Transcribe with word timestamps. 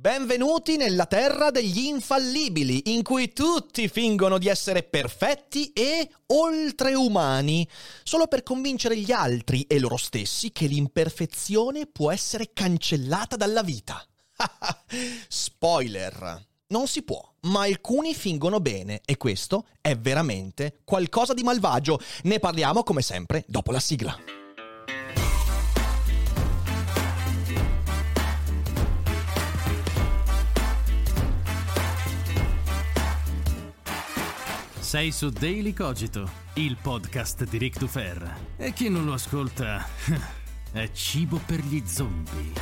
Benvenuti 0.00 0.78
nella 0.78 1.04
terra 1.04 1.50
degli 1.50 1.80
infallibili, 1.80 2.94
in 2.94 3.02
cui 3.02 3.34
tutti 3.34 3.86
fingono 3.86 4.38
di 4.38 4.48
essere 4.48 4.82
perfetti 4.82 5.74
e 5.74 6.10
oltreumani, 6.28 7.68
solo 8.02 8.26
per 8.26 8.42
convincere 8.42 8.96
gli 8.96 9.12
altri 9.12 9.60
e 9.64 9.78
loro 9.78 9.98
stessi 9.98 10.52
che 10.52 10.64
l'imperfezione 10.64 11.84
può 11.84 12.10
essere 12.10 12.52
cancellata 12.54 13.36
dalla 13.36 13.62
vita. 13.62 14.02
Spoiler! 15.28 16.46
Non 16.68 16.86
si 16.86 17.02
può, 17.02 17.22
ma 17.40 17.64
alcuni 17.64 18.14
fingono 18.14 18.58
bene 18.58 19.02
e 19.04 19.18
questo 19.18 19.66
è 19.82 19.94
veramente 19.98 20.78
qualcosa 20.82 21.34
di 21.34 21.42
malvagio. 21.42 22.00
Ne 22.22 22.38
parliamo 22.38 22.84
come 22.84 23.02
sempre 23.02 23.44
dopo 23.46 23.70
la 23.70 23.80
sigla. 23.80 24.39
Sei 34.90 35.12
su 35.12 35.28
Daily 35.30 35.72
Cogito, 35.72 36.28
il 36.54 36.76
podcast 36.82 37.44
di 37.44 37.58
Rick 37.58 37.78
Dufer. 37.78 38.56
E 38.56 38.72
chi 38.72 38.88
non 38.88 39.04
lo 39.04 39.12
ascolta 39.12 39.86
è 40.72 40.90
cibo 40.90 41.40
per 41.46 41.60
gli 41.60 41.80
zombie. 41.86 42.52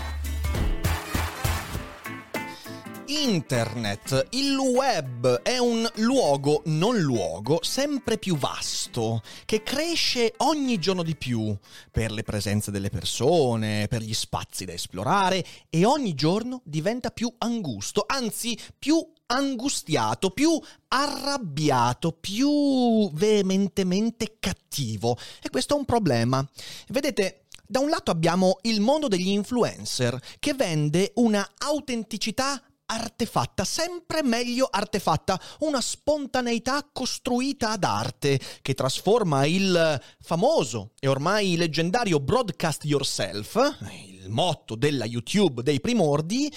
Internet, 3.06 4.26
il 4.32 4.58
web 4.58 5.40
è 5.40 5.56
un 5.56 5.88
luogo 5.94 6.60
non 6.66 6.98
luogo 6.98 7.60
sempre 7.62 8.18
più 8.18 8.36
vasto, 8.36 9.22
che 9.46 9.62
cresce 9.62 10.34
ogni 10.38 10.78
giorno 10.78 11.02
di 11.02 11.16
più 11.16 11.56
per 11.90 12.12
le 12.12 12.24
presenze 12.24 12.70
delle 12.70 12.90
persone, 12.90 13.86
per 13.88 14.02
gli 14.02 14.12
spazi 14.12 14.66
da 14.66 14.74
esplorare 14.74 15.42
e 15.70 15.86
ogni 15.86 16.12
giorno 16.12 16.60
diventa 16.66 17.08
più 17.08 17.32
angusto, 17.38 18.04
anzi 18.06 18.54
più 18.78 19.02
angustiato, 19.28 20.30
più 20.30 20.60
arrabbiato, 20.88 22.12
più 22.12 23.10
veementemente 23.12 24.36
cattivo. 24.38 25.16
E 25.42 25.50
questo 25.50 25.74
è 25.74 25.78
un 25.78 25.84
problema. 25.84 26.46
Vedete, 26.88 27.44
da 27.66 27.80
un 27.80 27.88
lato 27.90 28.10
abbiamo 28.10 28.58
il 28.62 28.80
mondo 28.80 29.08
degli 29.08 29.28
influencer 29.28 30.18
che 30.38 30.54
vende 30.54 31.12
una 31.16 31.46
autenticità 31.58 32.62
artefatta, 32.90 33.64
sempre 33.64 34.22
meglio 34.22 34.66
artefatta, 34.70 35.38
una 35.60 35.80
spontaneità 35.82 36.88
costruita 36.90 37.72
ad 37.72 37.84
arte 37.84 38.40
che 38.62 38.72
trasforma 38.72 39.44
il 39.44 40.00
famoso 40.20 40.92
e 40.98 41.06
ormai 41.06 41.56
leggendario 41.56 42.18
broadcast 42.18 42.84
yourself, 42.84 43.76
il 44.06 44.30
motto 44.30 44.74
della 44.74 45.04
YouTube 45.04 45.62
dei 45.62 45.80
primordi, 45.80 46.50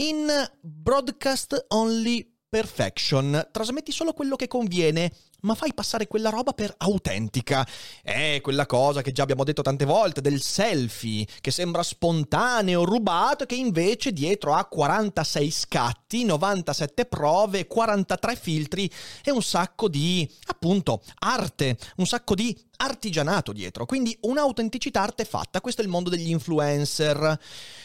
in 0.00 0.30
broadcast 0.64 1.52
only 1.70 2.26
perfection. 2.50 3.48
Trasmetti 3.52 3.92
solo 3.92 4.12
quello 4.12 4.34
che 4.34 4.48
conviene 4.48 5.12
ma 5.42 5.54
fai 5.54 5.72
passare 5.72 6.06
quella 6.06 6.30
roba 6.30 6.52
per 6.52 6.74
autentica. 6.78 7.66
È 8.02 8.40
quella 8.42 8.66
cosa 8.66 9.00
che 9.02 9.12
già 9.12 9.22
abbiamo 9.22 9.44
detto 9.44 9.62
tante 9.62 9.84
volte 9.84 10.20
del 10.20 10.42
selfie, 10.42 11.26
che 11.40 11.50
sembra 11.50 11.82
spontaneo, 11.82 12.84
rubato, 12.84 13.46
che 13.46 13.54
invece 13.54 14.12
dietro 14.12 14.54
ha 14.54 14.66
46 14.66 15.50
scatti, 15.50 16.24
97 16.24 17.06
prove, 17.06 17.66
43 17.66 18.36
filtri 18.36 18.90
e 19.24 19.30
un 19.30 19.42
sacco 19.42 19.88
di, 19.88 20.30
appunto, 20.48 21.02
arte, 21.20 21.78
un 21.96 22.06
sacco 22.06 22.34
di 22.34 22.54
artigianato 22.76 23.52
dietro, 23.52 23.86
quindi 23.86 24.16
un'autenticità 24.22 25.02
artefatta. 25.02 25.60
Questo 25.60 25.80
è 25.80 25.84
il 25.84 25.90
mondo 25.90 26.10
degli 26.10 26.30
influencer. 26.30 27.38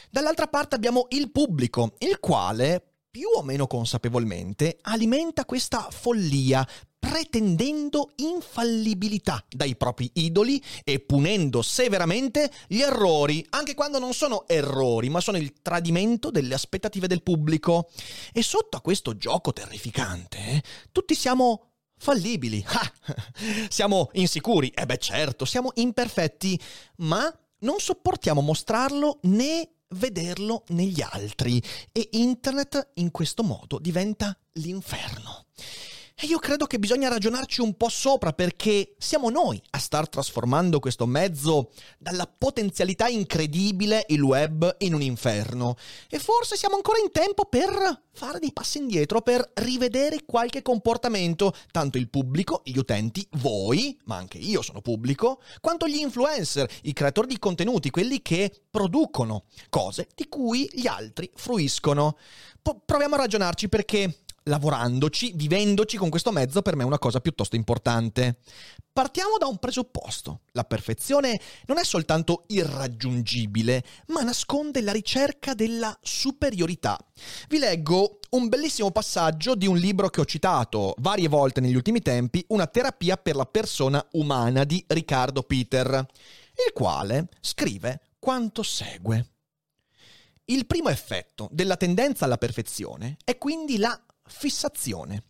Dall'altra 0.09 0.47
parte 0.47 0.76
abbiamo 0.76 1.08
il 1.09 1.32
pubblico, 1.32 1.94
il 2.00 2.20
quale 2.20 2.94
più 3.16 3.30
o 3.34 3.44
meno 3.44 3.66
consapevolmente 3.66 4.78
alimenta 4.81 5.46
questa 5.46 5.88
follia 5.90 6.68
pretendendo 7.00 8.12
infallibilità 8.18 9.42
dai 9.48 9.78
propri 9.78 10.12
idoli 10.16 10.62
e 10.84 11.00
punendo 11.00 11.62
severamente 11.62 12.52
gli 12.68 12.81
errori, 12.81 13.46
anche 13.52 13.74
quando 13.74 14.00
non 14.00 14.14
sono 14.14 14.46
errori, 14.50 15.08
ma 15.08 15.22
sono 15.22 15.38
il 15.38 15.53
tradimento 15.62 16.30
delle 16.30 16.56
aspettative 16.56 17.08
del 17.08 17.24
pubblico. 17.24 17.90
E 18.34 18.44
sotto 18.44 18.76
a 18.76 18.81
questo 18.81 19.16
gioco 19.16 19.53
terrificante, 19.53 20.38
eh, 20.38 20.64
tutti 20.92 21.16
siamo 21.16 21.70
fallibili. 21.97 22.62
Ah, 22.68 22.92
siamo 23.70 24.09
insicuri, 24.12 24.68
eh 24.76 24.86
beh 24.86 24.97
certo, 24.97 25.46
siamo 25.46 25.72
imperfetti, 25.76 26.59
ma 26.97 27.34
non 27.59 27.80
sopportiamo 27.80 28.42
mostrarlo 28.42 29.20
né 29.24 29.70
vederlo 29.90 30.63
negli 30.69 31.01
altri 31.01 31.62
e 31.91 32.09
internet 32.13 32.91
in 32.96 33.12
questo 33.12 33.44
modo 33.44 33.79
diventa 33.79 34.38
l'inferno. 34.53 35.46
E 36.18 36.28
io 36.28 36.40
credo 36.40 36.66
che 36.66 36.80
bisogna 36.80 37.09
ragionarci 37.09 37.59
un 37.59 37.76
po' 37.76 37.90
sopra 37.90 38.31
perché 38.31 38.96
siamo 38.98 39.30
noi 39.30 39.62
a 39.72 39.80
star 39.80 40.08
trasformando 40.08 40.80
questo 40.80 41.06
mezzo 41.06 41.72
dalla 41.98 42.26
potenzialità 42.26 43.09
incredibile, 43.09 44.06
il 44.08 44.22
web, 44.22 44.78
in 44.80 44.94
un 44.94 45.02
inferno. 45.02 45.76
E 46.09 46.18
forse 46.20 46.56
siamo 46.56 46.76
ancora 46.76 47.00
in 47.00 47.12
tempo 47.12 47.44
per 47.44 48.03
fare 48.14 48.40
dei 48.40 48.53
passi 48.53 48.78
indietro, 48.78 49.20
per 49.20 49.52
rivedere 49.56 50.24
qualche 50.26 50.62
comportamento. 50.62 51.53
Tanto 51.70 51.98
il 51.98 52.09
pubblico, 52.09 52.62
gli 52.64 52.78
utenti, 52.78 53.28
voi, 53.32 54.00
ma 54.06 54.16
anche 54.16 54.38
io 54.38 54.62
sono 54.62 54.80
pubblico, 54.80 55.42
quanto 55.59 55.86
gli 55.86 55.97
influencer, 55.97 56.70
i 56.84 56.94
creatori 56.94 57.28
di 57.28 57.40
contenuti, 57.40 57.90
quelli 57.90 58.22
che 58.22 58.53
producono 58.72 59.44
cose 59.68 60.08
di 60.16 60.30
cui 60.30 60.70
gli 60.72 60.88
altri 60.88 61.30
fruiscono. 61.36 62.18
Proviamo 62.86 63.16
a 63.16 63.20
ragionarci 63.20 63.68
perché 63.68 64.22
lavorandoci, 64.47 65.31
vivendoci 65.35 65.97
con 65.97 66.09
questo 66.09 66.31
mezzo 66.31 66.61
per 66.61 66.75
me 66.75 66.83
è 66.83 66.85
una 66.85 67.00
cosa 67.00 67.19
piuttosto 67.19 67.56
importante. 67.56 68.39
Partiamo 68.91 69.38
da 69.38 69.47
un 69.47 69.57
presupposto. 69.57 70.41
La 70.51 70.63
perfezione 70.63 71.39
non 71.66 71.78
è 71.78 71.83
soltanto 71.83 72.44
irraggiungibile, 72.47 73.84
ma 74.07 74.22
nasconde 74.22 74.81
la 74.81 74.91
ricerca 74.91 75.53
della 75.53 75.97
superiorità. 76.01 76.97
Vi 77.47 77.57
leggo 77.57 78.19
un 78.31 78.47
bellissimo 78.47 78.91
passaggio 78.91 79.55
di 79.55 79.67
un 79.67 79.78
libro 79.78 80.09
che 80.09 80.22
ho 80.22 80.25
citato 80.25 80.94
varie 81.00 81.28
volte 81.28 81.61
negli 81.61 81.75
ultimi 81.75 82.01
tempi, 82.01 82.44
Una 82.50 82.67
terapia 82.67 83.17
per 83.17 83.35
la 83.35 83.45
persona 83.45 84.05
umana 84.11 84.63
di 84.63 84.84
Riccardo 84.88 85.43
Peter, 85.43 85.90
il 86.67 86.73
quale 86.73 87.28
scrive 87.41 88.02
quanto 88.20 88.64
segue. 88.64 89.29
Il 90.46 90.67
primo 90.67 90.90
effetto 90.90 91.49
della 91.52 91.75
tendenza 91.75 92.25
alla 92.25 92.37
perfezione 92.37 93.17
è 93.25 93.37
quindi 93.40 93.78
la 93.78 93.99
fissazione. 94.27 95.23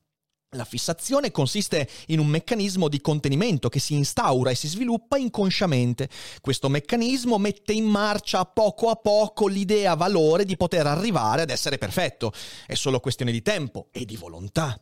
La 0.55 0.63
fissazione 0.63 1.31
consiste 1.31 1.87
in 2.07 2.19
un 2.19 2.27
meccanismo 2.27 2.87
di 2.87 3.01
contenimento 3.01 3.67
che 3.67 3.79
si 3.79 3.93
instaura 3.93 4.51
e 4.51 4.55
si 4.55 4.67
sviluppa 4.67 5.17
inconsciamente. 5.17 6.09
Questo 6.39 6.69
meccanismo 6.69 7.37
mette 7.37 7.73
in 7.73 7.85
marcia 7.85 8.45
poco 8.45 8.89
a 8.89 8.95
poco 8.95 9.47
l'idea 9.47 9.95
valore 9.95 10.45
di 10.45 10.55
poter 10.55 10.87
arrivare 10.87 11.41
ad 11.41 11.49
essere 11.49 11.77
perfetto. 11.77 12.31
È 12.65 12.73
solo 12.73 13.01
questione 13.01 13.33
di 13.33 13.41
tempo 13.41 13.89
e 13.91 14.05
di 14.05 14.15
volontà. 14.15 14.79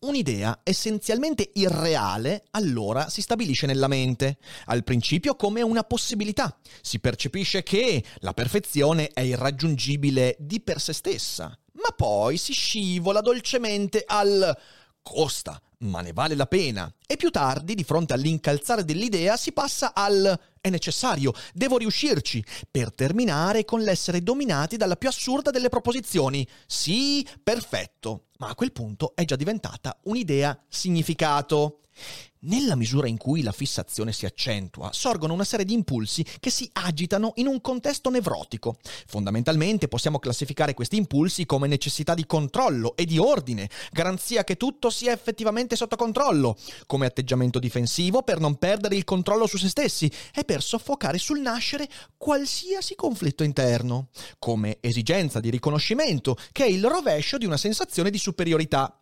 Un'idea 0.00 0.60
essenzialmente 0.62 1.50
irreale 1.54 2.44
allora 2.50 3.08
si 3.08 3.20
stabilisce 3.20 3.66
nella 3.66 3.88
mente, 3.88 4.38
al 4.66 4.84
principio 4.84 5.34
come 5.34 5.62
una 5.62 5.82
possibilità. 5.82 6.56
Si 6.80 7.00
percepisce 7.00 7.62
che 7.62 8.02
la 8.20 8.32
perfezione 8.32 9.08
è 9.08 9.20
irraggiungibile 9.20 10.36
di 10.38 10.60
per 10.60 10.80
sé 10.80 10.92
stessa, 10.92 11.58
ma 11.82 11.94
poi 11.94 12.36
si 12.36 12.52
scivola 12.52 13.20
dolcemente 13.20 14.04
al 14.06 14.56
costa, 15.02 15.60
ma 15.78 16.00
ne 16.00 16.12
vale 16.12 16.34
la 16.34 16.46
pena. 16.46 16.92
E 17.06 17.16
più 17.16 17.30
tardi, 17.30 17.74
di 17.74 17.84
fronte 17.84 18.12
all'incalzare 18.12 18.84
dell'idea, 18.84 19.36
si 19.36 19.52
passa 19.52 19.92
al 19.94 20.38
è 20.62 20.70
necessario, 20.70 21.32
devo 21.52 21.76
riuscirci, 21.76 22.42
per 22.70 22.94
terminare 22.94 23.64
con 23.64 23.82
l'essere 23.82 24.22
dominati 24.22 24.76
dalla 24.76 24.94
più 24.94 25.08
assurda 25.08 25.50
delle 25.50 25.68
proposizioni. 25.68 26.46
Sì, 26.66 27.26
perfetto. 27.42 28.26
Ma 28.38 28.48
a 28.48 28.54
quel 28.54 28.70
punto 28.70 29.12
è 29.16 29.24
già 29.24 29.34
diventata 29.34 29.98
un'idea 30.04 30.56
significato. 30.68 31.80
Nella 32.44 32.74
misura 32.74 33.06
in 33.06 33.18
cui 33.18 33.42
la 33.42 33.52
fissazione 33.52 34.12
si 34.12 34.26
accentua, 34.26 34.90
sorgono 34.92 35.32
una 35.32 35.44
serie 35.44 35.64
di 35.64 35.74
impulsi 35.74 36.26
che 36.40 36.50
si 36.50 36.68
agitano 36.72 37.34
in 37.36 37.46
un 37.46 37.60
contesto 37.60 38.10
nevrotico. 38.10 38.78
Fondamentalmente 39.06 39.86
possiamo 39.86 40.18
classificare 40.18 40.74
questi 40.74 40.96
impulsi 40.96 41.46
come 41.46 41.68
necessità 41.68 42.14
di 42.14 42.26
controllo 42.26 42.96
e 42.96 43.04
di 43.04 43.16
ordine, 43.16 43.70
garanzia 43.92 44.42
che 44.42 44.56
tutto 44.56 44.90
sia 44.90 45.12
effettivamente 45.12 45.76
sotto 45.76 45.94
controllo, 45.94 46.56
come 46.86 47.06
atteggiamento 47.06 47.60
difensivo 47.60 48.22
per 48.22 48.40
non 48.40 48.56
perdere 48.56 48.96
il 48.96 49.04
controllo 49.04 49.46
su 49.46 49.56
se 49.56 49.68
stessi 49.68 50.10
e 50.34 50.42
per 50.42 50.62
soffocare 50.62 51.18
sul 51.18 51.38
nascere 51.38 51.88
qualsiasi 52.16 52.96
conflitto 52.96 53.44
interno, 53.44 54.08
come 54.40 54.78
esigenza 54.80 55.38
di 55.38 55.48
riconoscimento, 55.48 56.36
che 56.50 56.64
è 56.64 56.68
il 56.68 56.84
rovescio 56.84 57.38
di 57.38 57.46
una 57.46 57.56
sensazione 57.56 58.10
di 58.10 58.18
superiorità. 58.18 58.96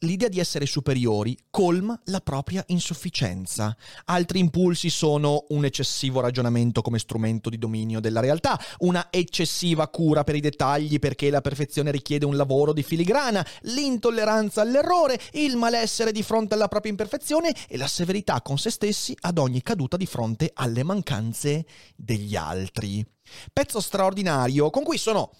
L'idea 0.00 0.28
di 0.28 0.40
essere 0.40 0.66
superiori 0.66 1.36
colma 1.50 1.98
la 2.06 2.20
propria 2.20 2.62
insufficienza. 2.68 3.76
Altri 4.06 4.38
impulsi 4.38 4.90
sono 4.90 5.46
un 5.48 5.64
eccessivo 5.64 6.20
ragionamento 6.20 6.82
come 6.82 6.98
strumento 6.98 7.48
di 7.50 7.58
dominio 7.58 8.00
della 8.00 8.20
realtà, 8.20 8.60
una 8.78 9.08
eccessiva 9.10 9.88
cura 9.88 10.24
per 10.24 10.34
i 10.34 10.40
dettagli 10.40 10.98
perché 10.98 11.30
la 11.30 11.40
perfezione 11.40 11.90
richiede 11.90 12.26
un 12.26 12.36
lavoro 12.36 12.72
di 12.72 12.82
filigrana, 12.82 13.46
l'intolleranza 13.62 14.62
all'errore, 14.62 15.20
il 15.32 15.56
malessere 15.56 16.12
di 16.12 16.22
fronte 16.22 16.54
alla 16.54 16.68
propria 16.68 16.90
imperfezione 16.90 17.54
e 17.68 17.76
la 17.76 17.86
severità 17.86 18.42
con 18.42 18.58
se 18.58 18.70
stessi 18.70 19.16
ad 19.20 19.38
ogni 19.38 19.62
caduta 19.62 19.96
di 19.96 20.06
fronte 20.06 20.50
alle 20.54 20.82
mancanze 20.82 21.64
degli 21.96 22.36
altri. 22.36 23.04
Pezzo 23.52 23.80
straordinario 23.80 24.70
con 24.70 24.82
cui 24.82 24.98
sono 24.98 25.32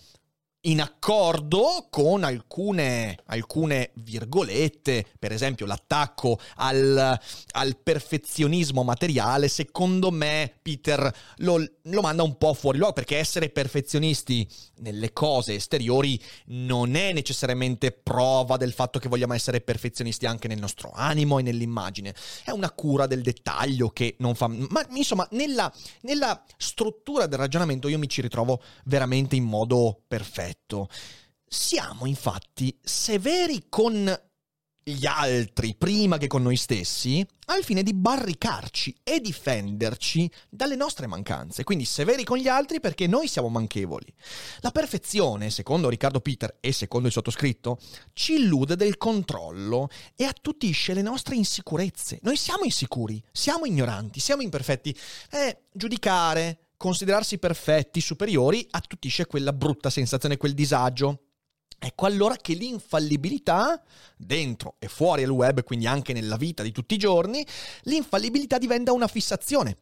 in 0.66 0.80
accordo 0.80 1.88
con 1.90 2.24
alcune, 2.24 3.18
alcune 3.26 3.90
virgolette, 3.94 5.06
per 5.18 5.32
esempio 5.32 5.66
l'attacco 5.66 6.38
al, 6.56 7.18
al, 7.52 7.76
perfezionismo 7.82 8.82
materiale, 8.82 9.48
secondo 9.48 10.10
me 10.10 10.52
Peter 10.62 11.12
lo, 11.38 11.62
lo, 11.82 12.00
manda 12.00 12.22
un 12.22 12.38
po' 12.38 12.54
fuori 12.54 12.78
luogo, 12.78 12.94
perché 12.94 13.18
essere 13.18 13.50
perfezionisti 13.50 14.48
nelle 14.76 15.12
cose 15.12 15.54
esteriori 15.54 16.20
non 16.46 16.94
è 16.94 17.12
necessariamente 17.12 17.92
prova 17.92 18.56
del 18.56 18.72
fatto 18.72 18.98
che 18.98 19.08
vogliamo 19.08 19.34
essere 19.34 19.60
perfezionisti 19.60 20.26
anche 20.26 20.48
nel 20.48 20.58
nostro 20.58 20.92
animo 20.94 21.38
e 21.38 21.42
nell'immagine, 21.42 22.14
è 22.44 22.50
una 22.50 22.70
cura 22.70 23.06
del 23.06 23.22
dettaglio 23.22 23.90
che 23.90 24.16
non 24.18 24.34
fa... 24.34 24.46
Ma 24.46 24.86
insomma, 24.94 25.26
nella, 25.32 25.72
nella 26.02 26.42
struttura 26.56 27.26
del 27.26 27.38
ragionamento 27.38 27.88
io 27.88 27.98
mi 27.98 28.08
ci 28.08 28.22
ritrovo 28.22 28.62
veramente 28.84 29.36
in 29.36 29.44
modo 29.44 30.00
perfetto 30.06 30.53
detto. 30.54 30.88
Siamo 31.46 32.06
infatti 32.06 32.76
severi 32.82 33.66
con 33.68 34.20
gli 34.86 35.06
altri 35.06 35.74
prima 35.78 36.18
che 36.18 36.26
con 36.26 36.42
noi 36.42 36.56
stessi 36.56 37.26
al 37.46 37.64
fine 37.64 37.82
di 37.82 37.94
barricarci 37.94 38.94
e 39.02 39.18
difenderci 39.18 40.30
dalle 40.50 40.76
nostre 40.76 41.06
mancanze. 41.06 41.64
Quindi 41.64 41.86
severi 41.86 42.22
con 42.22 42.36
gli 42.36 42.48
altri 42.48 42.80
perché 42.80 43.06
noi 43.06 43.26
siamo 43.26 43.48
manchevoli. 43.48 44.06
La 44.60 44.70
perfezione, 44.72 45.48
secondo 45.48 45.88
Riccardo 45.88 46.20
Peter 46.20 46.58
e 46.60 46.72
secondo 46.72 47.06
il 47.06 47.14
sottoscritto, 47.14 47.78
ci 48.12 48.34
illude 48.34 48.76
del 48.76 48.98
controllo 48.98 49.88
e 50.16 50.24
attutisce 50.24 50.92
le 50.92 51.02
nostre 51.02 51.36
insicurezze. 51.36 52.18
Noi 52.22 52.36
siamo 52.36 52.64
insicuri, 52.64 53.22
siamo 53.32 53.64
ignoranti, 53.64 54.20
siamo 54.20 54.42
imperfetti. 54.42 54.94
E 55.30 55.62
giudicare, 55.72 56.63
considerarsi 56.76 57.38
perfetti, 57.38 58.00
superiori, 58.00 58.66
attutisce 58.70 59.26
quella 59.26 59.52
brutta 59.52 59.90
sensazione, 59.90 60.36
quel 60.36 60.54
disagio. 60.54 61.20
Ecco 61.78 62.06
allora 62.06 62.36
che 62.36 62.54
l'infallibilità, 62.54 63.82
dentro 64.16 64.76
e 64.78 64.88
fuori 64.88 65.22
al 65.22 65.30
web, 65.30 65.62
quindi 65.64 65.86
anche 65.86 66.12
nella 66.12 66.36
vita 66.36 66.62
di 66.62 66.72
tutti 66.72 66.94
i 66.94 66.98
giorni, 66.98 67.46
l'infallibilità 67.82 68.58
diventa 68.58 68.92
una 68.92 69.08
fissazione, 69.08 69.78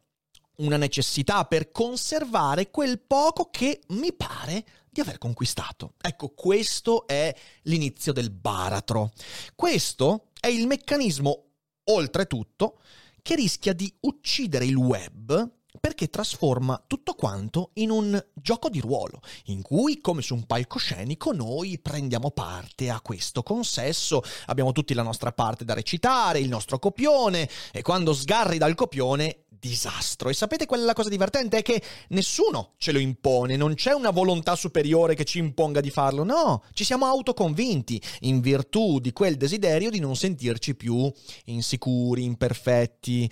una 0.57 0.77
necessità 0.77 1.45
per 1.45 1.71
conservare 1.71 2.69
quel 2.71 2.99
poco 2.99 3.49
che 3.49 3.81
mi 3.89 4.13
pare 4.13 4.65
di 4.89 5.01
aver 5.01 5.17
conquistato. 5.17 5.93
Ecco, 5.99 6.29
questo 6.29 7.07
è 7.07 7.33
l'inizio 7.63 8.11
del 8.11 8.31
baratro. 8.31 9.11
Questo 9.55 10.29
è 10.39 10.47
il 10.47 10.67
meccanismo, 10.67 11.45
oltretutto, 11.85 12.79
che 13.21 13.35
rischia 13.35 13.73
di 13.73 13.91
uccidere 14.01 14.65
il 14.65 14.75
web 14.75 15.51
perché 15.83 16.09
trasforma 16.09 16.81
tutto 16.87 17.13
quanto 17.13 17.71
in 17.73 17.89
un 17.89 18.25
gioco 18.33 18.69
di 18.69 18.79
ruolo, 18.79 19.19
in 19.47 19.61
cui, 19.61 19.99
come 19.99 20.21
su 20.21 20.33
un 20.33 20.45
palcoscenico, 20.45 21.33
noi 21.33 21.77
prendiamo 21.77 22.31
parte 22.31 22.89
a 22.89 23.01
questo 23.01 23.43
consesso, 23.43 24.23
abbiamo 24.45 24.71
tutti 24.71 24.93
la 24.93 25.01
nostra 25.01 25.33
parte 25.33 25.65
da 25.65 25.73
recitare, 25.73 26.39
il 26.39 26.47
nostro 26.47 26.79
copione, 26.79 27.49
e 27.73 27.81
quando 27.81 28.13
sgarri 28.13 28.57
dal 28.57 28.75
copione, 28.75 29.39
disastro. 29.59 30.29
E 30.29 30.33
sapete 30.33 30.65
qual 30.65 30.79
è 30.79 30.83
la 30.85 30.93
cosa 30.93 31.09
divertente? 31.09 31.57
È 31.57 31.61
che 31.61 31.83
nessuno 32.09 32.75
ce 32.77 32.93
lo 32.93 32.99
impone, 32.99 33.57
non 33.57 33.73
c'è 33.73 33.91
una 33.91 34.11
volontà 34.11 34.55
superiore 34.55 35.15
che 35.15 35.25
ci 35.25 35.39
imponga 35.39 35.81
di 35.81 35.89
farlo, 35.89 36.23
no, 36.23 36.63
ci 36.71 36.85
siamo 36.85 37.07
autoconvinti 37.07 38.01
in 38.21 38.39
virtù 38.39 38.99
di 38.99 39.11
quel 39.11 39.35
desiderio 39.35 39.89
di 39.89 39.99
non 39.99 40.15
sentirci 40.15 40.75
più 40.75 41.11
insicuri, 41.45 42.23
imperfetti. 42.23 43.29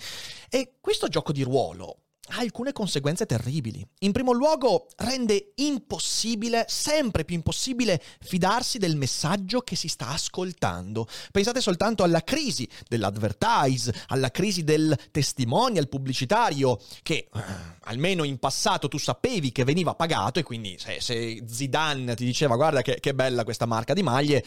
E 0.50 0.74
questo 0.82 1.08
gioco 1.08 1.32
di 1.32 1.42
ruolo 1.42 2.01
ha 2.28 2.38
alcune 2.38 2.72
conseguenze 2.72 3.26
terribili. 3.26 3.84
In 4.00 4.12
primo 4.12 4.32
luogo, 4.32 4.86
rende 4.98 5.52
impossibile, 5.56 6.64
sempre 6.68 7.24
più 7.24 7.34
impossibile, 7.34 8.00
fidarsi 8.20 8.78
del 8.78 8.96
messaggio 8.96 9.60
che 9.62 9.74
si 9.74 9.88
sta 9.88 10.08
ascoltando. 10.08 11.08
Pensate 11.32 11.60
soltanto 11.60 12.04
alla 12.04 12.22
crisi 12.22 12.68
dell'advertise, 12.88 13.92
alla 14.08 14.30
crisi 14.30 14.62
del 14.62 14.96
testimonial 15.10 15.88
pubblicitario, 15.88 16.78
che 17.02 17.28
eh, 17.32 17.40
almeno 17.80 18.22
in 18.22 18.38
passato 18.38 18.86
tu 18.86 18.98
sapevi 18.98 19.50
che 19.50 19.64
veniva 19.64 19.94
pagato 19.94 20.38
e 20.38 20.44
quindi 20.44 20.76
se, 20.78 21.00
se 21.00 21.42
Zidane 21.46 22.14
ti 22.14 22.24
diceva 22.24 22.54
guarda 22.54 22.82
che, 22.82 23.00
che 23.00 23.14
bella 23.14 23.42
questa 23.42 23.66
marca 23.66 23.94
di 23.94 24.02
maglie, 24.02 24.44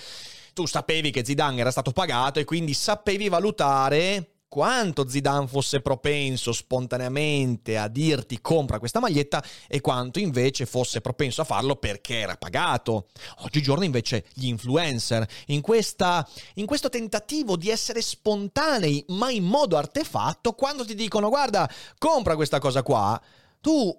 tu 0.54 0.66
sapevi 0.66 1.12
che 1.12 1.26
Zidane 1.26 1.60
era 1.60 1.72
stato 1.72 1.92
pagato 1.92 2.40
e 2.40 2.46
quindi 2.46 2.74
sapevi 2.74 3.28
valutare 3.28 4.35
quanto 4.56 5.10
Zidane 5.10 5.48
fosse 5.48 5.82
propenso 5.82 6.54
spontaneamente 6.54 7.78
a 7.78 7.90
dirti 7.90 8.40
compra 8.40 8.80
questa 8.80 9.02
maglietta 9.02 9.44
e 9.68 9.82
quanto 9.82 10.20
invece 10.20 10.66
fosse 10.66 11.02
propenso 11.02 11.42
a 11.42 11.44
farlo 11.44 11.76
perché 11.76 12.20
era 12.20 12.38
pagato. 12.38 13.08
Oggigiorno 13.40 13.84
invece 13.84 14.24
gli 14.34 14.48
influencer, 14.48 15.28
in, 15.48 15.60
questa, 15.60 16.26
in 16.54 16.66
questo 16.66 16.88
tentativo 16.88 17.58
di 17.58 17.70
essere 17.70 18.02
spontanei 18.02 19.04
ma 19.10 19.30
in 19.30 19.44
modo 19.44 19.76
artefatto, 19.76 20.54
quando 20.54 20.86
ti 20.86 20.96
dicono 20.96 21.28
guarda 21.28 21.70
compra 21.98 22.38
questa 22.38 22.60
cosa 22.60 22.82
qua, 22.82 23.22
tu 23.60 23.94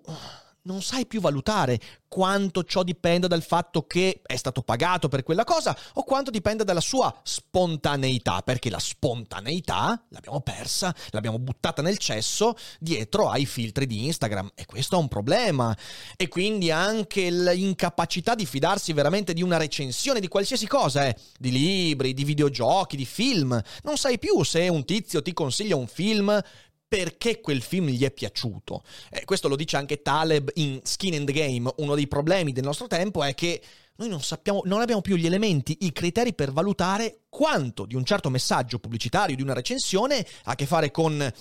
non 0.66 0.82
sai 0.82 1.06
più 1.06 1.20
valutare 1.20 1.80
quanto 2.08 2.64
ciò 2.64 2.82
dipenda 2.82 3.26
dal 3.26 3.42
fatto 3.42 3.86
che 3.86 4.20
è 4.24 4.36
stato 4.36 4.62
pagato 4.62 5.08
per 5.08 5.22
quella 5.22 5.44
cosa 5.44 5.76
o 5.94 6.04
quanto 6.04 6.30
dipenda 6.30 6.64
dalla 6.64 6.80
sua 6.80 7.14
spontaneità, 7.22 8.42
perché 8.42 8.70
la 8.70 8.78
spontaneità 8.78 10.02
l'abbiamo 10.10 10.40
persa, 10.40 10.94
l'abbiamo 11.10 11.38
buttata 11.38 11.82
nel 11.82 11.98
cesso 11.98 12.54
dietro 12.78 13.28
ai 13.28 13.46
filtri 13.46 13.86
di 13.86 14.06
Instagram 14.06 14.52
e 14.54 14.66
questo 14.66 14.96
è 14.96 14.98
un 14.98 15.08
problema. 15.08 15.76
E 16.16 16.28
quindi 16.28 16.70
anche 16.70 17.30
l'incapacità 17.30 18.34
di 18.34 18.46
fidarsi 18.46 18.92
veramente 18.92 19.32
di 19.32 19.42
una 19.42 19.56
recensione 19.56 20.20
di 20.20 20.28
qualsiasi 20.28 20.66
cosa, 20.66 21.06
eh, 21.06 21.16
di 21.38 21.50
libri, 21.50 22.14
di 22.14 22.24
videogiochi, 22.24 22.96
di 22.96 23.06
film. 23.06 23.60
Non 23.82 23.96
sai 23.96 24.18
più 24.18 24.42
se 24.42 24.68
un 24.68 24.84
tizio 24.84 25.22
ti 25.22 25.32
consiglia 25.32 25.76
un 25.76 25.86
film 25.86 26.40
perché 26.88 27.40
quel 27.40 27.62
film 27.62 27.88
gli 27.88 28.04
è 28.04 28.10
piaciuto. 28.10 28.82
Eh, 29.10 29.24
questo 29.24 29.48
lo 29.48 29.56
dice 29.56 29.76
anche 29.76 30.02
Taleb 30.02 30.50
in 30.54 30.80
Skin 30.82 31.14
in 31.14 31.24
Game. 31.24 31.72
Uno 31.76 31.94
dei 31.94 32.06
problemi 32.06 32.52
del 32.52 32.64
nostro 32.64 32.86
tempo 32.86 33.24
è 33.24 33.34
che 33.34 33.62
noi 33.96 34.08
non 34.08 34.22
sappiamo, 34.22 34.62
non 34.64 34.80
abbiamo 34.80 35.00
più 35.00 35.16
gli 35.16 35.26
elementi, 35.26 35.78
i 35.80 35.92
criteri 35.92 36.34
per 36.34 36.52
valutare 36.52 37.22
quanto 37.28 37.86
di 37.86 37.94
un 37.94 38.04
certo 38.04 38.28
messaggio 38.30 38.78
pubblicitario, 38.78 39.36
di 39.36 39.42
una 39.42 39.54
recensione, 39.54 40.18
ha 40.44 40.52
a 40.52 40.54
che 40.54 40.66
fare 40.66 40.90
con 40.90 41.32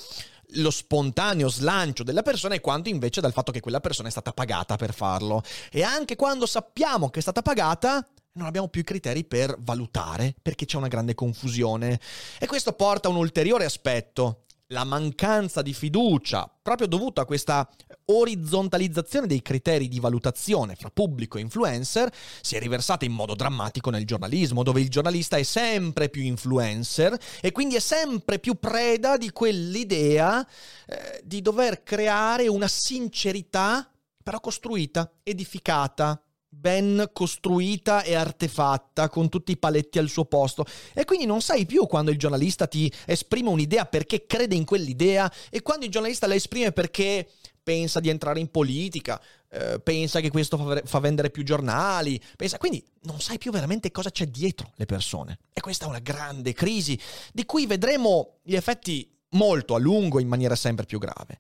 lo 0.50 0.72
spontaneo 0.72 1.50
slancio 1.50 2.04
della 2.04 2.22
persona 2.22 2.56
e 2.56 2.62
quanto 2.62 2.90
invece 2.90 3.20
dal 3.20 3.34
fatto 3.34 3.52
che 3.52 3.60
quella 3.60 3.80
persona 3.80 4.08
è 4.08 4.12
stata 4.12 4.32
pagata 4.32 4.78
per 4.78 4.94
farlo. 4.94 5.44
E 5.72 5.84
anche 5.84 6.16
quando 6.16 6.46
sappiamo 6.46 7.10
che 7.10 7.20
è 7.20 7.22
stata 7.22 7.42
pagata, 7.42 8.08
non 8.34 8.48
abbiamo 8.48 8.68
più 8.68 8.82
i 8.82 8.86
criteri 8.86 9.24
per 9.26 9.56
valutare 9.60 10.36
perché 10.42 10.66
c'è 10.66 10.78
una 10.78 10.88
grande 10.88 11.14
confusione. 11.14 12.00
E 12.40 12.48
questo 12.48 12.74
porta 12.74 13.08
a 13.08 13.12
un 13.12 13.18
ulteriore 13.18 13.66
aspetto 13.66 14.45
la 14.70 14.84
mancanza 14.84 15.62
di 15.62 15.74
fiducia, 15.74 16.52
proprio 16.62 16.88
dovuta 16.88 17.22
a 17.22 17.26
questa 17.26 17.70
orizzontalizzazione 18.06 19.28
dei 19.28 19.42
criteri 19.42 19.88
di 19.88 20.00
valutazione 20.00 20.76
fra 20.76 20.90
pubblico 20.90 21.38
e 21.38 21.42
influencer, 21.42 22.12
si 22.42 22.56
è 22.56 22.60
riversata 22.60 23.06
in 23.06 23.12
modo 23.12 23.36
drammatico 23.36 23.90
nel 23.90 24.06
giornalismo, 24.06 24.64
dove 24.64 24.82
il 24.82 24.90
giornalista 24.90 25.38
è 25.38 25.44
sempre 25.44 26.10
più 26.10 26.24
influencer 26.24 27.18
e 27.42 27.52
quindi 27.52 27.76
è 27.76 27.80
sempre 27.80 28.40
più 28.40 28.56
preda 28.56 29.18
di 29.18 29.32
quell'idea 29.32 30.46
eh, 30.88 31.22
di 31.24 31.42
dover 31.42 31.84
creare 31.84 32.48
una 32.48 32.68
sincerità 32.68 33.88
però 34.26 34.40
costruita, 34.40 35.12
edificata, 35.22 36.20
ben 36.58 37.10
costruita 37.14 38.02
e 38.04 38.16
artefatta, 38.16 39.10
con 39.10 39.30
tutti 39.30 39.52
i 39.52 39.58
paletti 39.58 40.00
al 40.00 40.10
suo 40.10 40.26
posto. 40.26 40.66
E 40.94 41.06
quindi 41.06 41.26
non 41.26 41.42
sai 41.42 41.66
più 41.66 41.86
quando 41.86 42.12
il 42.12 42.18
giornalista 42.18 42.68
ti 42.68 42.92
esprime 43.06 43.50
un'idea 43.50 43.86
perché 43.86 44.26
crede 44.26 44.56
in 44.56 44.66
quell'idea 44.66 45.32
e 45.50 45.62
quando 45.62 45.86
il 45.86 45.92
giornalista 45.92 46.28
la 46.28 46.36
esprime 46.36 46.72
perché 46.72 47.28
pensa 47.62 48.00
di 48.00 48.10
entrare 48.10 48.40
in 48.40 48.52
politica, 48.52 49.20
eh, 49.50 49.80
pensa 49.80 50.20
che 50.20 50.30
questo 50.30 50.56
fa, 50.56 50.82
fa, 50.86 51.00
vendere 51.00 51.32
più 51.32 51.44
giornali, 51.44 52.22
pensa... 52.38 52.60
quindi 52.60 52.84
non 53.02 53.20
sai 53.20 53.40
più 53.40 53.52
veramente 53.52 53.92
cosa 53.92 54.12
c'è 54.12 54.28
dietro 54.28 54.72
le 54.76 54.86
persone. 54.86 55.40
E 55.52 55.62
questa 55.62 55.86
è 55.86 55.90
una 55.90 56.00
grande 56.00 56.54
crisi 56.54 56.98
di 57.34 57.44
cui 57.46 57.66
vedremo 57.66 58.38
gli 58.44 58.56
effetti 58.56 59.12
molto 59.30 59.76
a 59.76 59.80
lungo 59.80 60.20
in 60.20 60.28
maniera 60.28 60.56
sempre 60.56 60.86
più 60.86 61.00
grave. 61.00 61.38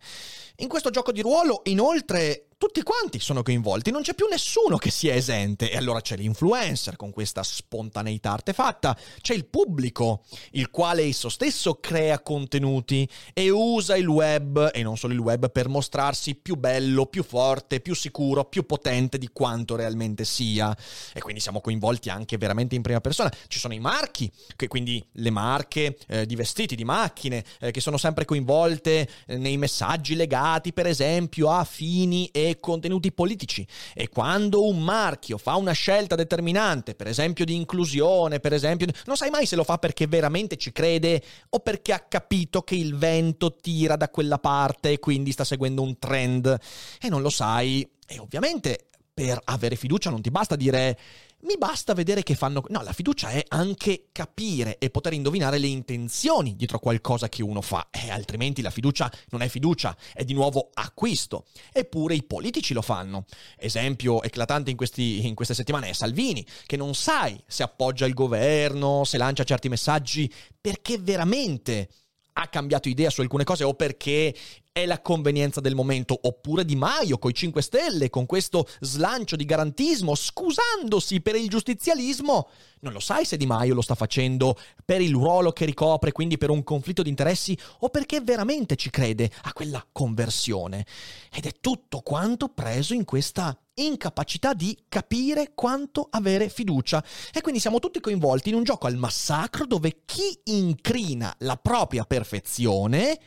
In 0.57 0.67
questo 0.67 0.89
gioco 0.89 1.11
di 1.11 1.21
ruolo, 1.21 1.61
inoltre, 1.65 2.44
tutti 2.57 2.81
quanti 2.83 3.19
sono 3.19 3.43
coinvolti, 3.43 3.91
non 3.91 4.01
c'è 4.01 4.13
più 4.13 4.27
nessuno 4.27 4.77
che 4.77 4.89
sia 4.89 5.13
esente. 5.13 5.69
E 5.69 5.77
allora 5.77 6.01
c'è 6.01 6.15
l'influencer 6.15 6.95
con 6.95 7.11
questa 7.11 7.43
spontaneità 7.43 8.31
artefatta, 8.31 8.97
c'è 9.21 9.33
il 9.33 9.45
pubblico, 9.45 10.23
il 10.51 10.69
quale 10.69 11.03
esso 11.03 11.29
stesso 11.29 11.75
crea 11.75 12.21
contenuti 12.21 13.07
e 13.33 13.49
usa 13.49 13.97
il 13.97 14.07
web, 14.07 14.71
e 14.73 14.83
non 14.83 14.97
solo 14.97 15.13
il 15.13 15.19
web, 15.19 15.51
per 15.51 15.67
mostrarsi 15.67 16.35
più 16.35 16.55
bello, 16.55 17.07
più 17.07 17.23
forte, 17.23 17.81
più 17.81 17.93
sicuro, 17.93 18.45
più 18.45 18.65
potente 18.65 19.17
di 19.17 19.29
quanto 19.33 19.75
realmente 19.75 20.23
sia. 20.23 20.75
E 21.13 21.19
quindi 21.19 21.41
siamo 21.41 21.61
coinvolti 21.61 22.09
anche 22.09 22.37
veramente 22.37 22.75
in 22.75 22.81
prima 22.81 23.01
persona. 23.01 23.31
Ci 23.47 23.59
sono 23.59 23.73
i 23.73 23.79
marchi, 23.79 24.31
che 24.55 24.67
quindi 24.67 25.05
le 25.13 25.29
marche 25.29 25.97
eh, 26.07 26.25
di 26.25 26.35
vestiti, 26.35 26.75
di 26.75 26.85
macchine, 26.85 27.43
eh, 27.59 27.71
che 27.71 27.81
sono 27.81 27.97
sempre 27.97 28.23
coinvolte 28.23 29.07
eh, 29.27 29.37
nei 29.37 29.57
messaggi 29.57 30.15
legati 30.15 30.73
per 30.73 30.87
esempio 30.87 31.51
a 31.51 31.63
fini 31.63 32.27
e 32.27 32.54
contenuti 32.59 33.11
politici 33.11 33.65
e 33.93 34.09
quando 34.09 34.67
un 34.67 34.83
marchio 34.83 35.37
fa 35.37 35.55
una 35.55 35.71
scelta 35.71 36.15
determinante, 36.15 36.95
per 36.95 37.07
esempio 37.07 37.45
di 37.45 37.55
inclusione, 37.55 38.39
per 38.39 38.53
esempio, 38.53 38.87
non 39.05 39.17
sai 39.17 39.29
mai 39.29 39.45
se 39.45 39.55
lo 39.55 39.63
fa 39.63 39.77
perché 39.77 40.07
veramente 40.07 40.57
ci 40.57 40.71
crede 40.71 41.21
o 41.49 41.59
perché 41.59 41.93
ha 41.93 41.99
capito 41.99 42.61
che 42.61 42.75
il 42.75 42.95
vento 42.95 43.55
tira 43.55 43.95
da 43.95 44.09
quella 44.09 44.39
parte 44.39 44.91
e 44.91 44.99
quindi 44.99 45.31
sta 45.31 45.43
seguendo 45.43 45.81
un 45.81 45.97
trend 45.99 46.57
e 47.01 47.09
non 47.09 47.21
lo 47.21 47.29
sai. 47.29 47.87
E 48.07 48.19
ovviamente 48.19 48.89
per 49.13 49.39
avere 49.45 49.75
fiducia 49.75 50.09
non 50.09 50.21
ti 50.21 50.29
basta 50.29 50.55
dire 50.55 50.99
mi 51.41 51.57
basta 51.57 51.93
vedere 51.93 52.23
che 52.23 52.35
fanno... 52.35 52.63
No, 52.69 52.81
la 52.81 52.93
fiducia 52.93 53.29
è 53.29 53.43
anche 53.49 54.07
capire 54.11 54.77
e 54.77 54.89
poter 54.89 55.13
indovinare 55.13 55.57
le 55.57 55.67
intenzioni 55.67 56.55
dietro 56.55 56.79
qualcosa 56.79 57.29
che 57.29 57.43
uno 57.43 57.61
fa, 57.61 57.89
e 57.91 58.09
altrimenti 58.09 58.61
la 58.61 58.71
fiducia 58.71 59.11
non 59.29 59.41
è 59.41 59.47
fiducia, 59.47 59.95
è 60.13 60.23
di 60.23 60.33
nuovo 60.33 60.69
acquisto. 60.73 61.45
Eppure 61.71 62.15
i 62.15 62.23
politici 62.23 62.73
lo 62.73 62.81
fanno. 62.81 63.25
Esempio 63.57 64.23
eclatante 64.23 64.71
in, 64.71 64.77
questi, 64.77 65.25
in 65.25 65.35
queste 65.35 65.53
settimane 65.53 65.89
è 65.89 65.93
Salvini, 65.93 66.45
che 66.65 66.77
non 66.77 66.95
sai 66.95 67.41
se 67.45 67.63
appoggia 67.63 68.05
il 68.05 68.13
governo, 68.13 69.03
se 69.03 69.17
lancia 69.17 69.43
certi 69.43 69.69
messaggi, 69.69 70.31
perché 70.59 70.97
veramente 70.97 71.89
ha 72.37 72.47
cambiato 72.47 72.89
idea 72.89 73.09
su 73.09 73.21
alcune 73.21 73.43
cose 73.43 73.63
o 73.63 73.73
perché 73.73 74.35
è 74.71 74.85
la 74.85 74.99
convenienza 75.01 75.61
del 75.61 75.73
momento, 75.73 76.19
oppure 76.23 76.65
Di 76.65 76.75
Maio 76.75 77.17
coi 77.17 77.33
5 77.33 77.61
Stelle, 77.61 78.09
con 78.09 78.25
questo 78.25 78.67
slancio 78.81 79.37
di 79.37 79.45
garantismo, 79.45 80.15
scusandosi 80.15 81.21
per 81.21 81.35
il 81.35 81.47
giustizialismo. 81.47 82.49
Non 82.81 82.91
lo 82.91 82.99
sai 82.99 83.23
se 83.23 83.37
Di 83.37 83.45
Maio 83.45 83.73
lo 83.73 83.81
sta 83.81 83.95
facendo 83.95 84.57
per 84.83 84.99
il 84.99 85.13
ruolo 85.13 85.53
che 85.53 85.63
ricopre, 85.63 86.11
quindi 86.11 86.37
per 86.37 86.49
un 86.49 86.61
conflitto 86.65 87.03
di 87.03 87.09
interessi, 87.09 87.57
o 87.79 87.89
perché 87.89 88.19
veramente 88.19 88.75
ci 88.75 88.89
crede 88.89 89.31
a 89.43 89.53
quella 89.53 89.85
conversione. 89.89 90.85
Ed 91.33 91.45
è 91.45 91.53
tutto 91.61 92.01
quanto 92.01 92.49
preso 92.49 92.93
in 92.93 93.05
questa 93.05 93.57
incapacità 93.75 94.53
di 94.53 94.77
capire 94.87 95.51
quanto 95.53 96.07
avere 96.09 96.49
fiducia. 96.49 97.03
E 97.33 97.41
quindi 97.41 97.59
siamo 97.59 97.79
tutti 97.79 97.99
coinvolti 97.99 98.49
in 98.49 98.55
un 98.55 98.63
gioco 98.63 98.87
al 98.87 98.95
massacro 98.95 99.65
dove 99.65 100.01
chi 100.05 100.39
incrina 100.45 101.33
la 101.39 101.57
propria 101.57 102.03
perfezione 102.03 103.19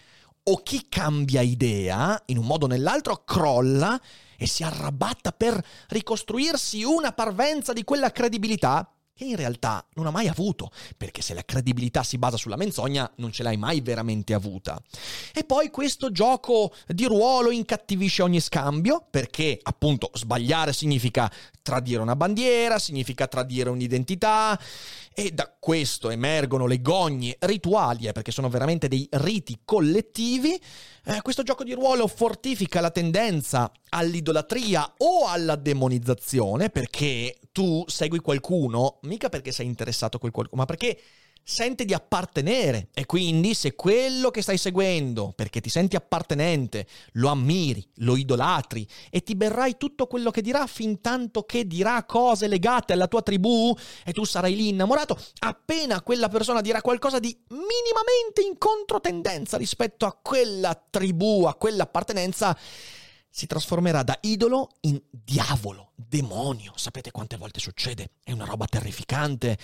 o 0.45 0.57
chi 0.63 0.87
cambia 0.89 1.43
idea, 1.43 2.21
in 2.27 2.39
un 2.39 2.47
modo 2.47 2.65
o 2.65 2.69
nell'altro, 2.69 3.23
crolla 3.25 4.01
e 4.37 4.47
si 4.47 4.63
arrabatta 4.63 5.33
per 5.33 5.63
ricostruirsi 5.89 6.83
una 6.85 7.13
parvenza 7.13 7.73
di 7.73 7.85
quella 7.85 8.11
credibilità 8.11 8.91
che 9.19 9.25
in 9.25 9.35
realtà 9.35 9.85
non 9.95 10.07
ha 10.07 10.13
mai 10.13 10.29
avuto, 10.29 10.71
perché 10.97 11.23
se 11.23 11.35
la 11.35 11.45
credibilità 11.45 12.05
si 12.05 12.19
basa 12.19 12.37
sulla 12.37 12.55
menzogna 12.55 13.11
non 13.17 13.33
ce 13.33 13.43
l'hai 13.43 13.57
mai 13.57 13.81
veramente 13.81 14.33
avuta. 14.33 14.81
E 15.35 15.43
poi 15.43 15.71
questo 15.71 16.13
gioco 16.13 16.73
di 16.87 17.05
ruolo 17.05 17.51
incattivisce 17.51 18.23
ogni 18.23 18.39
scambio, 18.39 19.05
perché 19.11 19.59
appunto 19.61 20.13
sbagliare 20.15 20.73
significa 20.73 21.29
tradire 21.63 22.01
una 22.01 22.15
bandiera, 22.15 22.79
significa 22.79 23.27
tradire 23.27 23.71
un'identità, 23.71 24.57
e 25.19 25.33
da 25.33 25.53
questo 25.59 26.11
emergono 26.11 26.69
le 26.69 26.81
gogne 26.81 27.35
rituali, 27.41 28.07
eh, 28.07 28.13
perché 28.13 28.31
sono 28.31 28.49
veramente 28.49 28.87
dei 28.87 29.09
riti 29.11 29.63
collettivi. 29.65 30.57
Eh, 31.07 31.21
questo 31.23 31.43
gioco 31.43 31.65
di 31.65 31.73
ruolo 31.73 32.07
fortifica 32.07 32.81
la 32.81 32.93
tendenza 32.93 33.69
all'idolatria 33.89 34.95
o 34.99 35.27
alla 35.27 35.57
demonizzazione, 35.57 36.71
perché 36.71 37.37
tu 37.51 37.83
segui 37.89 38.21
qualcuno, 38.21 39.01
mica 39.03 39.29
perché 39.29 39.51
sei 39.51 39.67
interessato 39.67 40.19
a 40.19 40.21
quel 40.21 40.31
qualcuno, 40.31 40.61
ma 40.61 40.67
perché 40.67 40.97
sente 41.51 41.87
di 41.87 41.95
appartenere 41.95 42.89
e 42.93 43.07
quindi 43.07 43.55
se 43.55 43.75
quello 43.75 44.31
che 44.31 44.43
stai 44.43 44.59
seguendo, 44.59 45.33
perché 45.35 45.63
ti 45.63 45.71
senti 45.71 45.97
appartenente, 45.97 46.87
lo 47.13 47.31
ammiri, 47.31 47.83
lo 47.97 48.17
idolatri 48.17 48.87
e 49.09 49.23
ti 49.23 49.35
berrai 49.35 49.79
tutto 49.79 50.07
quello 50.07 50.31
che 50.31 50.43
dirà 50.43 50.67
fin 50.67 51.01
tanto 51.01 51.45
che 51.45 51.67
dirà 51.67 52.05
cose 52.05 52.49
legate 52.49 52.93
alla 52.93 53.09
tua 53.09 53.23
tribù 53.23 53.75
e 54.05 54.13
tu 54.13 54.25
sarai 54.25 54.55
lì 54.55 54.69
innamorato, 54.69 55.19
appena 55.39 56.03
quella 56.03 56.29
persona 56.29 56.61
dirà 56.61 56.83
qualcosa 56.83 57.19
di 57.19 57.35
minimamente 57.49 58.43
in 58.43 58.59
controtendenza 58.59 59.57
rispetto 59.57 60.05
a 60.05 60.13
quella 60.21 60.79
tribù, 60.91 61.45
a 61.47 61.55
quell'appartenenza, 61.55 62.55
si 63.31 63.47
trasformerà 63.47 64.03
da 64.03 64.19
idolo 64.21 64.69
in 64.81 65.01
diavolo, 65.11 65.93
demonio. 65.95 66.73
Sapete 66.77 67.11
quante 67.11 67.37
volte 67.37 67.59
succede? 67.59 68.11
È 68.23 68.33
una 68.33 68.45
roba 68.45 68.67
terrificante. 68.67 69.57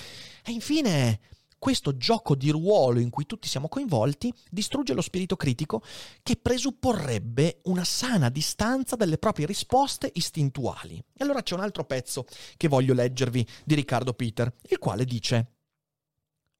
E 0.44 0.50
infine 0.52 1.20
questo 1.64 1.96
gioco 1.96 2.34
di 2.34 2.50
ruolo 2.50 3.00
in 3.00 3.08
cui 3.08 3.24
tutti 3.24 3.48
siamo 3.48 3.68
coinvolti 3.68 4.30
distrugge 4.50 4.92
lo 4.92 5.00
spirito 5.00 5.34
critico 5.34 5.82
che 6.22 6.36
presupporrebbe 6.36 7.60
una 7.64 7.84
sana 7.84 8.28
distanza 8.28 8.96
dalle 8.96 9.16
proprie 9.16 9.46
risposte 9.46 10.10
istintuali. 10.12 10.96
E 10.98 11.24
allora 11.24 11.42
c'è 11.42 11.54
un 11.54 11.62
altro 11.62 11.86
pezzo 11.86 12.26
che 12.58 12.68
voglio 12.68 12.92
leggervi 12.92 13.48
di 13.64 13.74
Riccardo 13.74 14.12
Peter, 14.12 14.52
il 14.68 14.76
quale 14.76 15.06
dice 15.06 15.52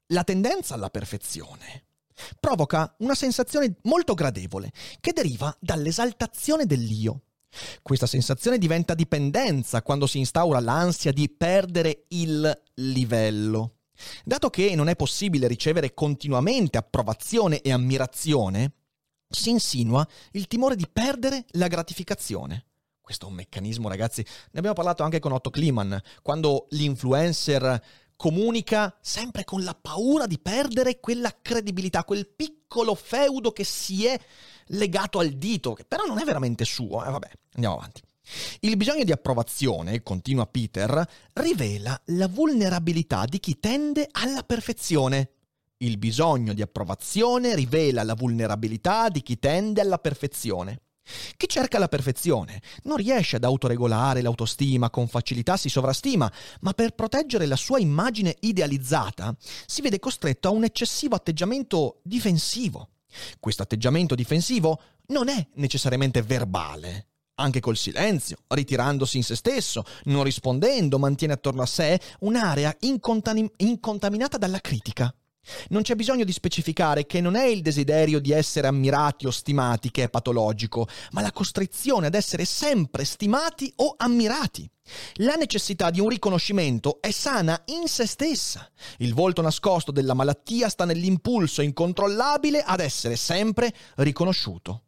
La 0.07 0.25
tendenza 0.25 0.73
alla 0.73 0.89
perfezione 0.89 1.85
provoca 2.41 2.95
una 3.01 3.15
sensazione 3.15 3.77
molto 3.83 4.15
gradevole 4.15 4.73
che 5.01 5.13
deriva 5.13 5.55
dall'esaltazione 5.61 6.65
dell'io. 6.65 7.25
Questa 7.83 8.07
sensazione 8.07 8.57
diventa 8.57 8.95
dipendenza 8.95 9.83
quando 9.83 10.07
si 10.07 10.17
instaura 10.17 10.61
l'ansia 10.61 11.13
di 11.13 11.29
perdere 11.29 12.07
il 12.09 12.63
livello. 12.77 13.75
Dato 14.25 14.51
che 14.51 14.75
non 14.75 14.89
è 14.89 14.97
possibile 14.97 15.47
ricevere 15.47 15.95
continuamente 15.95 16.79
approvazione 16.79 17.61
e 17.61 17.73
ammirazione, 17.73 18.73
si 19.29 19.51
insinua 19.51 20.07
il 20.33 20.47
timore 20.47 20.77
di 20.77 20.89
perdere 20.91 21.45
la 21.53 21.69
gratificazione. 21.69 22.67
Questo 23.01 23.27
è 23.27 23.29
un 23.29 23.35
meccanismo, 23.35 23.89
ragazzi. 23.89 24.23
Ne 24.23 24.59
abbiamo 24.59 24.75
parlato 24.75 25.03
anche 25.03 25.19
con 25.19 25.33
Otto 25.33 25.51
Kliman, 25.51 26.01
quando 26.23 26.67
l'influencer 26.71 27.83
comunica 28.17 28.97
sempre 29.01 29.45
con 29.45 29.63
la 29.63 29.75
paura 29.75 30.27
di 30.27 30.39
perdere 30.39 31.01
quella 31.01 31.37
credibilità, 31.43 32.05
quel 32.05 32.29
piccolo 32.29 32.95
feudo 32.95 33.53
che 33.53 33.65
si 33.65 34.07
è 34.07 34.19
legato 34.69 35.19
al 35.19 35.31
dito, 35.31 35.75
che 35.75 35.85
però 35.85 36.05
non 36.07 36.19
è 36.19 36.25
veramente 36.25 36.65
suo. 36.65 37.05
Eh, 37.05 37.11
vabbè, 37.11 37.31
andiamo 37.55 37.77
avanti. 37.77 38.01
Il 38.61 38.77
bisogno 38.77 39.05
di 39.05 39.13
approvazione, 39.13 40.03
continua 40.03 40.47
Peter, 40.47 41.07
rivela 41.35 42.01
la 42.07 42.29
vulnerabilità 42.29 43.25
di 43.27 43.39
chi 43.39 43.59
tende 43.61 44.09
alla 44.11 44.43
perfezione. 44.43 45.31
Il 45.79 45.99
bisogno 45.99 46.55
di 46.55 46.63
approvazione 46.63 47.55
rivela 47.55 48.03
la 48.03 48.15
vulnerabilità 48.15 49.09
di 49.09 49.23
chi 49.23 49.39
tende 49.39 49.83
alla 49.83 49.99
perfezione. 49.99 50.81
Chi 51.37 51.47
cerca 51.47 51.79
la 51.79 51.89
perfezione 51.89 52.63
non 52.85 52.97
riesce 52.97 53.37
ad 53.37 53.45
autoregolare 53.45 54.23
l'autostima, 54.23 54.89
con 54.89 55.07
facilità 55.07 55.59
si 55.59 55.69
sovrastima, 55.69 56.33
ma 56.61 56.73
per 56.73 56.95
proteggere 56.95 57.45
la 57.45 57.57
sua 57.57 57.79
immagine 57.79 58.37
idealizzata 58.41 59.37
si 59.67 59.83
vede 59.83 59.99
costretto 59.99 60.49
a 60.49 60.53
un 60.53 60.65
eccessivo 60.65 61.15
atteggiamento 61.15 62.01
difensivo. 62.03 62.89
Questo 63.39 63.63
atteggiamento 63.63 64.15
difensivo 64.15 64.81
non 65.09 65.29
è 65.29 65.47
necessariamente 65.57 66.23
verbale. 66.23 67.09
Anche 67.37 67.59
col 67.59 67.77
silenzio, 67.77 68.37
ritirandosi 68.49 69.17
in 69.17 69.25
se 69.25 69.35
stesso, 69.35 69.85
non 70.05 70.23
rispondendo, 70.23 71.01
mantiene 71.01 71.33
attorno 71.33 71.63
a 71.63 71.67
sé 71.67 72.01
un'area 72.21 72.75
incontani- 72.81 73.51
incontaminata 73.57 74.39
dalla 74.39 74.61
critica. 74.61 75.13
Non 75.71 75.83
c'è 75.83 75.95
bisogno 75.95 76.25
di 76.25 76.33
specificare 76.33 77.07
che 77.07 77.21
non 77.21 77.35
è 77.35 77.45
il 77.45 77.61
desiderio 77.61 78.21
di 78.21 78.31
essere 78.31 78.69
ammirati 78.69 79.27
o 79.27 79.31
stimati 79.31 79.91
che 79.91 80.05
è 80.05 80.09
patologico, 80.09 80.87
ma 81.11 81.21
la 81.21 81.33
costrizione 81.33 82.07
ad 82.07 82.15
essere 82.15 82.45
sempre 82.45 83.05
stimati 83.05 83.71
o 83.77 83.95
ammirati. 83.97 84.71
La 85.15 85.35
necessità 85.35 85.91
di 85.91 86.01
un 86.01 86.09
riconoscimento 86.09 86.99
è 87.01 87.11
sana 87.11 87.61
in 87.67 87.89
se 87.89 88.07
stessa. 88.07 88.71
Il 88.99 89.13
volto 89.13 89.43
nascosto 89.43 89.91
della 89.91 90.15
malattia 90.15 90.69
sta 90.69 90.85
nell'impulso 90.85 91.63
incontrollabile 91.63 92.63
ad 92.63 92.81
essere 92.81 93.17
sempre 93.17 93.75
riconosciuto. 93.97 94.84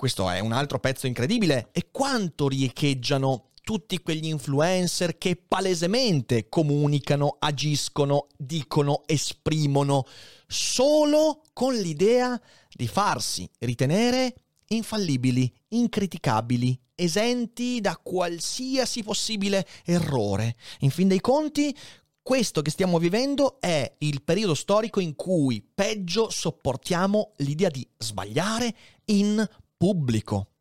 Questo 0.00 0.30
è 0.30 0.38
un 0.38 0.52
altro 0.52 0.80
pezzo 0.80 1.06
incredibile 1.06 1.68
e 1.72 1.88
quanto 1.90 2.48
riecheggiano 2.48 3.50
tutti 3.60 4.00
quegli 4.00 4.28
influencer 4.28 5.18
che 5.18 5.36
palesemente 5.36 6.48
comunicano, 6.48 7.36
agiscono, 7.38 8.28
dicono, 8.34 9.02
esprimono 9.04 10.06
solo 10.46 11.42
con 11.52 11.74
l'idea 11.74 12.40
di 12.74 12.88
farsi 12.88 13.46
ritenere 13.58 14.34
infallibili, 14.68 15.52
incriticabili, 15.68 16.80
esenti 16.94 17.82
da 17.82 17.94
qualsiasi 18.02 19.02
possibile 19.02 19.66
errore. 19.84 20.56
In 20.78 20.88
fin 20.88 21.08
dei 21.08 21.20
conti, 21.20 21.76
questo 22.22 22.62
che 22.62 22.70
stiamo 22.70 22.98
vivendo 22.98 23.60
è 23.60 23.96
il 23.98 24.22
periodo 24.22 24.54
storico 24.54 24.98
in 24.98 25.14
cui 25.14 25.62
peggio 25.62 26.30
sopportiamo 26.30 27.32
l'idea 27.36 27.68
di 27.68 27.86
sbagliare 27.98 28.74
in 29.06 29.46
pubblico. 29.80 30.56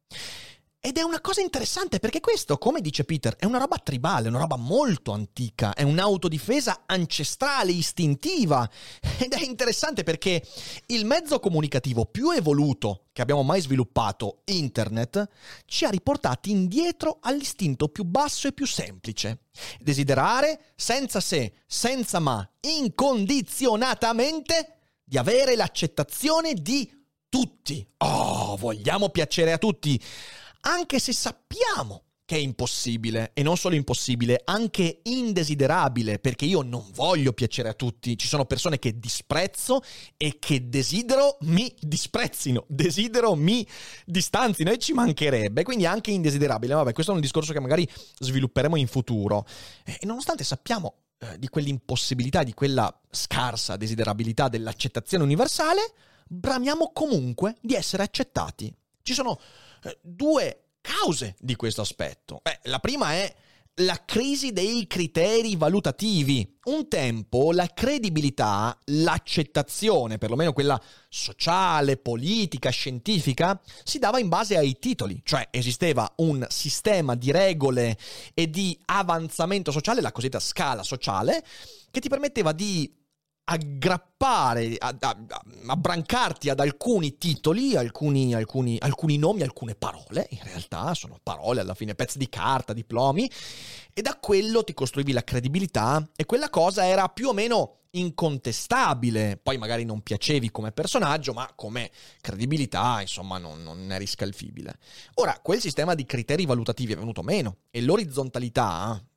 Ed 0.79 0.97
è 0.97 1.01
una 1.01 1.19
cosa 1.19 1.41
interessante 1.41 1.99
perché 1.99 2.21
questo, 2.21 2.57
come 2.57 2.79
dice 2.79 3.03
Peter, 3.03 3.35
è 3.35 3.43
una 3.43 3.57
roba 3.57 3.77
tribale, 3.79 4.29
una 4.29 4.39
roba 4.39 4.55
molto 4.55 5.11
antica, 5.11 5.73
è 5.73 5.83
un'autodifesa 5.83 6.83
ancestrale, 6.85 7.73
istintiva. 7.73 8.65
Ed 9.17 9.33
è 9.33 9.43
interessante 9.43 10.03
perché 10.03 10.41
il 10.85 11.03
mezzo 11.03 11.41
comunicativo 11.41 12.05
più 12.05 12.31
evoluto 12.31 13.07
che 13.11 13.21
abbiamo 13.21 13.43
mai 13.43 13.59
sviluppato, 13.59 14.43
internet, 14.45 15.27
ci 15.65 15.83
ha 15.83 15.89
riportati 15.89 16.51
indietro 16.51 17.17
all'istinto 17.19 17.89
più 17.89 18.05
basso 18.05 18.47
e 18.47 18.53
più 18.53 18.65
semplice. 18.65 19.47
Desiderare, 19.81 20.67
senza 20.77 21.19
se, 21.19 21.55
senza 21.67 22.19
ma, 22.19 22.49
incondizionatamente, 22.61 24.75
di 25.03 25.17
avere 25.17 25.57
l'accettazione 25.57 26.53
di 26.53 26.89
tutti. 27.29 27.87
Oh, 27.97 28.57
vogliamo 28.57 29.09
piacere 29.09 29.53
a 29.53 29.57
tutti 29.57 30.01
anche 30.61 30.99
se 30.99 31.13
sappiamo 31.13 32.03
che 32.29 32.35
è 32.35 32.39
impossibile, 32.39 33.31
e 33.33 33.41
non 33.41 33.57
solo 33.57 33.73
impossibile, 33.73 34.41
anche 34.45 34.99
indesiderabile, 35.01 36.19
perché 36.19 36.45
io 36.45 36.61
non 36.61 36.85
voglio 36.93 37.33
piacere 37.33 37.69
a 37.69 37.73
tutti. 37.73 38.15
Ci 38.15 38.27
sono 38.27 38.45
persone 38.45 38.77
che 38.77 38.99
disprezzo 38.99 39.81
e 40.15 40.37
che 40.37 40.69
desidero 40.69 41.37
mi 41.41 41.73
disprezzino, 41.79 42.65
desidero 42.67 43.33
mi 43.33 43.65
distanzino 44.05 44.69
e 44.69 44.77
ci 44.77 44.93
mancherebbe, 44.93 45.63
quindi 45.63 45.87
anche 45.87 46.11
indesiderabile. 46.11 46.75
Vabbè, 46.75 46.93
questo 46.93 47.13
è 47.13 47.15
un 47.15 47.21
discorso 47.21 47.51
che 47.51 47.59
magari 47.59 47.89
svilupperemo 48.19 48.75
in 48.75 48.85
futuro. 48.85 49.47
E 49.83 49.97
nonostante 50.05 50.43
sappiamo 50.43 50.97
eh, 51.17 51.39
di 51.39 51.47
quell'impossibilità, 51.47 52.43
di 52.43 52.53
quella 52.53 52.95
scarsa 53.09 53.75
desiderabilità 53.75 54.49
dell'accettazione 54.49 55.23
universale, 55.23 55.81
bramiamo 56.29 56.91
comunque 56.93 57.55
di 57.59 57.73
essere 57.73 58.03
accettati. 58.03 58.73
Ci 59.01 59.13
sono 59.13 59.39
eh, 59.83 59.97
due 60.01 60.75
cause 60.81 61.35
di 61.39 61.55
questo 61.55 61.81
aspetto. 61.81 62.39
Beh, 62.43 62.59
la 62.63 62.79
prima 62.79 63.13
è 63.13 63.33
la 63.81 64.03
crisi 64.05 64.51
dei 64.51 64.87
criteri 64.87 65.55
valutativi. 65.55 66.57
Un 66.65 66.87
tempo 66.87 67.51
la 67.51 67.67
credibilità, 67.67 68.77
l'accettazione, 68.85 70.17
perlomeno 70.17 70.53
quella 70.53 70.79
sociale, 71.07 71.97
politica, 71.97 72.69
scientifica, 72.69 73.59
si 73.83 73.97
dava 73.97 74.19
in 74.19 74.27
base 74.27 74.57
ai 74.57 74.77
titoli, 74.77 75.21
cioè 75.23 75.47
esisteva 75.49 76.11
un 76.17 76.45
sistema 76.49 77.15
di 77.15 77.31
regole 77.31 77.97
e 78.33 78.49
di 78.49 78.77
avanzamento 78.85 79.71
sociale, 79.71 80.01
la 80.01 80.11
cosiddetta 80.11 80.43
scala 80.43 80.83
sociale, 80.83 81.43
che 81.89 81.99
ti 81.99 82.09
permetteva 82.09 82.51
di 82.51 82.98
aggrappare, 83.51 84.77
abbrancarti 85.65 86.49
ad 86.49 86.59
alcuni 86.59 87.17
titoli, 87.17 87.75
alcuni, 87.75 88.35
alcuni, 88.35 88.77
alcuni 88.79 89.17
nomi, 89.17 89.41
alcune 89.41 89.73
parole, 89.73 90.27
in 90.29 90.39
realtà 90.43 90.93
sono 90.93 91.19
parole 91.21 91.61
alla 91.61 91.73
fine, 91.73 91.95
pezzi 91.95 92.19
di 92.19 92.29
carta, 92.29 92.73
diplomi, 92.73 93.29
e 93.91 94.01
da 94.03 94.17
quello 94.21 94.63
ti 94.63 94.75
costruivi 94.75 95.13
la 95.13 95.23
credibilità 95.23 96.07
e 96.15 96.25
quella 96.25 96.51
cosa 96.51 96.85
era 96.85 97.09
più 97.09 97.29
o 97.29 97.33
meno 97.33 97.77
incontestabile, 97.91 99.39
poi 99.41 99.57
magari 99.57 99.83
non 99.83 100.01
piacevi 100.01 100.51
come 100.51 100.71
personaggio, 100.71 101.33
ma 101.33 101.51
come 101.55 101.89
credibilità, 102.21 103.01
insomma, 103.01 103.39
non, 103.39 103.63
non 103.63 103.91
eri 103.91 104.05
scalfibile. 104.05 104.77
Ora, 105.15 105.39
quel 105.41 105.59
sistema 105.59 105.95
di 105.95 106.05
criteri 106.05 106.45
valutativi 106.45 106.93
è 106.93 106.97
venuto 106.97 107.23
meno 107.23 107.57
e 107.71 107.81
l'orizontalità 107.81 108.95
eh, 108.95 109.08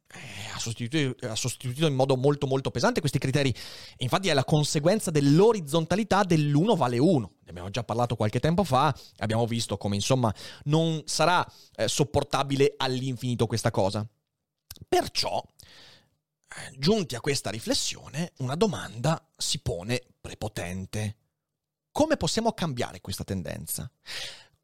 ha, 0.55 0.59
sostituito, 0.59 1.27
ha 1.27 1.35
sostituito, 1.35 1.87
in 1.87 1.95
modo 1.95 2.17
molto 2.17 2.47
molto 2.47 2.71
pesante 2.71 3.01
questi 3.01 3.19
criteri. 3.19 3.55
Infatti 3.99 4.29
è 4.29 4.35
la 4.35 4.45
conseguenza 4.45 5.11
dell'orizzontalità 5.11 6.23
dell'uno 6.23 6.77
vale 6.77 6.99
uno. 6.99 7.37
Ne 7.45 7.51
abbiamo 7.51 7.71
già 7.71 7.83
parlato 7.85 8.17
qualche 8.17 8.41
tempo 8.41 8.65
fa, 8.65 8.95
abbiamo 9.19 9.47
visto 9.47 9.77
come 9.77 9.97
insomma 9.97 10.35
non 10.65 11.03
sarà 11.07 11.47
eh, 11.77 11.89
sopportabile 11.89 12.75
all'infinito 12.77 13.47
questa 13.47 13.71
cosa. 13.71 14.07
Perciò, 14.89 15.43
eh, 15.43 16.77
giunti 16.79 17.15
a 17.15 17.21
questa 17.21 17.51
riflessione, 17.51 18.33
una 18.39 18.55
domanda 18.55 19.25
si 19.37 19.61
pone 19.61 20.03
prepotente. 20.21 21.17
Come 21.91 22.17
possiamo 22.17 22.53
cambiare 22.53 23.01
questa 23.01 23.25
tendenza? 23.25 23.91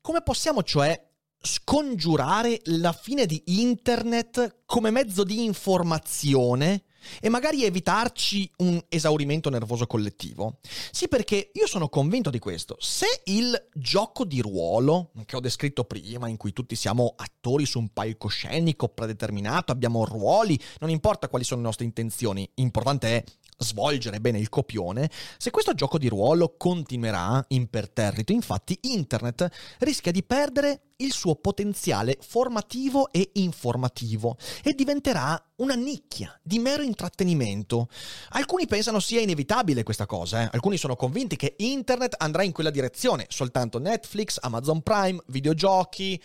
Come 0.00 0.22
possiamo 0.22 0.62
cioè 0.62 1.06
scongiurare 1.40 2.61
la 2.64 2.92
fine 2.92 3.27
di 3.27 3.42
internet 3.46 4.62
come 4.66 4.90
mezzo 4.90 5.24
di 5.24 5.44
informazione 5.44 6.85
e 7.20 7.29
magari 7.29 7.64
evitarci 7.64 8.51
un 8.59 8.83
esaurimento 8.88 9.51
nervoso 9.51 9.87
collettivo. 9.87 10.59
Sì, 10.90 11.09
perché 11.09 11.51
io 11.55 11.66
sono 11.66 11.88
convinto 11.88 12.31
di 12.31 12.38
questo. 12.38 12.77
Se 12.81 13.07
il 13.24 13.68
gioco 13.72 14.24
di 14.24 14.40
ruolo 14.40 15.12
che 15.24 15.37
ho 15.37 15.40
descritto 15.40 15.85
prima, 15.85 16.29
in 16.29 16.37
cui 16.37 16.53
tutti 16.53 16.74
siamo 16.74 17.14
attori 17.16 17.66
su 17.66 17.79
un 17.79 17.88
palcoscenico 17.92 18.88
predeterminato, 18.88 19.72
abbiamo 19.72 20.05
ruoli, 20.05 20.61
non 20.81 20.90
importa 20.90 21.29
quali 21.29 21.44
sono 21.44 21.61
le 21.61 21.66
nostre 21.66 21.85
intenzioni, 21.85 22.48
importante 22.55 23.16
è 23.16 23.24
svolgere 23.58 24.20
bene 24.20 24.38
il 24.38 24.48
copione, 24.48 25.10
se 25.36 25.50
questo 25.50 25.74
gioco 25.74 25.98
di 25.98 26.08
ruolo 26.08 26.54
continuerà 26.56 27.44
imperterrito, 27.48 28.32
infatti 28.32 28.78
internet 28.82 29.48
rischia 29.78 30.12
di 30.12 30.22
perdere 30.22 30.82
il 30.98 31.12
suo 31.12 31.34
potenziale 31.36 32.18
formativo 32.20 33.10
e 33.10 33.30
informativo 33.34 34.36
e 34.62 34.74
diventerà 34.74 35.40
una 35.56 35.74
nicchia 35.74 36.38
di 36.42 36.58
mero 36.58 36.82
intrattenimento. 36.82 37.88
Alcuni 38.30 38.66
pensano 38.66 39.00
sia 39.00 39.20
inevitabile 39.20 39.82
questa 39.82 40.06
cosa, 40.06 40.42
eh? 40.42 40.48
alcuni 40.52 40.76
sono 40.76 40.96
convinti 40.96 41.36
che 41.36 41.54
internet 41.58 42.14
andrà 42.18 42.44
in 42.44 42.52
quella 42.52 42.70
direzione, 42.70 43.26
soltanto 43.28 43.78
Netflix, 43.78 44.38
Amazon 44.40 44.82
Prime, 44.82 45.20
videogiochi, 45.26 46.20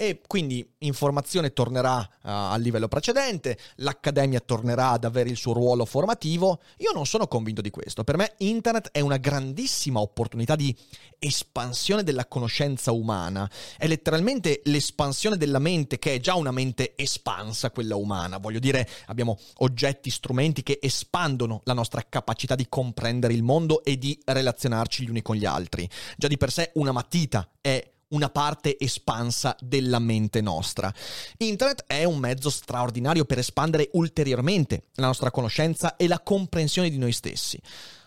e 0.00 0.20
quindi 0.28 0.64
informazione 0.78 1.52
tornerà 1.52 1.98
uh, 1.98 2.06
al 2.22 2.60
livello 2.60 2.86
precedente, 2.86 3.58
l'accademia 3.78 4.38
tornerà 4.38 4.90
ad 4.90 5.02
avere 5.02 5.28
il 5.28 5.36
suo 5.36 5.52
ruolo 5.52 5.84
formativo. 5.84 6.60
Io 6.76 6.92
non 6.94 7.04
sono 7.04 7.26
convinto 7.26 7.60
di 7.60 7.70
questo. 7.70 8.04
Per 8.04 8.16
me 8.16 8.34
internet 8.38 8.90
è 8.92 9.00
una 9.00 9.16
grandissima 9.16 9.98
opportunità 9.98 10.54
di 10.54 10.72
espansione 11.18 12.04
della 12.04 12.26
conoscenza 12.26 12.92
umana. 12.92 13.50
È 13.76 13.88
letteralmente 13.88 14.60
l'espansione 14.66 15.36
della 15.36 15.58
mente 15.58 15.98
che 15.98 16.14
è 16.14 16.20
già 16.20 16.36
una 16.36 16.52
mente 16.52 16.92
espansa, 16.94 17.72
quella 17.72 17.96
umana. 17.96 18.38
Voglio 18.38 18.60
dire, 18.60 18.88
abbiamo 19.06 19.36
oggetti, 19.56 20.10
strumenti 20.10 20.62
che 20.62 20.78
espandono 20.80 21.62
la 21.64 21.72
nostra 21.72 22.06
capacità 22.08 22.54
di 22.54 22.68
comprendere 22.68 23.32
il 23.32 23.42
mondo 23.42 23.82
e 23.82 23.98
di 23.98 24.16
relazionarci 24.24 25.02
gli 25.04 25.10
uni 25.10 25.22
con 25.22 25.34
gli 25.34 25.44
altri. 25.44 25.90
Già 26.16 26.28
di 26.28 26.36
per 26.36 26.52
sé 26.52 26.70
una 26.74 26.92
matita 26.92 27.50
è 27.60 27.96
una 28.08 28.30
parte 28.30 28.78
espansa 28.78 29.56
della 29.60 29.98
mente 29.98 30.40
nostra. 30.40 30.92
Internet 31.38 31.84
è 31.86 32.04
un 32.04 32.18
mezzo 32.18 32.50
straordinario 32.50 33.24
per 33.24 33.38
espandere 33.38 33.90
ulteriormente 33.92 34.84
la 34.94 35.06
nostra 35.06 35.30
conoscenza 35.30 35.96
e 35.96 36.06
la 36.06 36.20
comprensione 36.20 36.90
di 36.90 36.98
noi 36.98 37.12
stessi. 37.12 37.60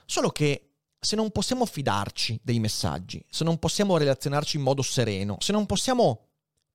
Solo 0.06 0.30
che 0.30 0.72
se 1.00 1.16
non 1.16 1.32
possiamo 1.32 1.66
fidarci 1.66 2.40
dei 2.44 2.60
messaggi, 2.60 3.24
se 3.30 3.44
non 3.44 3.58
possiamo 3.58 3.98
relazionarci 3.98 4.58
in 4.58 4.64
modo 4.64 4.82
sereno, 4.82 5.38
se 5.40 5.52
non 5.52 5.66
possiamo 5.66 6.28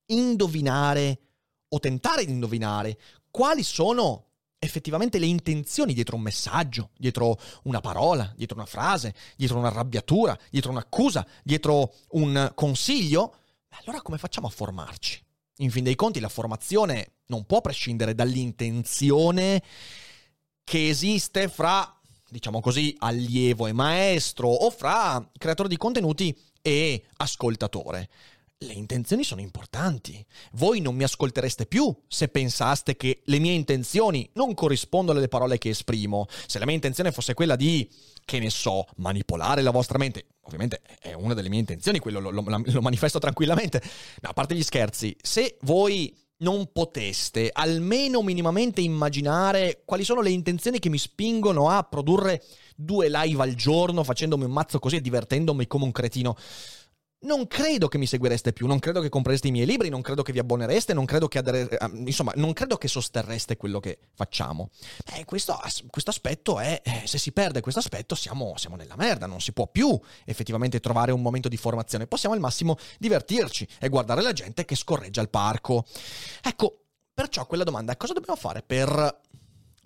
indovinare 0.06 1.20
o 1.68 1.78
tentare 1.80 2.24
di 2.24 2.32
indovinare 2.32 2.98
quali 3.30 3.62
sono 3.62 4.25
effettivamente 4.58 5.18
le 5.18 5.26
intenzioni 5.26 5.92
dietro 5.92 6.16
un 6.16 6.22
messaggio, 6.22 6.90
dietro 6.96 7.38
una 7.64 7.80
parola, 7.80 8.32
dietro 8.36 8.56
una 8.56 8.66
frase, 8.66 9.14
dietro 9.36 9.58
un'arrabbiatura, 9.58 10.38
dietro 10.50 10.70
un'accusa, 10.70 11.26
dietro 11.42 11.94
un 12.10 12.52
consiglio, 12.54 13.36
allora 13.82 14.00
come 14.02 14.18
facciamo 14.18 14.46
a 14.46 14.50
formarci? 14.50 15.22
In 15.58 15.70
fin 15.70 15.84
dei 15.84 15.94
conti 15.94 16.20
la 16.20 16.28
formazione 16.28 17.12
non 17.26 17.44
può 17.44 17.60
prescindere 17.60 18.14
dall'intenzione 18.14 19.62
che 20.64 20.88
esiste 20.88 21.48
fra, 21.48 21.98
diciamo 22.28 22.60
così, 22.60 22.94
allievo 22.98 23.66
e 23.66 23.72
maestro 23.72 24.48
o 24.48 24.70
fra 24.70 25.26
creatore 25.38 25.68
di 25.68 25.76
contenuti 25.76 26.36
e 26.60 27.04
ascoltatore. 27.16 28.08
Le 28.60 28.72
intenzioni 28.72 29.22
sono 29.22 29.42
importanti. 29.42 30.24
Voi 30.52 30.80
non 30.80 30.94
mi 30.94 31.04
ascoltereste 31.04 31.66
più 31.66 31.94
se 32.08 32.28
pensaste 32.28 32.96
che 32.96 33.20
le 33.26 33.38
mie 33.38 33.52
intenzioni 33.52 34.30
non 34.32 34.54
corrispondono 34.54 35.18
alle 35.18 35.28
parole 35.28 35.58
che 35.58 35.68
esprimo. 35.68 36.26
Se 36.46 36.58
la 36.58 36.64
mia 36.64 36.74
intenzione 36.74 37.12
fosse 37.12 37.34
quella 37.34 37.54
di, 37.54 37.86
che 38.24 38.38
ne 38.38 38.48
so, 38.48 38.86
manipolare 38.96 39.60
la 39.60 39.70
vostra 39.70 39.98
mente, 39.98 40.28
ovviamente 40.40 40.80
è 40.98 41.12
una 41.12 41.34
delle 41.34 41.50
mie 41.50 41.58
intenzioni, 41.58 41.98
quello 41.98 42.18
lo, 42.18 42.30
lo, 42.30 42.42
lo 42.42 42.80
manifesto 42.80 43.18
tranquillamente. 43.18 43.82
No, 44.22 44.30
a 44.30 44.32
parte 44.32 44.54
gli 44.54 44.62
scherzi, 44.62 45.14
se 45.20 45.58
voi 45.60 46.16
non 46.38 46.70
poteste 46.72 47.50
almeno 47.52 48.22
minimamente 48.22 48.80
immaginare 48.80 49.82
quali 49.84 50.04
sono 50.04 50.22
le 50.22 50.30
intenzioni 50.30 50.78
che 50.78 50.88
mi 50.88 50.98
spingono 50.98 51.68
a 51.68 51.82
produrre 51.82 52.42
due 52.74 53.08
live 53.08 53.42
al 53.42 53.54
giorno 53.54 54.04
facendomi 54.04 54.44
un 54.44 54.52
mazzo 54.52 54.78
così 54.78 54.96
e 54.96 55.00
divertendomi 55.00 55.66
come 55.66 55.84
un 55.84 55.92
cretino 55.92 56.36
non 57.20 57.46
credo 57.46 57.88
che 57.88 57.98
mi 57.98 58.06
seguireste 58.06 58.52
più, 58.52 58.66
non 58.66 58.78
credo 58.78 59.00
che 59.00 59.08
comprereste 59.08 59.48
i 59.48 59.50
miei 59.50 59.66
libri, 59.66 59.88
non 59.88 60.02
credo 60.02 60.22
che 60.22 60.32
vi 60.32 60.38
abbonereste, 60.38 60.92
non 60.92 61.06
credo 61.06 61.28
che, 61.28 61.38
adere, 61.38 61.68
eh, 61.68 61.90
insomma, 61.94 62.32
non 62.36 62.52
credo 62.52 62.76
che 62.76 62.88
sosterreste 62.88 63.56
quello 63.56 63.80
che 63.80 63.98
facciamo. 64.14 64.70
Beh, 65.10 65.24
questo, 65.24 65.58
questo 65.88 66.10
aspetto 66.10 66.58
è, 66.58 66.80
eh, 66.84 67.02
se 67.06 67.18
si 67.18 67.32
perde 67.32 67.60
questo 67.60 67.80
aspetto 67.80 68.14
siamo, 68.14 68.54
siamo, 68.56 68.76
nella 68.76 68.96
merda, 68.96 69.26
non 69.26 69.40
si 69.40 69.52
può 69.52 69.66
più 69.66 69.98
effettivamente 70.24 70.78
trovare 70.80 71.12
un 71.12 71.22
momento 71.22 71.48
di 71.48 71.56
formazione, 71.56 72.06
possiamo 72.06 72.34
al 72.34 72.40
massimo 72.40 72.76
divertirci 72.98 73.66
e 73.80 73.88
guardare 73.88 74.22
la 74.22 74.32
gente 74.32 74.64
che 74.64 74.76
scorreggia 74.76 75.20
al 75.20 75.30
parco. 75.30 75.84
Ecco, 76.42 76.82
perciò 77.14 77.46
quella 77.46 77.64
domanda 77.64 77.92
è 77.92 77.96
cosa 77.96 78.12
dobbiamo 78.12 78.38
fare 78.38 78.62
per 78.62 79.20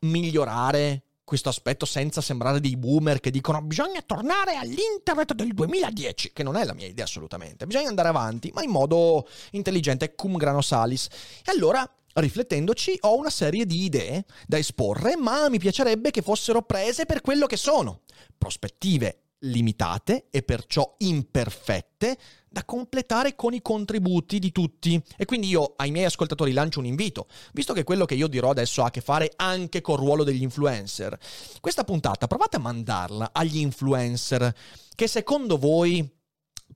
migliorare 0.01 1.05
questo 1.31 1.49
aspetto 1.49 1.87
senza 1.87 2.21
sembrare 2.21 2.59
dei 2.59 2.77
boomer 2.77 3.21
che 3.21 3.31
dicono 3.31 3.63
bisogna 3.63 4.03
tornare 4.05 4.57
all'internet 4.57 5.33
del 5.35 5.55
2010, 5.55 6.33
che 6.33 6.43
non 6.43 6.57
è 6.57 6.65
la 6.65 6.75
mia 6.75 6.89
idea 6.89 7.05
assolutamente. 7.05 7.67
Bisogna 7.67 7.89
andare 7.89 8.09
avanti, 8.09 8.51
ma 8.53 8.65
in 8.65 8.71
modo 8.71 9.29
intelligente, 9.53 10.17
cum 10.17 10.37
grano 10.37 10.61
salis. 10.61 11.07
E 11.45 11.53
allora 11.53 11.89
riflettendoci, 12.15 12.99
ho 13.03 13.17
una 13.17 13.31
serie 13.31 13.65
di 13.65 13.85
idee 13.85 14.25
da 14.49 14.59
esporre, 14.59 15.17
ma 15.17 15.49
mi 15.49 15.61
piacerebbe 15.61 16.11
che 16.11 16.21
fossero 16.21 16.63
prese 16.63 17.07
per 17.07 17.21
quello 17.21 17.47
che 17.47 17.57
sono. 17.57 18.01
Prospettive 18.37 19.30
limitate 19.41 20.27
e 20.31 20.43
perciò 20.43 20.95
imperfette 20.99 22.19
da 22.49 22.65
completare 22.65 23.37
con 23.37 23.55
i 23.55 23.63
contributi 23.63 24.39
di 24.39 24.51
tutti. 24.51 25.01
E 25.17 25.25
quindi 25.25 25.49
io 25.49 25.75
ai 25.77 25.91
miei 25.91 26.07
ascoltatori 26.07 26.53
lancio 26.53 26.81
un 26.81 26.87
invito, 26.87 27.27
visto 27.53 27.73
che 27.73 27.85
quello 27.85 28.05
che 28.05 28.15
io 28.15 28.27
dirò 28.27 28.51
adesso 28.51 28.83
ha 28.83 28.87
a 28.87 28.91
che 28.91 29.01
fare 29.01 29.33
anche 29.37 29.81
col 29.81 29.99
ruolo 29.99 30.25
degli 30.25 30.43
influencer. 30.43 31.17
Questa 31.61 31.85
puntata 31.85 32.27
provate 32.27 32.57
a 32.57 32.61
mandarla 32.61 33.31
agli 33.33 33.59
influencer 33.59 34.55
che 34.95 35.07
secondo 35.07 35.57
voi 35.57 36.19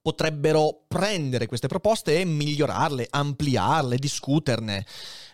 potrebbero 0.04 0.84
prendere 0.86 1.46
queste 1.46 1.66
proposte 1.66 2.20
e 2.20 2.26
migliorarle, 2.26 3.06
ampliarle, 3.08 3.96
discuterne. 3.96 4.84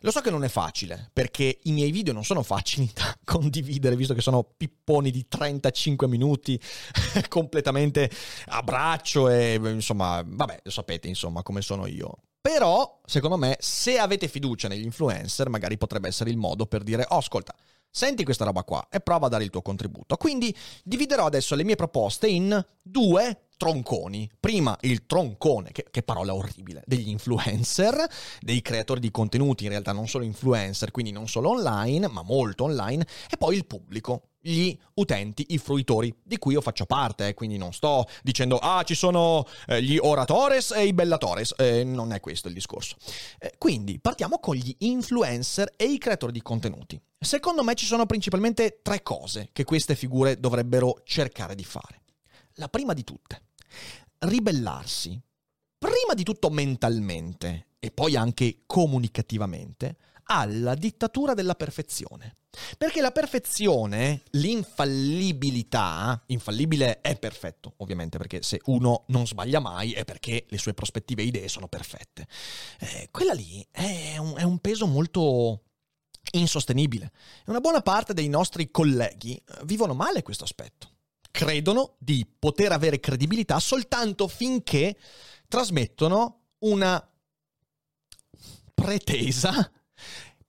Lo 0.02 0.12
so 0.12 0.20
che 0.20 0.30
non 0.30 0.44
è 0.44 0.48
facile, 0.48 1.10
perché 1.12 1.58
i 1.64 1.72
miei 1.72 1.90
video 1.90 2.12
non 2.12 2.22
sono 2.22 2.44
facili 2.44 2.88
da 2.94 3.18
condividere, 3.24 3.96
visto 3.96 4.14
che 4.14 4.20
sono 4.20 4.44
pipponi 4.56 5.10
di 5.10 5.26
35 5.26 6.06
minuti, 6.06 6.60
completamente 7.28 8.08
a 8.46 8.62
braccio 8.62 9.28
e 9.28 9.54
insomma, 9.60 10.22
vabbè, 10.24 10.60
lo 10.62 10.70
sapete 10.70 11.08
insomma 11.08 11.42
come 11.42 11.62
sono 11.62 11.86
io. 11.86 12.18
Però, 12.40 13.00
secondo 13.04 13.36
me, 13.36 13.56
se 13.58 13.98
avete 13.98 14.28
fiducia 14.28 14.68
negli 14.68 14.84
influencer, 14.84 15.48
magari 15.48 15.78
potrebbe 15.78 16.06
essere 16.06 16.30
il 16.30 16.36
modo 16.36 16.66
per 16.66 16.84
dire, 16.84 17.04
oh, 17.08 17.16
ascolta, 17.16 17.56
senti 17.90 18.22
questa 18.22 18.44
roba 18.44 18.62
qua 18.62 18.86
e 18.88 19.00
prova 19.00 19.26
a 19.26 19.30
dare 19.30 19.42
il 19.42 19.50
tuo 19.50 19.62
contributo. 19.62 20.16
Quindi 20.16 20.56
dividerò 20.84 21.26
adesso 21.26 21.56
le 21.56 21.64
mie 21.64 21.74
proposte 21.74 22.28
in 22.28 22.64
due 22.80 23.46
tronconi. 23.60 24.26
Prima 24.40 24.74
il 24.80 25.04
troncone, 25.04 25.70
che, 25.70 25.84
che, 25.90 26.02
parola 26.02 26.34
orribile, 26.34 26.82
degli 26.86 27.10
influencer, 27.10 28.08
dei 28.40 28.62
creatori 28.62 29.00
di 29.00 29.10
contenuti, 29.10 29.64
in 29.64 29.70
realtà 29.70 29.92
non 29.92 30.08
solo 30.08 30.24
influencer, 30.24 30.90
quindi 30.90 31.12
non 31.12 31.28
solo 31.28 31.50
online, 31.50 32.08
ma 32.08 32.22
molto 32.22 32.64
online, 32.64 33.06
e 33.28 33.36
poi 33.36 33.56
il 33.56 33.66
pubblico, 33.66 34.30
gli 34.40 34.74
utenti, 34.94 35.44
i 35.50 35.58
fruitori, 35.58 36.14
di 36.22 36.38
cui 36.38 36.54
io 36.54 36.62
faccio 36.62 36.86
parte, 36.86 37.28
eh, 37.28 37.34
quindi 37.34 37.58
non 37.58 37.74
sto 37.74 38.06
dicendo 38.22 38.56
ah 38.56 38.82
ci 38.82 38.94
sono 38.94 39.46
eh, 39.66 39.82
gli 39.82 39.98
oratores 39.98 40.70
e 40.70 40.86
i 40.86 40.94
bellatores, 40.94 41.52
eh, 41.58 41.84
non 41.84 42.14
è 42.14 42.20
questo 42.20 42.48
il 42.48 42.54
discorso. 42.54 42.96
Eh, 43.38 43.52
quindi 43.58 44.00
partiamo 44.00 44.38
con 44.38 44.54
gli 44.54 44.74
influencer 44.78 45.74
e 45.76 45.84
i 45.84 45.98
creatori 45.98 46.32
di 46.32 46.40
contenuti. 46.40 46.98
Secondo 47.18 47.62
me 47.62 47.74
ci 47.74 47.84
sono 47.84 48.06
principalmente 48.06 48.80
tre 48.80 49.02
cose 49.02 49.50
che 49.52 49.64
queste 49.64 49.94
figure 49.94 50.40
dovrebbero 50.40 51.02
cercare 51.04 51.54
di 51.54 51.64
fare. 51.64 52.00
La 52.54 52.68
prima 52.68 52.94
di 52.94 53.04
tutte, 53.04 53.42
ribellarsi, 54.18 55.20
prima 55.78 56.14
di 56.14 56.22
tutto 56.22 56.50
mentalmente 56.50 57.68
e 57.78 57.90
poi 57.90 58.16
anche 58.16 58.62
comunicativamente, 58.66 59.96
alla 60.24 60.74
dittatura 60.74 61.34
della 61.34 61.54
perfezione. 61.54 62.36
Perché 62.76 63.00
la 63.00 63.12
perfezione, 63.12 64.22
l'infallibilità, 64.30 66.20
infallibile 66.26 67.00
è 67.00 67.16
perfetto, 67.18 67.74
ovviamente, 67.78 68.18
perché 68.18 68.42
se 68.42 68.60
uno 68.66 69.04
non 69.08 69.26
sbaglia 69.26 69.60
mai 69.60 69.92
è 69.92 70.04
perché 70.04 70.46
le 70.48 70.58
sue 70.58 70.74
prospettive 70.74 71.22
e 71.22 71.26
idee 71.26 71.48
sono 71.48 71.68
perfette. 71.68 72.26
Eh, 72.80 73.08
quella 73.10 73.32
lì 73.32 73.64
è 73.70 74.16
un, 74.18 74.34
è 74.36 74.42
un 74.42 74.58
peso 74.58 74.86
molto 74.86 75.62
insostenibile. 76.32 77.12
Una 77.46 77.60
buona 77.60 77.82
parte 77.82 78.14
dei 78.14 78.28
nostri 78.28 78.70
colleghi 78.70 79.40
vivono 79.64 79.94
male 79.94 80.22
questo 80.22 80.44
aspetto. 80.44 80.98
Credono 81.30 81.96
di 81.98 82.26
poter 82.38 82.72
avere 82.72 83.00
credibilità 83.00 83.58
soltanto 83.60 84.28
finché 84.28 84.96
trasmettono 85.48 86.42
una 86.60 87.04
pretesa 88.74 89.70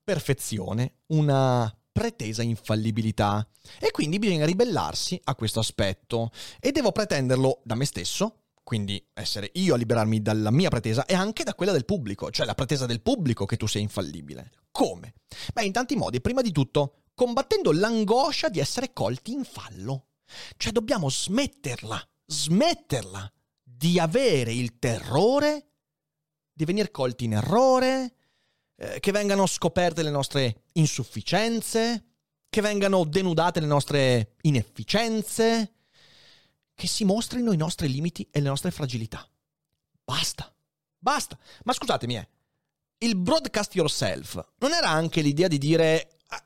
perfezione, 0.03 0.95
una 1.07 1.73
pretesa 1.91 2.41
infallibilità. 2.41 3.47
E 3.79 3.91
quindi 3.91 4.19
bisogna 4.19 4.45
ribellarsi 4.45 5.19
a 5.25 5.35
questo 5.35 5.59
aspetto. 5.59 6.31
E 6.59 6.71
devo 6.71 6.91
pretenderlo 6.91 7.61
da 7.63 7.75
me 7.75 7.85
stesso, 7.85 8.43
quindi 8.63 9.03
essere 9.13 9.51
io 9.55 9.73
a 9.73 9.77
liberarmi 9.77 10.21
dalla 10.21 10.51
mia 10.51 10.69
pretesa 10.69 11.05
e 11.05 11.13
anche 11.13 11.43
da 11.43 11.53
quella 11.53 11.71
del 11.71 11.85
pubblico, 11.85 12.31
cioè 12.31 12.45
la 12.45 12.55
pretesa 12.55 12.85
del 12.85 13.01
pubblico 13.01 13.45
che 13.45 13.57
tu 13.57 13.67
sei 13.67 13.81
infallibile. 13.81 14.51
Come? 14.71 15.13
Beh, 15.53 15.65
in 15.65 15.71
tanti 15.71 15.95
modi. 15.95 16.21
Prima 16.21 16.41
di 16.41 16.51
tutto, 16.51 17.03
combattendo 17.13 17.71
l'angoscia 17.71 18.49
di 18.49 18.59
essere 18.59 18.93
colti 18.93 19.31
in 19.33 19.43
fallo. 19.43 20.05
Cioè 20.57 20.71
dobbiamo 20.71 21.09
smetterla, 21.09 22.09
smetterla 22.25 23.31
di 23.63 23.99
avere 23.99 24.53
il 24.53 24.79
terrore 24.79 25.71
di 26.53 26.65
venire 26.65 26.91
colti 26.91 27.25
in 27.25 27.33
errore, 27.33 28.15
eh, 28.75 28.99
che 28.99 29.11
vengano 29.11 29.47
scoperte 29.47 30.03
le 30.03 30.11
nostre 30.11 30.65
insufficienze, 30.73 32.05
che 32.49 32.61
vengano 32.61 33.03
denudate 33.03 33.59
le 33.59 33.65
nostre 33.65 34.35
inefficienze, 34.41 35.73
che 36.75 36.87
si 36.87 37.03
mostrino 37.03 37.51
i 37.51 37.57
nostri 37.57 37.89
limiti 37.89 38.27
e 38.29 38.41
le 38.41 38.49
nostre 38.49 38.69
fragilità. 38.71 39.27
Basta, 40.03 40.53
basta. 40.99 41.37
Ma 41.63 41.73
scusatemi, 41.73 42.17
eh, 42.17 42.29
il 42.99 43.15
broadcast 43.15 43.73
yourself 43.73 44.39
non 44.57 44.73
era 44.73 44.89
anche 44.89 45.21
l'idea 45.21 45.47
di 45.47 45.57
dire 45.57 46.19
ah, 46.27 46.43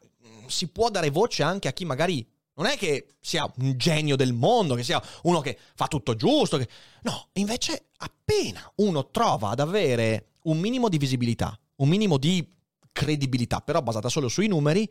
si 0.48 0.70
può 0.70 0.90
dare 0.90 1.10
voce 1.10 1.44
anche 1.44 1.68
a 1.68 1.74
chi 1.74 1.84
magari 1.84 2.26
non 2.56 2.66
è 2.68 2.78
che 2.78 3.16
sia 3.20 3.52
un 3.58 3.78
genio 3.78 4.16
del 4.16 4.34
mondo, 4.34 4.76
che 4.76 4.84
sia 4.84 5.02
uno 5.24 5.42
che 5.42 5.58
fa 5.76 5.88
tutto 5.88 6.16
giusto, 6.16 6.58
che... 6.58 6.68
no, 7.04 7.30
invece 7.34 7.90
appena 7.98 8.72
uno 8.76 9.10
trova 9.10 9.50
ad 9.50 9.60
avere 9.60 10.32
un 10.44 10.60
minimo 10.60 10.90
di 10.90 10.98
visibilità, 10.98 11.58
un 11.78 11.90
minimo 11.90 12.18
di 12.18 12.54
credibilità, 12.92 13.60
però 13.60 13.82
basata 13.82 14.08
solo 14.08 14.30
sui 14.30 14.48
numeri, 14.48 14.90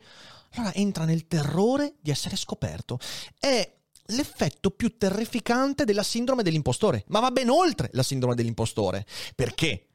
allora 0.51 0.73
entra 0.73 1.05
nel 1.05 1.27
terrore 1.27 1.95
di 2.01 2.11
essere 2.11 2.35
scoperto. 2.35 2.99
È 3.39 3.73
l'effetto 4.09 4.69
più 4.69 4.97
terrificante 4.97 5.85
della 5.85 6.03
sindrome 6.03 6.43
dell'impostore, 6.43 7.03
ma 7.07 7.19
va 7.19 7.31
ben 7.31 7.49
oltre 7.49 7.89
la 7.93 8.03
sindrome 8.03 8.35
dell'impostore, 8.35 9.05
perché 9.33 9.87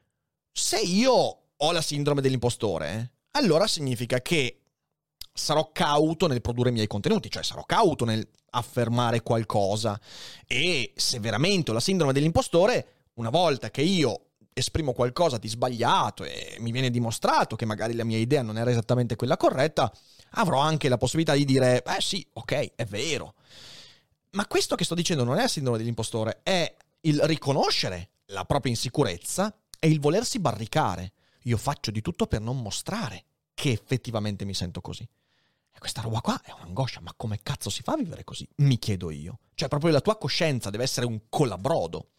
se 0.50 0.80
io 0.80 1.12
ho 1.56 1.72
la 1.72 1.82
sindrome 1.82 2.20
dell'impostore, 2.20 3.12
allora 3.32 3.68
significa 3.68 4.20
che 4.20 4.59
sarò 5.32 5.70
cauto 5.72 6.26
nel 6.26 6.40
produrre 6.40 6.70
i 6.70 6.72
miei 6.72 6.86
contenuti, 6.86 7.30
cioè 7.30 7.42
sarò 7.42 7.64
cauto 7.64 8.04
nel 8.04 8.26
affermare 8.50 9.22
qualcosa 9.22 9.98
e 10.46 10.92
se 10.96 11.20
veramente 11.20 11.70
ho 11.70 11.74
la 11.74 11.80
sindrome 11.80 12.12
dell'impostore, 12.12 13.08
una 13.14 13.30
volta 13.30 13.70
che 13.70 13.82
io 13.82 14.30
esprimo 14.52 14.92
qualcosa 14.92 15.38
di 15.38 15.48
sbagliato 15.48 16.24
e 16.24 16.56
mi 16.58 16.72
viene 16.72 16.90
dimostrato 16.90 17.56
che 17.56 17.64
magari 17.64 17.94
la 17.94 18.04
mia 18.04 18.18
idea 18.18 18.42
non 18.42 18.58
era 18.58 18.70
esattamente 18.70 19.16
quella 19.16 19.36
corretta, 19.36 19.92
avrò 20.30 20.58
anche 20.58 20.88
la 20.88 20.96
possibilità 20.96 21.34
di 21.34 21.44
dire, 21.44 21.82
eh 21.82 22.00
sì, 22.00 22.26
ok, 22.32 22.72
è 22.74 22.84
vero. 22.84 23.34
Ma 24.32 24.46
questo 24.46 24.74
che 24.74 24.84
sto 24.84 24.94
dicendo 24.94 25.24
non 25.24 25.38
è 25.38 25.42
la 25.42 25.48
sindrome 25.48 25.78
dell'impostore, 25.78 26.40
è 26.42 26.76
il 27.02 27.20
riconoscere 27.22 28.10
la 28.26 28.44
propria 28.44 28.72
insicurezza 28.72 29.54
e 29.78 29.88
il 29.88 30.00
volersi 30.00 30.38
barricare. 30.38 31.12
Io 31.44 31.56
faccio 31.56 31.90
di 31.90 32.00
tutto 32.00 32.26
per 32.26 32.40
non 32.40 32.60
mostrare 32.60 33.24
che 33.54 33.70
effettivamente 33.70 34.44
mi 34.44 34.54
sento 34.54 34.80
così. 34.80 35.08
E 35.72 35.78
questa 35.78 36.00
roba 36.00 36.20
qua 36.20 36.40
è 36.42 36.52
un'angoscia, 36.52 37.00
ma 37.00 37.12
come 37.16 37.40
cazzo 37.42 37.70
si 37.70 37.82
fa 37.82 37.92
a 37.92 37.96
vivere 37.96 38.24
così? 38.24 38.48
Mi 38.56 38.78
chiedo 38.78 39.10
io. 39.10 39.38
Cioè, 39.54 39.68
proprio 39.68 39.92
la 39.92 40.00
tua 40.00 40.18
coscienza 40.18 40.70
deve 40.70 40.84
essere 40.84 41.06
un 41.06 41.22
colabrodo. 41.28 42.10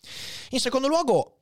In 0.52 0.60
secondo 0.60 0.88
luogo, 0.88 1.38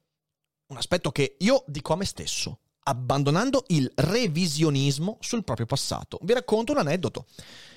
un 0.67 0.78
aspetto 0.78 1.12
che 1.12 1.36
io 1.39 1.63
dico 1.67 1.93
a 1.93 1.95
me 1.95 2.06
stesso, 2.06 2.60
abbandonando 2.84 3.65
il 3.67 3.91
revisionismo 3.95 5.17
sul 5.19 5.43
proprio 5.43 5.65
passato. 5.65 6.19
Vi 6.22 6.34
racconto 6.34 6.72
un 6.72 6.80
aneddoto. 6.80 7.26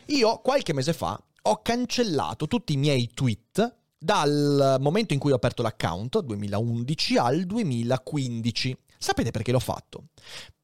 Io 0.06 0.38
qualche 0.38 0.72
mese 0.72 0.92
fa 0.92 1.20
ho 1.44 1.62
cancellato 1.62 2.46
tutti 2.46 2.72
i 2.74 2.76
miei 2.76 3.10
tweet 3.12 3.76
dal 3.98 4.76
momento 4.80 5.12
in 5.12 5.20
cui 5.20 5.32
ho 5.32 5.36
aperto 5.36 5.62
l'account, 5.62 6.20
2011, 6.20 7.16
al 7.18 7.44
2015. 7.44 8.76
Sapete 8.98 9.30
perché 9.30 9.52
l'ho 9.52 9.60
fatto? 9.60 10.08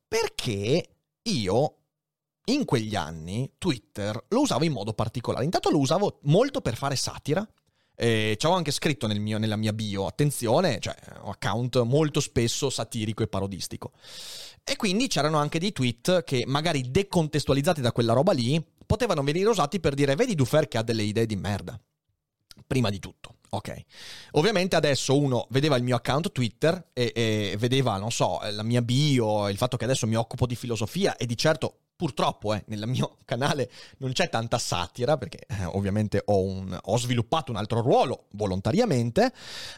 Perché 0.07 0.97
io 1.23 1.78
in 2.53 2.65
quegli 2.65 2.95
anni 2.95 3.53
Twitter 3.59 4.25
lo 4.29 4.41
usavo 4.41 4.65
in 4.65 4.73
modo 4.73 4.93
particolare. 4.93 5.45
Intanto 5.45 5.71
lo 5.71 5.79
usavo 5.79 6.19
molto 6.23 6.61
per 6.61 6.77
fare 6.77 6.97
satira. 6.97 7.47
E 8.01 8.37
ci 8.39 8.47
avevo 8.47 8.59
anche 8.59 8.71
scritto 8.71 9.09
nel 9.09 9.19
mio, 9.19 9.39
nella 9.39 9.57
mia 9.57 9.73
bio, 9.73 10.07
attenzione, 10.07 10.79
cioè 10.79 10.95
un 11.23 11.31
account 11.31 11.83
molto 11.83 12.21
spesso 12.21 12.71
satirico 12.71 13.25
e 13.25 13.27
parodistico. 13.27 13.91
E 14.63 14.77
quindi 14.77 15.09
c'erano 15.09 15.39
anche 15.39 15.59
dei 15.59 15.73
tweet 15.73 16.23
che 16.23 16.45
magari 16.47 16.93
decontestualizzati 16.93 17.81
da 17.81 17.91
quella 17.91 18.13
roba 18.13 18.33
lì 18.33 18.65
potevano 18.87 19.23
venire 19.25 19.49
usati 19.49 19.81
per 19.81 19.95
dire 19.95 20.15
vedi 20.15 20.37
Dufer 20.37 20.69
che 20.69 20.79
ha 20.79 20.83
delle 20.83 21.03
idee 21.03 21.27
di 21.27 21.35
merda. 21.35 21.79
Prima 22.67 22.89
di 22.89 23.01
tutto. 23.01 23.37
Ok. 23.51 23.85
Ovviamente 24.33 24.77
adesso 24.77 25.19
uno 25.19 25.47
vedeva 25.51 25.77
il 25.77 25.83
mio 25.83 25.97
account 25.97 26.33
Twitter 26.33 26.91
e, 26.93 27.13
e, 27.15 27.57
vedeva, 27.59 27.97
non 27.97 28.11
so, 28.11 28.39
la 28.51 28.63
mia 28.63 28.83
bio, 28.83 29.49
il 29.49 29.57
fatto 29.57 29.77
che 29.77 29.85
adesso 29.85 30.07
mi 30.07 30.17
occupo 30.17 30.47
di 30.47 30.55
filosofia 30.55 31.17
e 31.17 31.27
di 31.27 31.37
certo, 31.37 31.79
purtroppo, 31.99 32.55
eh, 32.55 32.63
nel 32.69 32.87
mio 32.87 33.17
canale 33.27 33.69
non 33.99 34.13
c'è 34.13 34.29
tanta 34.29 34.57
satira 34.57 35.19
perché 35.19 35.41
eh, 35.49 35.65
ovviamente 35.65 36.23
ho, 36.27 36.41
un, 36.41 36.79
ho, 36.81 36.97
sviluppato 36.97 37.51
un 37.51 37.59
altro 37.59 37.81
ruolo 37.81 38.27
volontariamente. 38.31 39.33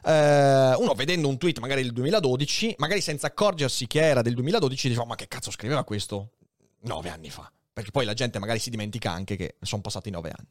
Eh, 0.05 0.75
uno 0.77 0.93
vedendo 0.95 1.29
un 1.29 1.39
tweet 1.39 1.59
magari 1.61 1.83
del 1.83 1.93
2012, 1.93 2.75
magari 2.77 3.01
senza 3.01 3.29
accorgersi 3.29 3.87
che 3.87 4.03
era 4.03 4.21
del 4.21 4.35
2012, 4.35 4.89
diceva 4.89 5.07
ma 5.07 5.15
che 5.15 5.29
cazzo 5.29 5.51
scriveva 5.51 5.83
questo 5.83 6.33
nove 6.83 7.09
anni 7.09 7.31
fa 7.31 7.51
perché 7.81 7.91
poi 7.91 8.05
la 8.05 8.15
gente 8.15 8.39
magari 8.39 8.59
si 8.59 8.69
dimentica 8.69 9.11
anche 9.11 9.37
che 9.37 9.57
sono 9.63 9.81
passati 9.81 10.11
nove 10.11 10.33
anni. 10.37 10.49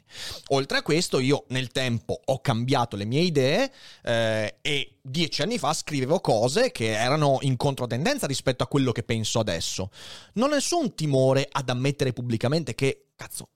Oltre 0.49 0.79
a 0.79 0.81
questo, 0.81 1.19
io 1.19 1.45
nel 1.49 1.69
tempo 1.69 2.19
ho 2.23 2.41
cambiato 2.41 2.95
le 2.95 3.05
mie 3.05 3.21
idee 3.21 3.71
eh, 4.03 4.57
e 4.61 4.97
dieci 5.01 5.43
anni 5.43 5.59
fa 5.59 5.73
scrivevo 5.73 6.19
cose 6.19 6.71
che 6.71 6.91
erano 6.91 7.37
in 7.41 7.55
controtendenza 7.55 8.25
rispetto 8.25 8.63
a 8.63 8.67
quello 8.67 8.91
che 8.91 9.03
penso 9.03 9.39
adesso. 9.39 9.91
Non 10.33 10.49
ho 10.49 10.55
nessun 10.55 10.95
timore 10.95 11.47
ad 11.49 11.69
ammettere 11.69 12.13
pubblicamente 12.13 12.73
che, 12.73 13.09
cazzo, 13.15 13.49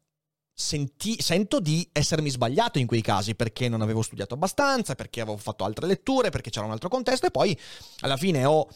Senti, 0.55 1.19
sento 1.19 1.59
di 1.59 1.89
essermi 1.91 2.29
sbagliato 2.29 2.77
in 2.77 2.85
quei 2.85 3.01
casi 3.01 3.33
perché 3.33 3.67
non 3.69 3.81
avevo 3.81 4.03
studiato 4.03 4.35
abbastanza, 4.35 4.93
perché 4.93 5.19
avevo 5.19 5.37
fatto 5.37 5.63
altre 5.63 5.87
letture, 5.87 6.29
perché 6.29 6.51
c'era 6.51 6.67
un 6.67 6.71
altro 6.71 6.89
contesto 6.89 7.25
e 7.25 7.31
poi 7.31 7.59
alla 8.01 8.17
fine 8.17 8.45
ho 8.45 8.67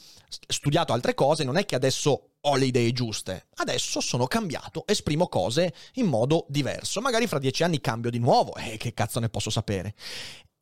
studiato 0.48 0.92
altre 0.92 1.14
cose, 1.14 1.44
non 1.44 1.56
è 1.56 1.66
che 1.66 1.76
adesso 1.76 2.32
ho 2.48 2.56
le 2.56 2.66
idee 2.66 2.92
giuste, 2.94 3.48
adesso 3.56 4.00
sono 4.00 4.26
cambiato, 4.26 4.86
esprimo 4.88 5.28
cose 5.28 5.74
in 5.96 6.06
modo 6.06 6.46
diverso, 6.48 7.02
magari 7.02 7.28
fra 7.28 7.40
dieci 7.40 7.64
anni 7.64 7.82
cambio 7.82 8.10
di 8.10 8.20
nuovo, 8.20 8.56
e 8.56 8.74
eh, 8.74 8.78
che 8.78 8.94
cazzo 8.94 9.20
ne 9.20 9.30
posso 9.30 9.50
sapere. 9.50 9.94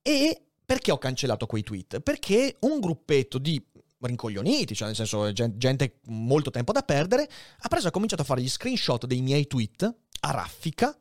E 0.01 0.41
perché 0.65 0.91
ho 0.91 0.97
cancellato 0.97 1.45
quei 1.45 1.63
tweet? 1.63 1.99
Perché 1.99 2.57
un 2.61 2.79
gruppetto 2.79 3.37
di 3.37 3.63
rincoglioniti, 3.99 4.75
cioè 4.75 4.87
nel 4.87 4.95
senso 4.95 5.31
gente 5.31 5.99
molto 6.07 6.49
tempo 6.49 6.71
da 6.71 6.81
perdere, 6.81 7.29
ha 7.59 7.67
preso 7.67 7.85
e 7.85 7.89
ha 7.89 7.91
cominciato 7.91 8.23
a 8.23 8.25
fare 8.25 8.41
gli 8.41 8.49
screenshot 8.49 9.05
dei 9.05 9.21
miei 9.21 9.47
tweet 9.47 9.95
a 10.21 10.31
raffica 10.31 10.95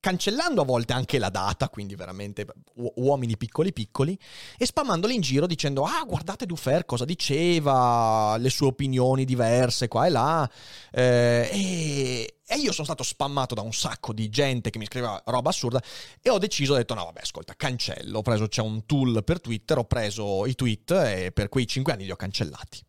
cancellando 0.00 0.62
a 0.62 0.64
volte 0.64 0.92
anche 0.92 1.18
la 1.18 1.28
data, 1.28 1.68
quindi 1.68 1.94
veramente 1.94 2.46
uomini 2.74 3.36
piccoli 3.36 3.72
piccoli, 3.72 4.18
e 4.56 4.66
spammandoli 4.66 5.14
in 5.14 5.20
giro 5.20 5.46
dicendo 5.46 5.84
ah 5.84 6.04
guardate 6.06 6.46
Dufer 6.46 6.84
cosa 6.84 7.04
diceva, 7.04 8.36
le 8.38 8.50
sue 8.50 8.68
opinioni 8.68 9.24
diverse 9.24 9.88
qua 9.88 10.06
e 10.06 10.10
là, 10.10 10.50
eh, 10.92 11.48
e, 11.50 12.34
e, 12.46 12.56
io 12.56 12.72
sono 12.72 12.84
stato 12.84 13.02
spammato 13.02 13.54
da 13.54 13.62
un 13.62 13.72
sacco 13.72 14.12
di 14.12 14.28
gente 14.28 14.70
che 14.70 14.78
mi 14.78 14.86
scriveva 14.86 15.20
roba 15.26 15.50
assurda 15.50 15.82
e 16.22 16.30
ho 16.30 16.38
deciso, 16.38 16.74
ho 16.74 16.76
detto 16.76 16.94
no 16.94 17.04
vabbè 17.04 17.20
ascolta 17.20 17.54
cancello, 17.56 18.18
ho 18.18 18.22
preso, 18.22 18.46
c'è 18.46 18.62
un 18.62 18.86
tool 18.86 19.24
per 19.24 19.40
Twitter, 19.40 19.78
ho 19.78 19.84
preso 19.84 20.46
i 20.46 20.54
tweet 20.54 20.90
e 20.90 21.32
per 21.32 21.48
quei 21.48 21.66
5 21.66 21.92
anni 21.92 22.04
li 22.04 22.10
ho 22.10 22.16
cancellati 22.16 22.86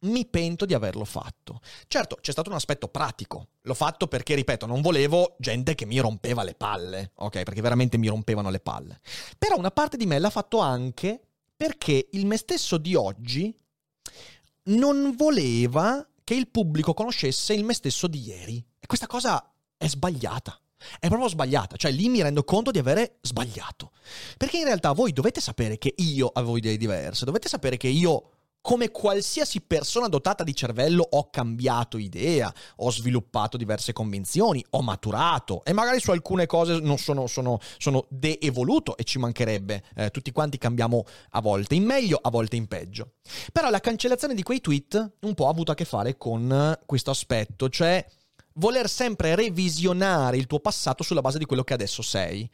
mi 0.00 0.26
pento 0.26 0.64
di 0.64 0.74
averlo 0.74 1.04
fatto. 1.04 1.60
Certo, 1.88 2.18
c'è 2.20 2.32
stato 2.32 2.50
un 2.50 2.56
aspetto 2.56 2.88
pratico. 2.88 3.48
L'ho 3.62 3.74
fatto 3.74 4.06
perché, 4.06 4.34
ripeto, 4.34 4.66
non 4.66 4.80
volevo 4.80 5.36
gente 5.38 5.74
che 5.74 5.86
mi 5.86 5.98
rompeva 5.98 6.42
le 6.42 6.54
palle, 6.54 7.12
ok? 7.16 7.42
Perché 7.42 7.60
veramente 7.60 7.98
mi 7.98 8.08
rompevano 8.08 8.50
le 8.50 8.60
palle. 8.60 9.00
Però 9.36 9.56
una 9.56 9.70
parte 9.70 9.96
di 9.96 10.06
me 10.06 10.18
l'ha 10.18 10.30
fatto 10.30 10.58
anche 10.58 11.20
perché 11.56 12.08
il 12.12 12.24
me 12.24 12.36
stesso 12.36 12.78
di 12.78 12.94
oggi 12.94 13.54
non 14.64 15.14
voleva 15.16 16.06
che 16.24 16.34
il 16.34 16.48
pubblico 16.48 16.94
conoscesse 16.94 17.52
il 17.52 17.64
me 17.64 17.74
stesso 17.74 18.06
di 18.06 18.20
ieri. 18.20 18.64
E 18.78 18.86
questa 18.86 19.06
cosa 19.06 19.52
è 19.76 19.88
sbagliata. 19.88 20.58
È 20.98 21.08
proprio 21.08 21.28
sbagliata, 21.28 21.76
cioè 21.76 21.90
lì 21.90 22.08
mi 22.08 22.22
rendo 22.22 22.42
conto 22.42 22.70
di 22.70 22.78
avere 22.78 23.18
sbagliato. 23.20 23.92
Perché 24.38 24.56
in 24.56 24.64
realtà 24.64 24.92
voi 24.92 25.12
dovete 25.12 25.40
sapere 25.40 25.76
che 25.76 25.92
io 25.98 26.30
avevo 26.32 26.56
idee 26.56 26.78
diverse, 26.78 27.26
dovete 27.26 27.48
sapere 27.48 27.76
che 27.76 27.88
io 27.88 28.30
come 28.60 28.90
qualsiasi 28.90 29.60
persona 29.60 30.08
dotata 30.08 30.44
di 30.44 30.54
cervello 30.54 31.06
ho 31.08 31.30
cambiato 31.30 31.98
idea, 31.98 32.52
ho 32.76 32.90
sviluppato 32.90 33.56
diverse 33.56 33.92
convinzioni, 33.92 34.64
ho 34.70 34.82
maturato 34.82 35.64
e 35.64 35.72
magari 35.72 36.00
su 36.00 36.10
alcune 36.10 36.46
cose 36.46 36.78
non 36.78 36.98
sono, 36.98 37.26
sono, 37.26 37.58
sono 37.78 38.06
de-evoluto 38.08 38.96
e 38.96 39.04
ci 39.04 39.18
mancherebbe, 39.18 39.84
eh, 39.96 40.10
tutti 40.10 40.30
quanti 40.32 40.58
cambiamo 40.58 41.04
a 41.30 41.40
volte 41.40 41.74
in 41.74 41.84
meglio, 41.84 42.18
a 42.20 42.30
volte 42.30 42.56
in 42.56 42.66
peggio. 42.66 43.12
Però 43.52 43.70
la 43.70 43.80
cancellazione 43.80 44.34
di 44.34 44.42
quei 44.42 44.60
tweet 44.60 45.12
un 45.20 45.34
po' 45.34 45.46
ha 45.46 45.50
avuto 45.50 45.72
a 45.72 45.74
che 45.74 45.84
fare 45.84 46.16
con 46.16 46.78
questo 46.84 47.10
aspetto, 47.10 47.68
cioè 47.68 48.04
voler 48.54 48.88
sempre 48.88 49.34
revisionare 49.34 50.36
il 50.36 50.46
tuo 50.46 50.60
passato 50.60 51.02
sulla 51.02 51.20
base 51.20 51.38
di 51.38 51.46
quello 51.46 51.62
che 51.62 51.74
adesso 51.74 52.02
sei. 52.02 52.48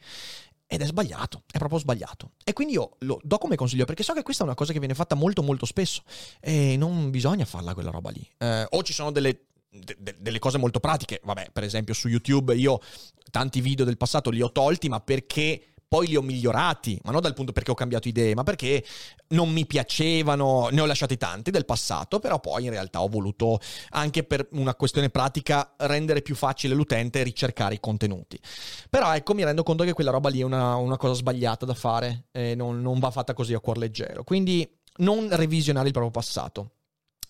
Ed 0.67 0.81
è 0.81 0.85
sbagliato, 0.85 1.43
è 1.49 1.57
proprio 1.57 1.79
sbagliato. 1.79 2.31
E 2.43 2.51
quindi 2.53 2.73
io 2.73 2.97
lo 2.99 3.19
do 3.23 3.37
come 3.37 3.55
consiglio 3.55 3.85
perché 3.85 4.03
so 4.03 4.13
che 4.13 4.21
questa 4.21 4.43
è 4.43 4.45
una 4.45 4.55
cosa 4.55 4.73
che 4.73 4.79
viene 4.79 4.93
fatta 4.93 5.15
molto 5.15 5.41
molto 5.41 5.65
spesso 5.65 6.03
e 6.41 6.75
non 6.77 7.09
bisogna 7.09 7.45
farla 7.45 7.73
quella 7.73 7.89
roba 7.89 8.09
lì. 8.09 8.29
Eh, 8.37 8.65
o 8.69 8.83
ci 8.83 8.91
sono 8.93 9.11
delle 9.11 9.47
de- 9.69 10.15
delle 10.19 10.39
cose 10.39 10.57
molto 10.57 10.79
pratiche. 10.79 11.21
Vabbè, 11.23 11.51
per 11.51 11.63
esempio 11.63 11.93
su 11.93 12.07
YouTube 12.07 12.55
io 12.55 12.79
tanti 13.31 13.61
video 13.61 13.85
del 13.85 13.97
passato 13.97 14.29
li 14.29 14.41
ho 14.41 14.51
tolti, 14.51 14.89
ma 14.89 14.99
perché 14.99 15.73
poi 15.87 16.07
li 16.07 16.15
ho 16.15 16.21
migliorati, 16.21 16.99
ma 17.03 17.11
non 17.11 17.21
dal 17.21 17.33
punto 17.33 17.53
perché 17.53 17.71
ho 17.71 17.75
cambiato 17.75 18.07
idee, 18.07 18.35
ma 18.35 18.43
perché 18.43 18.83
non 19.29 19.51
mi 19.51 19.65
piacevano, 19.65 20.67
ne 20.71 20.81
ho 20.81 20.85
lasciati 20.85 21.17
tanti 21.17 21.49
del 21.49 21.65
passato, 21.65 22.19
però 22.19 22.39
poi 22.39 22.65
in 22.65 22.71
realtà 22.71 23.01
ho 23.01 23.07
voluto 23.07 23.59
anche 23.91 24.23
per 24.23 24.47
una 24.51 24.75
questione 24.75 25.09
pratica 25.09 25.75
rendere 25.77 26.21
più 26.21 26.35
facile 26.35 26.75
l'utente 26.75 27.23
ricercare 27.23 27.75
i 27.75 27.79
contenuti. 27.79 28.39
Però 28.89 29.15
ecco, 29.15 29.33
mi 29.33 29.43
rendo 29.43 29.63
conto 29.63 29.83
che 29.83 29.93
quella 29.93 30.11
roba 30.11 30.29
lì 30.29 30.41
è 30.41 30.43
una, 30.43 30.75
una 30.75 30.97
cosa 30.97 31.13
sbagliata 31.13 31.65
da 31.65 31.73
fare 31.73 32.27
e 32.31 32.53
non, 32.55 32.81
non 32.81 32.99
va 32.99 33.09
fatta 33.09 33.33
così 33.33 33.53
a 33.53 33.59
cuor 33.59 33.77
leggero. 33.77 34.23
Quindi 34.23 34.69
non 34.97 35.27
revisionare 35.31 35.87
il 35.87 35.93
proprio 35.93 36.11
passato. 36.11 36.71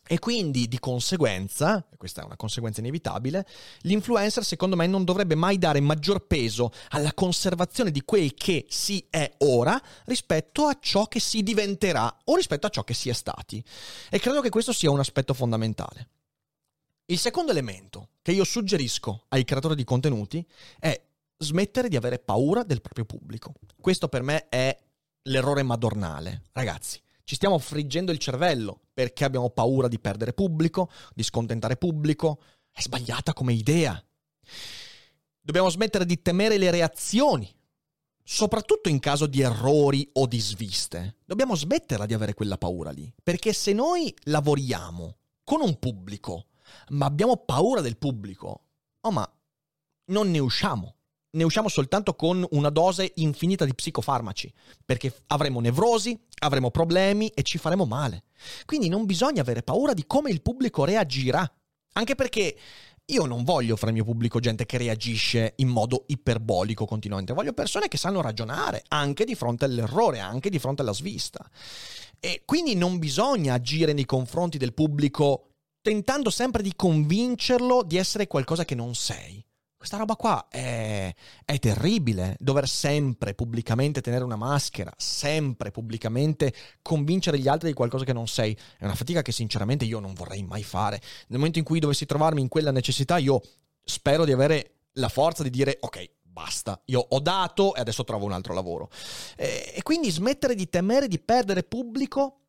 E 0.07 0.19
quindi 0.19 0.67
di 0.67 0.79
conseguenza, 0.79 1.85
questa 1.97 2.21
è 2.21 2.25
una 2.25 2.37
conseguenza 2.37 2.79
inevitabile, 2.79 3.45
l'influencer 3.81 4.43
secondo 4.43 4.75
me 4.75 4.87
non 4.87 5.03
dovrebbe 5.03 5.35
mai 5.35 5.57
dare 5.57 5.81
maggior 5.81 6.25
peso 6.25 6.71
alla 6.89 7.13
conservazione 7.13 7.91
di 7.91 8.01
quel 8.03 8.33
che 8.33 8.65
si 8.69 9.05
è 9.09 9.29
ora 9.39 9.81
rispetto 10.05 10.65
a 10.65 10.77
ciò 10.79 11.07
che 11.07 11.19
si 11.19 11.43
diventerà 11.43 12.19
o 12.25 12.35
rispetto 12.35 12.67
a 12.67 12.69
ciò 12.69 12.83
che 12.83 12.93
si 12.93 13.09
è 13.09 13.13
stati. 13.13 13.63
E 14.09 14.19
credo 14.19 14.41
che 14.41 14.49
questo 14.49 14.71
sia 14.71 14.91
un 14.91 14.99
aspetto 14.99 15.33
fondamentale. 15.33 16.09
Il 17.09 17.19
secondo 17.19 17.51
elemento 17.51 18.09
che 18.21 18.31
io 18.31 18.43
suggerisco 18.43 19.25
ai 19.29 19.45
creatori 19.45 19.75
di 19.75 19.83
contenuti 19.83 20.45
è 20.79 21.01
smettere 21.37 21.87
di 21.87 21.95
avere 21.95 22.19
paura 22.19 22.63
del 22.63 22.81
proprio 22.81 23.05
pubblico. 23.05 23.53
Questo 23.79 24.07
per 24.07 24.23
me 24.23 24.49
è 24.49 24.77
l'errore 25.23 25.63
madornale. 25.63 26.43
Ragazzi, 26.51 27.01
ci 27.27 27.35
stiamo 27.35 27.59
friggendo 27.59 28.13
il 28.13 28.19
cervello 28.19 28.83
perché 28.93 29.25
abbiamo 29.25 29.49
paura 29.49 29.89
di 29.89 29.99
perdere 29.99 30.31
pubblico, 30.31 30.89
di 31.13 31.23
scontentare 31.23 31.75
pubblico. 31.75 32.39
È 32.71 32.79
sbagliata 32.79 33.33
come 33.33 33.51
idea. 33.51 34.01
Dobbiamo 35.41 35.69
smettere 35.69 36.05
di 36.05 36.21
temere 36.21 36.57
le 36.57 36.71
reazioni 36.71 37.53
soprattutto 38.23 38.87
in 38.87 38.99
caso 38.99 39.25
di 39.25 39.41
errori 39.41 40.09
o 40.13 40.25
di 40.25 40.39
sviste. 40.39 41.17
Dobbiamo 41.25 41.53
smetterla 41.53 42.05
di 42.05 42.13
avere 42.13 42.33
quella 42.33 42.57
paura 42.57 42.91
lì, 42.91 43.13
perché 43.21 43.51
se 43.51 43.73
noi 43.73 44.15
lavoriamo 44.23 45.17
con 45.43 45.59
un 45.59 45.77
pubblico, 45.79 46.45
ma 46.91 47.07
abbiamo 47.07 47.35
paura 47.35 47.81
del 47.81 47.97
pubblico, 47.97 48.61
oh 49.01 49.11
ma 49.11 49.29
non 50.05 50.31
ne 50.31 50.39
usciamo. 50.39 50.95
Ne 51.29 51.43
usciamo 51.43 51.67
soltanto 51.67 52.15
con 52.15 52.45
una 52.51 52.69
dose 52.69 53.11
infinita 53.15 53.65
di 53.65 53.75
psicofarmaci, 53.75 54.51
perché 54.85 55.13
avremo 55.27 55.59
nevrosi, 55.59 56.17
avremo 56.39 56.71
problemi 56.71 57.27
e 57.29 57.43
ci 57.43 57.57
faremo 57.57 57.85
male. 57.85 58.23
Quindi 58.65 58.87
non 58.87 59.05
bisogna 59.05 59.41
avere 59.41 59.63
paura 59.63 59.93
di 59.93 60.05
come 60.07 60.31
il 60.31 60.41
pubblico 60.41 60.85
reagirà, 60.85 61.49
anche 61.93 62.15
perché 62.15 62.57
io 63.09 63.25
non 63.25 63.43
voglio 63.43 63.77
fra 63.77 63.87
il 63.87 63.93
mio 63.93 64.03
pubblico 64.03 64.39
gente 64.39 64.65
che 64.65 64.77
reagisce 64.77 65.53
in 65.57 65.69
modo 65.69 66.03
iperbolico 66.07 66.85
continuamente, 66.85 67.33
voglio 67.33 67.53
persone 67.53 67.87
che 67.87 67.97
sanno 67.97 68.21
ragionare 68.21 68.83
anche 68.89 69.23
di 69.23 69.33
fronte 69.33 69.63
all'errore, 69.63 70.19
anche 70.19 70.49
di 70.49 70.59
fronte 70.59 70.81
alla 70.81 70.91
svista. 70.91 71.49
E 72.19 72.41
quindi 72.45 72.75
non 72.75 72.99
bisogna 72.99 73.53
agire 73.53 73.93
nei 73.93 74.05
confronti 74.05 74.57
del 74.57 74.73
pubblico 74.73 75.51
tentando 75.81 76.29
sempre 76.29 76.61
di 76.61 76.73
convincerlo 76.75 77.81
di 77.83 77.95
essere 77.95 78.27
qualcosa 78.27 78.65
che 78.65 78.75
non 78.75 78.93
sei. 78.93 79.41
Questa 79.87 80.05
roba 80.05 80.17
qua 80.17 80.47
è, 80.49 81.15
è, 81.45 81.59
terribile, 81.59 82.35
dover 82.41 82.67
sempre 82.67 83.33
pubblicamente 83.33 84.01
tenere 84.01 84.25
una 84.25 84.35
maschera, 84.35 84.91
sempre 84.97 85.71
pubblicamente 85.71 86.53
convincere 86.81 87.39
gli 87.39 87.47
altri 87.47 87.69
di 87.69 87.73
qualcosa 87.73 88.03
che 88.03 88.11
non 88.11 88.27
sei. 88.27 88.53
È 88.77 88.83
una 88.83 88.95
fatica 88.95 89.21
che 89.21 89.31
sinceramente 89.31 89.85
io 89.85 90.01
non 90.01 90.13
vorrei 90.13 90.43
mai 90.43 90.61
fare. 90.61 90.99
Nel 91.27 91.37
momento 91.37 91.59
in 91.59 91.63
cui 91.63 91.79
dovessi 91.79 92.05
trovarmi 92.05 92.41
in 92.41 92.49
quella 92.49 92.71
necessità, 92.71 93.15
io 93.15 93.41
spero 93.81 94.25
di 94.25 94.33
avere 94.33 94.79
la 94.95 95.07
forza 95.07 95.41
di 95.41 95.49
dire 95.49 95.77
ok, 95.79 96.09
basta, 96.21 96.81
io 96.87 97.05
ho 97.07 97.19
dato 97.21 97.73
e 97.73 97.79
adesso 97.79 98.03
trovo 98.03 98.25
un 98.25 98.33
altro 98.33 98.53
lavoro. 98.53 98.89
E, 99.37 99.79
quindi 99.83 100.11
smettere 100.11 100.53
di 100.53 100.67
temere 100.67 101.07
di 101.07 101.17
perdere 101.17 101.63
pubblico 101.63 102.39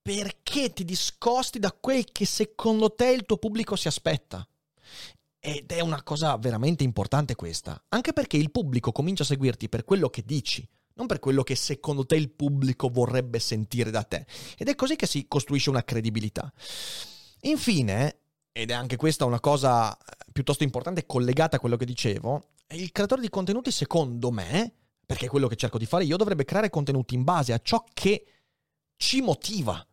perché 0.00 0.72
ti 0.72 0.84
discosti 0.84 1.58
da 1.58 1.72
quel 1.72 2.04
che 2.12 2.24
secondo 2.24 2.94
te 2.94 3.08
il 3.08 3.24
tuo 3.24 3.38
pubblico 3.38 3.74
si 3.74 3.88
aspetta. 3.88 4.46
Ed 5.46 5.70
è 5.70 5.80
una 5.80 6.02
cosa 6.02 6.38
veramente 6.38 6.84
importante 6.84 7.34
questa, 7.34 7.78
anche 7.90 8.14
perché 8.14 8.38
il 8.38 8.50
pubblico 8.50 8.92
comincia 8.92 9.24
a 9.24 9.26
seguirti 9.26 9.68
per 9.68 9.84
quello 9.84 10.08
che 10.08 10.22
dici, 10.24 10.66
non 10.94 11.06
per 11.06 11.18
quello 11.18 11.42
che 11.42 11.54
secondo 11.54 12.06
te 12.06 12.16
il 12.16 12.30
pubblico 12.30 12.88
vorrebbe 12.88 13.38
sentire 13.40 13.90
da 13.90 14.04
te. 14.04 14.24
Ed 14.56 14.70
è 14.70 14.74
così 14.74 14.96
che 14.96 15.04
si 15.04 15.28
costruisce 15.28 15.68
una 15.68 15.84
credibilità. 15.84 16.50
Infine, 17.42 18.20
ed 18.52 18.70
è 18.70 18.72
anche 18.72 18.96
questa 18.96 19.26
una 19.26 19.38
cosa 19.38 19.94
eh, 19.94 20.00
piuttosto 20.32 20.62
importante 20.62 21.04
collegata 21.04 21.56
a 21.56 21.60
quello 21.60 21.76
che 21.76 21.84
dicevo, 21.84 22.52
il 22.68 22.90
creatore 22.90 23.20
di 23.20 23.28
contenuti 23.28 23.70
secondo 23.70 24.30
me, 24.30 24.72
perché 25.04 25.26
è 25.26 25.28
quello 25.28 25.48
che 25.48 25.56
cerco 25.56 25.76
di 25.76 25.84
fare 25.84 26.04
io, 26.04 26.16
dovrebbe 26.16 26.46
creare 26.46 26.70
contenuti 26.70 27.14
in 27.14 27.22
base 27.22 27.52
a 27.52 27.60
ciò 27.62 27.84
che 27.92 28.24
ci 28.96 29.20
motiva, 29.20 29.86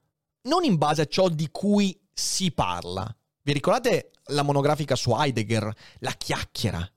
non 0.43 0.63
in 0.63 0.77
base 0.77 1.01
a 1.01 1.07
ciò 1.07 1.27
di 1.27 1.49
cui 1.51 1.99
si 2.13 2.53
parla. 2.53 3.13
Vi 3.43 3.53
ricordate 3.53 4.11
la 4.25 4.43
monografica 4.43 4.95
su 4.95 5.11
Heidegger? 5.11 5.73
La 5.99 6.11
chiacchiera, 6.11 6.87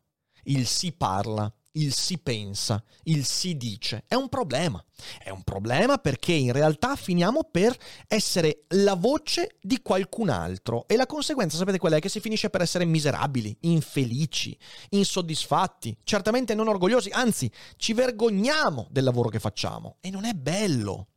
il 0.44 0.66
si 0.66 0.92
parla, 0.92 1.50
il 1.72 1.94
si 1.94 2.18
pensa, 2.18 2.84
il 3.04 3.24
si 3.24 3.56
dice. 3.56 4.04
È 4.06 4.14
un 4.14 4.28
problema. 4.28 4.84
È 5.18 5.30
un 5.30 5.42
problema 5.42 5.96
perché 5.96 6.32
in 6.32 6.52
realtà 6.52 6.96
finiamo 6.96 7.44
per 7.50 7.74
essere 8.06 8.64
la 8.68 8.92
voce 8.92 9.56
di 9.62 9.80
qualcun 9.80 10.28
altro 10.28 10.86
e 10.86 10.96
la 10.96 11.06
conseguenza 11.06 11.56
sapete 11.56 11.78
qual 11.78 11.94
è? 11.94 11.98
Che 11.98 12.10
si 12.10 12.20
finisce 12.20 12.50
per 12.50 12.60
essere 12.60 12.84
miserabili, 12.84 13.56
infelici, 13.60 14.54
insoddisfatti, 14.90 15.96
certamente 16.04 16.54
non 16.54 16.68
orgogliosi, 16.68 17.08
anzi 17.08 17.50
ci 17.76 17.94
vergogniamo 17.94 18.86
del 18.90 19.04
lavoro 19.04 19.30
che 19.30 19.40
facciamo 19.40 19.96
e 20.00 20.10
non 20.10 20.26
è 20.26 20.34
bello. 20.34 21.08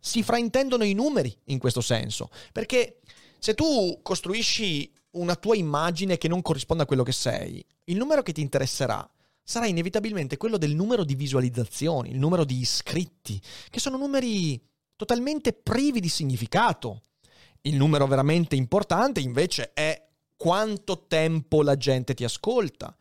Si 0.00 0.24
fraintendono 0.24 0.82
i 0.82 0.94
numeri 0.94 1.32
in 1.44 1.60
questo 1.60 1.80
senso, 1.80 2.28
perché 2.50 2.98
se 3.42 3.54
tu 3.54 3.98
costruisci 4.02 4.88
una 5.14 5.34
tua 5.34 5.56
immagine 5.56 6.16
che 6.16 6.28
non 6.28 6.42
corrisponde 6.42 6.84
a 6.84 6.86
quello 6.86 7.02
che 7.02 7.10
sei, 7.10 7.62
il 7.86 7.96
numero 7.96 8.22
che 8.22 8.30
ti 8.30 8.40
interesserà 8.40 9.04
sarà 9.42 9.66
inevitabilmente 9.66 10.36
quello 10.36 10.56
del 10.58 10.76
numero 10.76 11.02
di 11.02 11.16
visualizzazioni, 11.16 12.10
il 12.10 12.20
numero 12.20 12.44
di 12.44 12.60
iscritti, 12.60 13.42
che 13.68 13.80
sono 13.80 13.96
numeri 13.96 14.64
totalmente 14.94 15.54
privi 15.54 15.98
di 15.98 16.08
significato. 16.08 17.02
Il 17.62 17.74
numero 17.74 18.06
veramente 18.06 18.54
importante 18.54 19.18
invece 19.18 19.72
è 19.72 20.00
quanto 20.36 21.06
tempo 21.08 21.64
la 21.64 21.76
gente 21.76 22.14
ti 22.14 22.22
ascolta, 22.22 22.96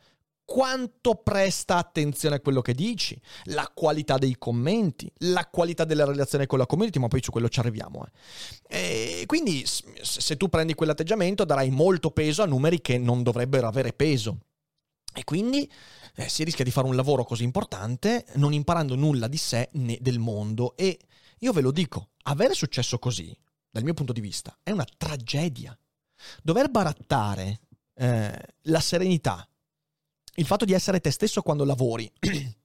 quanto 0.51 1.15
presta 1.15 1.77
attenzione 1.77 2.35
a 2.35 2.41
quello 2.41 2.59
che 2.59 2.73
dici, 2.73 3.17
la 3.45 3.71
qualità 3.73 4.17
dei 4.17 4.35
commenti, 4.37 5.09
la 5.19 5.47
qualità 5.47 5.85
della 5.85 6.03
relazione 6.03 6.45
con 6.45 6.59
la 6.59 6.65
community, 6.65 6.99
ma 6.99 7.07
poi 7.07 7.23
su 7.23 7.31
quello 7.31 7.47
ci 7.47 7.61
arriviamo. 7.61 8.05
Eh. 8.67 9.23
Quindi 9.27 9.63
se 9.65 10.35
tu 10.35 10.49
prendi 10.49 10.73
quell'atteggiamento 10.73 11.45
darai 11.45 11.69
molto 11.69 12.11
peso 12.11 12.43
a 12.43 12.47
numeri 12.47 12.81
che 12.81 12.97
non 12.97 13.23
dovrebbero 13.23 13.65
avere 13.65 13.93
peso. 13.93 14.39
E 15.13 15.23
quindi 15.23 15.71
eh, 16.15 16.27
si 16.27 16.43
rischia 16.43 16.65
di 16.65 16.71
fare 16.71 16.87
un 16.87 16.97
lavoro 16.97 17.23
così 17.23 17.45
importante 17.45 18.25
non 18.33 18.51
imparando 18.51 18.95
nulla 18.95 19.29
di 19.29 19.37
sé 19.37 19.69
né 19.75 19.99
del 20.01 20.19
mondo. 20.19 20.75
E 20.75 20.99
io 21.39 21.53
ve 21.53 21.61
lo 21.61 21.71
dico, 21.71 22.09
avere 22.23 22.53
successo 22.55 22.99
così, 22.99 23.33
dal 23.69 23.83
mio 23.83 23.93
punto 23.93 24.11
di 24.11 24.19
vista, 24.19 24.57
è 24.63 24.71
una 24.71 24.85
tragedia. 24.97 25.77
Dover 26.43 26.69
barattare 26.69 27.61
eh, 27.93 28.37
la 28.63 28.79
serenità 28.81 29.45
il 30.35 30.45
fatto 30.45 30.65
di 30.65 30.73
essere 30.73 30.99
te 30.99 31.11
stesso 31.11 31.41
quando 31.41 31.65
lavori. 31.65 32.11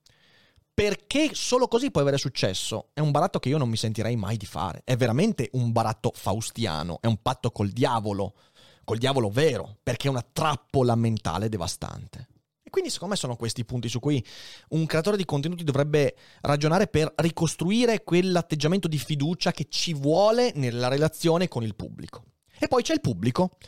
Perché 0.76 1.30
solo 1.32 1.68
così 1.68 1.90
puoi 1.90 2.02
avere 2.02 2.18
successo? 2.18 2.90
È 2.92 3.00
un 3.00 3.10
baratto 3.10 3.38
che 3.38 3.48
io 3.48 3.56
non 3.56 3.70
mi 3.70 3.78
sentirei 3.78 4.14
mai 4.14 4.36
di 4.36 4.44
fare. 4.44 4.82
È 4.84 4.94
veramente 4.94 5.48
un 5.52 5.72
baratto 5.72 6.12
faustiano, 6.14 6.98
è 7.00 7.06
un 7.06 7.22
patto 7.22 7.50
col 7.50 7.70
diavolo, 7.70 8.34
col 8.84 8.98
diavolo 8.98 9.30
vero, 9.30 9.78
perché 9.82 10.08
è 10.08 10.10
una 10.10 10.26
trappola 10.30 10.94
mentale 10.94 11.48
devastante. 11.48 12.28
E 12.62 12.68
quindi 12.68 12.90
secondo 12.90 13.14
me 13.14 13.18
sono 13.18 13.36
questi 13.36 13.60
i 13.62 13.64
punti 13.64 13.88
su 13.88 14.00
cui 14.00 14.22
un 14.70 14.84
creatore 14.84 15.16
di 15.16 15.24
contenuti 15.24 15.64
dovrebbe 15.64 16.14
ragionare 16.42 16.88
per 16.88 17.10
ricostruire 17.16 18.04
quell'atteggiamento 18.04 18.86
di 18.86 18.98
fiducia 18.98 19.52
che 19.52 19.68
ci 19.70 19.94
vuole 19.94 20.52
nella 20.56 20.88
relazione 20.88 21.48
con 21.48 21.62
il 21.62 21.74
pubblico. 21.74 22.24
E 22.58 22.68
poi 22.68 22.82
c'è 22.82 22.94
il 22.94 23.00
pubblico, 23.00 23.58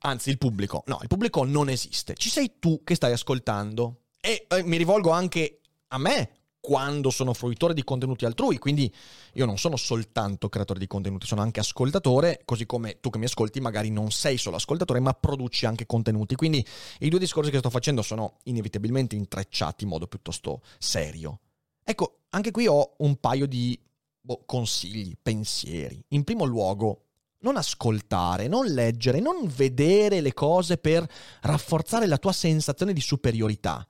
anzi 0.00 0.30
il 0.30 0.38
pubblico, 0.38 0.82
no, 0.86 0.98
il 1.02 1.08
pubblico 1.08 1.44
non 1.44 1.68
esiste, 1.68 2.14
ci 2.14 2.28
sei 2.28 2.54
tu 2.58 2.82
che 2.84 2.94
stai 2.94 3.12
ascoltando. 3.12 4.02
E 4.20 4.46
eh, 4.48 4.62
mi 4.62 4.76
rivolgo 4.76 5.10
anche 5.10 5.60
a 5.88 5.98
me 5.98 6.30
quando 6.64 7.10
sono 7.10 7.34
fruitore 7.34 7.74
di 7.74 7.84
contenuti 7.84 8.24
altrui, 8.24 8.56
quindi 8.56 8.90
io 9.34 9.44
non 9.44 9.58
sono 9.58 9.76
soltanto 9.76 10.48
creatore 10.48 10.78
di 10.78 10.86
contenuti, 10.86 11.26
sono 11.26 11.42
anche 11.42 11.60
ascoltatore, 11.60 12.40
così 12.46 12.64
come 12.64 13.00
tu 13.00 13.10
che 13.10 13.18
mi 13.18 13.26
ascolti 13.26 13.60
magari 13.60 13.90
non 13.90 14.10
sei 14.10 14.38
solo 14.38 14.56
ascoltatore, 14.56 14.98
ma 14.98 15.12
produci 15.12 15.66
anche 15.66 15.84
contenuti. 15.84 16.36
Quindi 16.36 16.66
i 17.00 17.10
due 17.10 17.18
discorsi 17.18 17.50
che 17.50 17.58
sto 17.58 17.68
facendo 17.68 18.00
sono 18.00 18.38
inevitabilmente 18.44 19.14
intrecciati 19.14 19.84
in 19.84 19.90
modo 19.90 20.06
piuttosto 20.06 20.62
serio. 20.78 21.40
Ecco, 21.84 22.20
anche 22.30 22.50
qui 22.50 22.66
ho 22.66 22.94
un 22.98 23.16
paio 23.20 23.46
di 23.46 23.78
boh, 24.22 24.44
consigli, 24.46 25.14
pensieri. 25.20 26.02
In 26.08 26.24
primo 26.24 26.46
luogo, 26.46 27.03
non 27.44 27.56
ascoltare, 27.56 28.48
non 28.48 28.66
leggere, 28.66 29.20
non 29.20 29.46
vedere 29.54 30.20
le 30.20 30.32
cose 30.32 30.78
per 30.78 31.06
rafforzare 31.42 32.06
la 32.06 32.16
tua 32.16 32.32
sensazione 32.32 32.92
di 32.92 33.00
superiorità. 33.00 33.86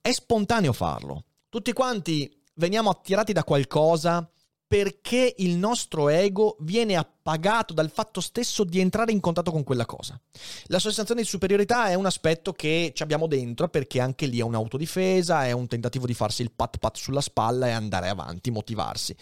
È 0.00 0.10
spontaneo 0.10 0.72
farlo. 0.72 1.24
Tutti 1.50 1.72
quanti 1.72 2.34
veniamo 2.54 2.90
attirati 2.90 3.32
da 3.32 3.44
qualcosa 3.44 4.28
perché 4.66 5.34
il 5.38 5.56
nostro 5.56 6.08
ego 6.08 6.56
viene 6.60 6.94
appagato 6.94 7.72
dal 7.72 7.90
fatto 7.90 8.20
stesso 8.20 8.64
di 8.64 8.80
entrare 8.80 9.12
in 9.12 9.20
contatto 9.20 9.50
con 9.50 9.64
quella 9.64 9.86
cosa. 9.86 10.18
La 10.66 10.78
sensazione 10.78 11.22
di 11.22 11.26
superiorità 11.26 11.88
è 11.88 11.94
un 11.94 12.04
aspetto 12.04 12.52
che 12.52 12.92
ci 12.94 13.02
abbiamo 13.02 13.26
dentro 13.26 13.68
perché 13.68 14.00
anche 14.00 14.26
lì 14.26 14.38
è 14.38 14.42
un'autodifesa, 14.42 15.46
è 15.46 15.52
un 15.52 15.66
tentativo 15.66 16.04
di 16.04 16.12
farsi 16.14 16.42
il 16.42 16.52
pat 16.52 16.76
pat 16.78 16.96
sulla 16.96 17.22
spalla 17.22 17.68
e 17.68 17.70
andare 17.70 18.08
avanti, 18.08 18.50
motivarsi. 18.50 19.16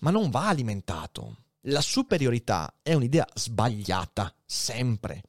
Ma 0.00 0.10
non 0.10 0.30
va 0.30 0.48
alimentato 0.48 1.38
la 1.66 1.80
superiorità 1.80 2.74
è 2.82 2.92
un'idea 2.92 3.26
sbagliata, 3.34 4.34
sempre. 4.44 5.22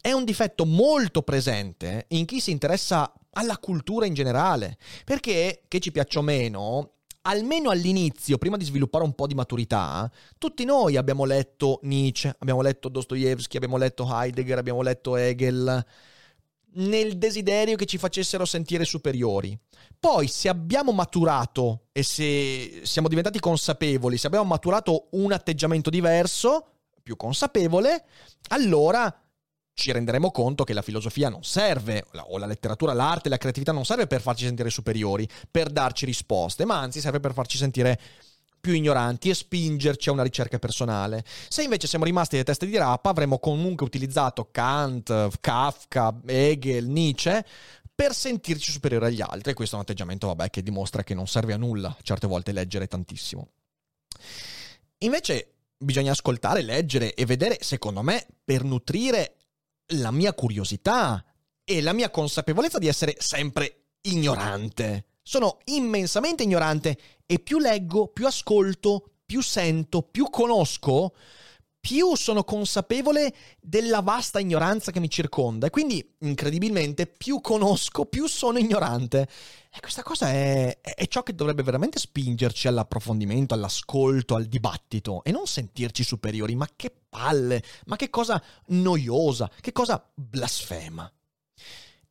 È 0.00 0.12
un 0.12 0.24
difetto 0.24 0.64
molto 0.64 1.22
presente 1.22 2.06
in 2.08 2.24
chi 2.24 2.40
si 2.40 2.50
interessa 2.50 3.12
alla 3.32 3.58
cultura 3.58 4.06
in 4.06 4.14
generale, 4.14 4.78
perché, 5.04 5.62
che 5.68 5.80
ci 5.80 5.92
piaccia 5.92 6.20
o 6.20 6.22
meno, 6.22 6.92
almeno 7.22 7.70
all'inizio, 7.70 8.38
prima 8.38 8.56
di 8.56 8.64
sviluppare 8.64 9.04
un 9.04 9.14
po' 9.14 9.26
di 9.26 9.34
maturità, 9.34 10.10
tutti 10.38 10.64
noi 10.64 10.96
abbiamo 10.96 11.24
letto 11.24 11.80
Nietzsche, 11.82 12.34
abbiamo 12.38 12.62
letto 12.62 12.88
Dostoevsky, 12.88 13.56
abbiamo 13.56 13.76
letto 13.76 14.08
Heidegger, 14.08 14.58
abbiamo 14.58 14.82
letto 14.82 15.16
Hegel, 15.16 15.84
nel 16.74 17.18
desiderio 17.18 17.76
che 17.76 17.86
ci 17.86 17.98
facessero 17.98 18.44
sentire 18.44 18.84
superiori. 18.84 19.58
Poi, 19.98 20.28
se 20.28 20.48
abbiamo 20.48 20.92
maturato 20.92 21.86
e 21.92 22.02
se 22.02 22.80
siamo 22.84 23.08
diventati 23.08 23.40
consapevoli, 23.40 24.16
se 24.16 24.26
abbiamo 24.26 24.44
maturato 24.44 25.08
un 25.12 25.32
atteggiamento 25.32 25.90
diverso, 25.90 26.72
più 27.02 27.16
consapevole, 27.16 28.04
allora 28.48 29.12
ci 29.72 29.92
renderemo 29.92 30.30
conto 30.30 30.64
che 30.64 30.74
la 30.74 30.82
filosofia 30.82 31.28
non 31.28 31.44
serve, 31.44 32.04
o 32.26 32.36
la 32.36 32.46
letteratura, 32.46 32.92
l'arte, 32.92 33.28
la 33.28 33.38
creatività 33.38 33.72
non 33.72 33.84
serve 33.84 34.06
per 34.06 34.20
farci 34.20 34.44
sentire 34.44 34.70
superiori, 34.70 35.28
per 35.50 35.70
darci 35.70 36.04
risposte, 36.04 36.64
ma 36.64 36.80
anzi 36.80 37.00
serve 37.00 37.20
per 37.20 37.32
farci 37.32 37.56
sentire 37.56 37.98
più 38.60 38.72
ignoranti 38.72 39.30
e 39.30 39.34
spingerci 39.34 40.08
a 40.08 40.12
una 40.12 40.22
ricerca 40.22 40.58
personale. 40.58 41.24
Se 41.48 41.62
invece 41.62 41.86
siamo 41.86 42.04
rimasti 42.04 42.32
delle 42.32 42.44
teste 42.44 42.66
di 42.66 42.76
rapa, 42.76 43.10
avremmo 43.10 43.38
comunque 43.38 43.86
utilizzato 43.86 44.48
Kant, 44.50 45.38
Kafka, 45.40 46.20
Hegel, 46.26 46.86
Nietzsche 46.86 47.44
per 47.94 48.14
sentirci 48.14 48.70
superiori 48.70 49.06
agli 49.06 49.20
altri. 49.20 49.50
E 49.50 49.54
questo 49.54 49.74
è 49.74 49.78
un 49.78 49.84
atteggiamento, 49.84 50.28
vabbè, 50.28 50.50
che 50.50 50.62
dimostra 50.62 51.02
che 51.02 51.14
non 51.14 51.26
serve 51.26 51.52
a 51.52 51.56
nulla 51.56 51.96
certe 52.02 52.26
volte 52.26 52.52
leggere 52.52 52.86
tantissimo. 52.86 53.48
Invece 54.98 55.54
bisogna 55.76 56.12
ascoltare, 56.12 56.62
leggere 56.62 57.14
e 57.14 57.24
vedere, 57.26 57.58
secondo 57.60 58.02
me, 58.02 58.26
per 58.44 58.64
nutrire 58.64 59.36
la 59.92 60.10
mia 60.10 60.32
curiosità 60.34 61.24
e 61.64 61.80
la 61.80 61.92
mia 61.92 62.10
consapevolezza 62.10 62.78
di 62.78 62.88
essere 62.88 63.16
sempre 63.18 63.84
ignorante. 64.02 65.06
Sono 65.22 65.58
immensamente 65.64 66.42
ignorante 66.42 66.98
e 67.30 67.40
più 67.40 67.58
leggo, 67.58 68.08
più 68.08 68.26
ascolto, 68.26 69.10
più 69.26 69.42
sento, 69.42 70.00
più 70.00 70.30
conosco, 70.30 71.14
più 71.78 72.16
sono 72.16 72.42
consapevole 72.42 73.34
della 73.60 74.00
vasta 74.00 74.38
ignoranza 74.38 74.90
che 74.92 74.98
mi 74.98 75.10
circonda 75.10 75.66
e 75.66 75.70
quindi, 75.70 76.16
incredibilmente, 76.20 77.06
più 77.06 77.42
conosco, 77.42 78.06
più 78.06 78.26
sono 78.26 78.56
ignorante. 78.56 79.28
E 79.70 79.78
questa 79.80 80.02
cosa 80.02 80.30
è, 80.30 80.80
è, 80.80 81.06
ciò 81.06 81.22
che 81.22 81.34
dovrebbe 81.34 81.62
veramente 81.62 81.98
spingerci 81.98 82.66
all'approfondimento, 82.66 83.52
all'ascolto, 83.52 84.34
al 84.34 84.46
dibattito 84.46 85.22
e 85.22 85.30
non 85.30 85.46
sentirci 85.46 86.04
superiori. 86.04 86.54
Ma 86.54 86.66
che 86.74 86.90
palle, 87.10 87.62
ma 87.84 87.96
che 87.96 88.08
cosa 88.08 88.42
noiosa, 88.68 89.50
che 89.60 89.72
cosa 89.72 90.02
blasfema. 90.14 91.12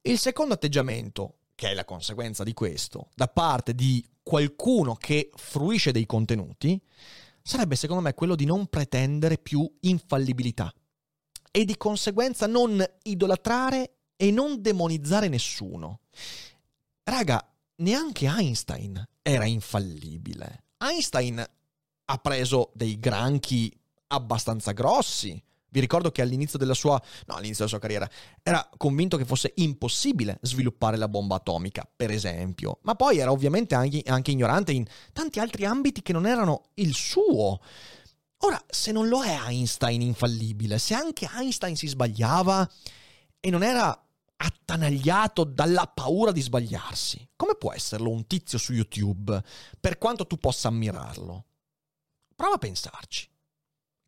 Il 0.01 0.19
secondo 0.19 0.53
atteggiamento 0.53 1.37
che 1.55 1.71
è 1.71 1.73
la 1.73 1.85
conseguenza 1.85 2.43
di 2.43 2.53
questo, 2.53 3.09
da 3.15 3.27
parte 3.27 3.73
di 3.73 4.07
qualcuno 4.27 4.95
che 4.95 5.29
fruisce 5.33 5.93
dei 5.93 6.05
contenuti, 6.05 6.77
sarebbe 7.41 7.77
secondo 7.77 8.01
me 8.01 8.13
quello 8.13 8.35
di 8.35 8.43
non 8.43 8.67
pretendere 8.67 9.37
più 9.37 9.65
infallibilità 9.81 10.69
e 11.49 11.63
di 11.63 11.77
conseguenza 11.77 12.45
non 12.45 12.85
idolatrare 13.03 13.99
e 14.17 14.29
non 14.31 14.61
demonizzare 14.61 15.29
nessuno. 15.29 16.01
Raga, 17.03 17.41
neanche 17.75 18.25
Einstein 18.25 19.01
era 19.21 19.45
infallibile. 19.45 20.65
Einstein 20.79 21.41
ha 22.09 22.17
preso 22.17 22.71
dei 22.73 22.99
granchi 22.99 23.73
abbastanza 24.07 24.73
grossi, 24.73 25.41
vi 25.69 25.79
ricordo 25.79 26.11
che 26.11 26.21
all'inizio 26.21 26.57
della 26.57 26.73
sua, 26.73 27.01
no, 27.25 27.35
all'inizio 27.35 27.65
della 27.65 27.77
sua 27.77 27.79
carriera 27.79 28.09
era 28.41 28.67
convinto 28.77 29.17
che 29.17 29.25
fosse 29.25 29.53
impossibile 29.55 30.39
sviluppare 30.41 30.97
la 30.97 31.07
bomba 31.07 31.35
atomica, 31.35 31.89
per 31.93 32.11
esempio, 32.11 32.79
ma 32.83 32.95
poi 32.95 33.17
era 33.17 33.31
ovviamente 33.31 33.75
anche, 33.75 34.01
anche 34.05 34.31
ignorante 34.31 34.71
in 34.71 34.85
tanti 35.13 35.39
altri 35.39 35.65
ambiti 35.65 36.01
che 36.01 36.13
non 36.13 36.25
erano 36.25 36.69
il 36.75 36.93
suo. 36.93 37.59
Ora, 38.41 38.63
se 38.67 38.91
non 38.91 39.07
lo 39.07 39.23
è 39.23 39.37
Einstein 39.47 40.01
infallibile, 40.01 40.77
se 40.77 40.93
anche 40.93 41.27
Einstein 41.31 41.75
si 41.75 41.87
sbagliava 41.87 42.69
e 43.39 43.49
non 43.49 43.63
era 43.63 44.01
attanagliato 44.39 45.43
dalla 45.43 45.87
paura 45.87 46.31
di 46.31 46.41
sbagliarsi, 46.41 47.29
come 47.35 47.55
può 47.55 47.73
esserlo 47.73 48.09
un 48.09 48.27
tizio 48.27 48.57
su 48.57 48.73
YouTube, 48.73 49.43
per 49.79 49.97
quanto 49.97 50.27
tu 50.27 50.37
possa 50.37 50.67
ammirarlo? 50.67 51.45
Prova 52.35 52.55
a 52.55 52.59
pensarci 52.59 53.27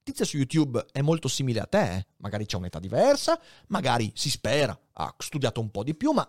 tizia 0.03 0.25
su 0.25 0.37
YouTube 0.37 0.85
è 0.91 1.01
molto 1.01 1.27
simile 1.27 1.59
a 1.59 1.65
te, 1.65 2.07
magari 2.17 2.45
c'è 2.45 2.57
un'età 2.57 2.79
diversa, 2.79 3.39
magari 3.67 4.11
si 4.15 4.29
spera, 4.29 4.77
ha 4.93 5.15
studiato 5.17 5.61
un 5.61 5.69
po' 5.71 5.83
di 5.83 5.95
più, 5.95 6.11
ma 6.11 6.27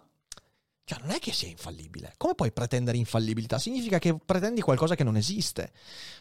cioè, 0.91 0.99
non 1.03 1.11
è 1.13 1.21
che 1.21 1.33
sia 1.33 1.47
infallibile. 1.47 2.15
Come 2.17 2.35
puoi 2.35 2.51
pretendere 2.51 2.97
infallibilità? 2.97 3.61
Significa 3.61 4.01
che 4.01 4.17
pretendi 4.19 4.61
qualcosa 4.61 4.97
che 4.97 5.05
non 5.05 5.17
esiste. 5.17 5.73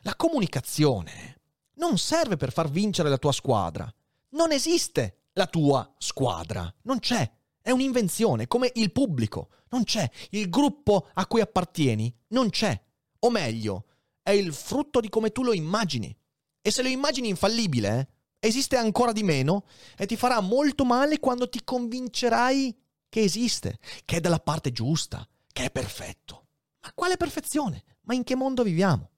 La 0.02 0.14
comunicazione 0.16 1.40
non 1.78 1.98
serve 1.98 2.38
per 2.38 2.52
far 2.52 2.70
vincere 2.70 3.10
la 3.10 3.18
tua 3.18 3.32
squadra. 3.32 3.92
Non 4.34 4.52
esiste 4.52 5.30
la 5.34 5.48
tua 5.48 5.92
squadra. 5.98 6.72
Non 6.84 7.00
c'è. 7.00 7.28
È 7.60 7.72
un'invenzione, 7.72 8.46
come 8.46 8.70
il 8.76 8.92
pubblico. 8.92 9.50
Non 9.70 9.86
c'è. 9.86 10.08
Il 10.30 10.50
gruppo 10.50 11.08
a 11.16 11.26
cui 11.26 11.42
appartieni 11.42 12.16
non 12.28 12.52
c'è. 12.52 12.80
O 13.22 13.32
meglio, 13.32 13.86
è 14.22 14.30
il 14.30 14.54
frutto 14.54 15.00
di 15.00 15.10
come 15.10 15.32
tu 15.32 15.42
lo 15.42 15.54
immagini. 15.54 16.16
E 16.62 16.72
se 16.72 16.82
lo 16.82 16.90
immagini 16.90 17.30
infallibile, 17.30 18.10
esiste 18.40 18.76
ancora 18.76 19.12
di 19.12 19.24
meno 19.24 19.66
e 19.98 20.06
ti 20.06 20.16
farà 20.16 20.40
molto 20.40 20.86
male 20.86 21.20
quando 21.20 21.50
ti 21.50 21.64
convincerai 21.64 22.76
che 23.10 23.22
esiste, 23.22 23.80
che 24.06 24.18
è 24.18 24.20
dalla 24.20 24.40
parte 24.40 24.72
giusta, 24.72 25.28
che 25.52 25.66
è 25.66 25.72
perfetto. 25.72 26.48
Ma 26.82 26.92
quale 26.94 27.18
perfezione? 27.18 27.84
Ma 28.02 28.14
in 28.14 28.24
che 28.24 28.36
mondo 28.36 28.64
viviamo? 28.64 29.10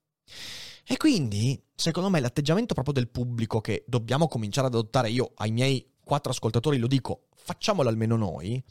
E 0.84 0.96
quindi, 0.96 1.62
secondo 1.74 2.08
me, 2.08 2.20
l'atteggiamento 2.20 2.74
proprio 2.74 2.94
del 2.94 3.08
pubblico 3.08 3.60
che 3.60 3.84
dobbiamo 3.86 4.28
cominciare 4.28 4.66
ad 4.66 4.74
adottare, 4.74 5.10
io 5.10 5.32
ai 5.36 5.52
miei 5.52 5.94
quattro 6.02 6.32
ascoltatori 6.32 6.78
lo 6.78 6.88
dico, 6.88 7.28
facciamolo 7.34 7.88
almeno 7.88 8.16
noi, 8.16 8.62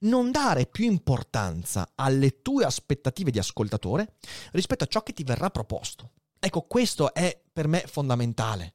non 0.00 0.30
dare 0.30 0.66
più 0.66 0.84
importanza 0.84 1.92
alle 1.94 2.42
tue 2.42 2.64
aspettative 2.64 3.30
di 3.30 3.38
ascoltatore 3.38 4.14
rispetto 4.52 4.84
a 4.84 4.86
ciò 4.86 5.02
che 5.02 5.12
ti 5.12 5.24
verrà 5.24 5.50
proposto. 5.50 6.12
Ecco, 6.42 6.62
questo 6.62 7.12
è 7.12 7.38
per 7.52 7.68
me 7.68 7.84
fondamentale. 7.86 8.74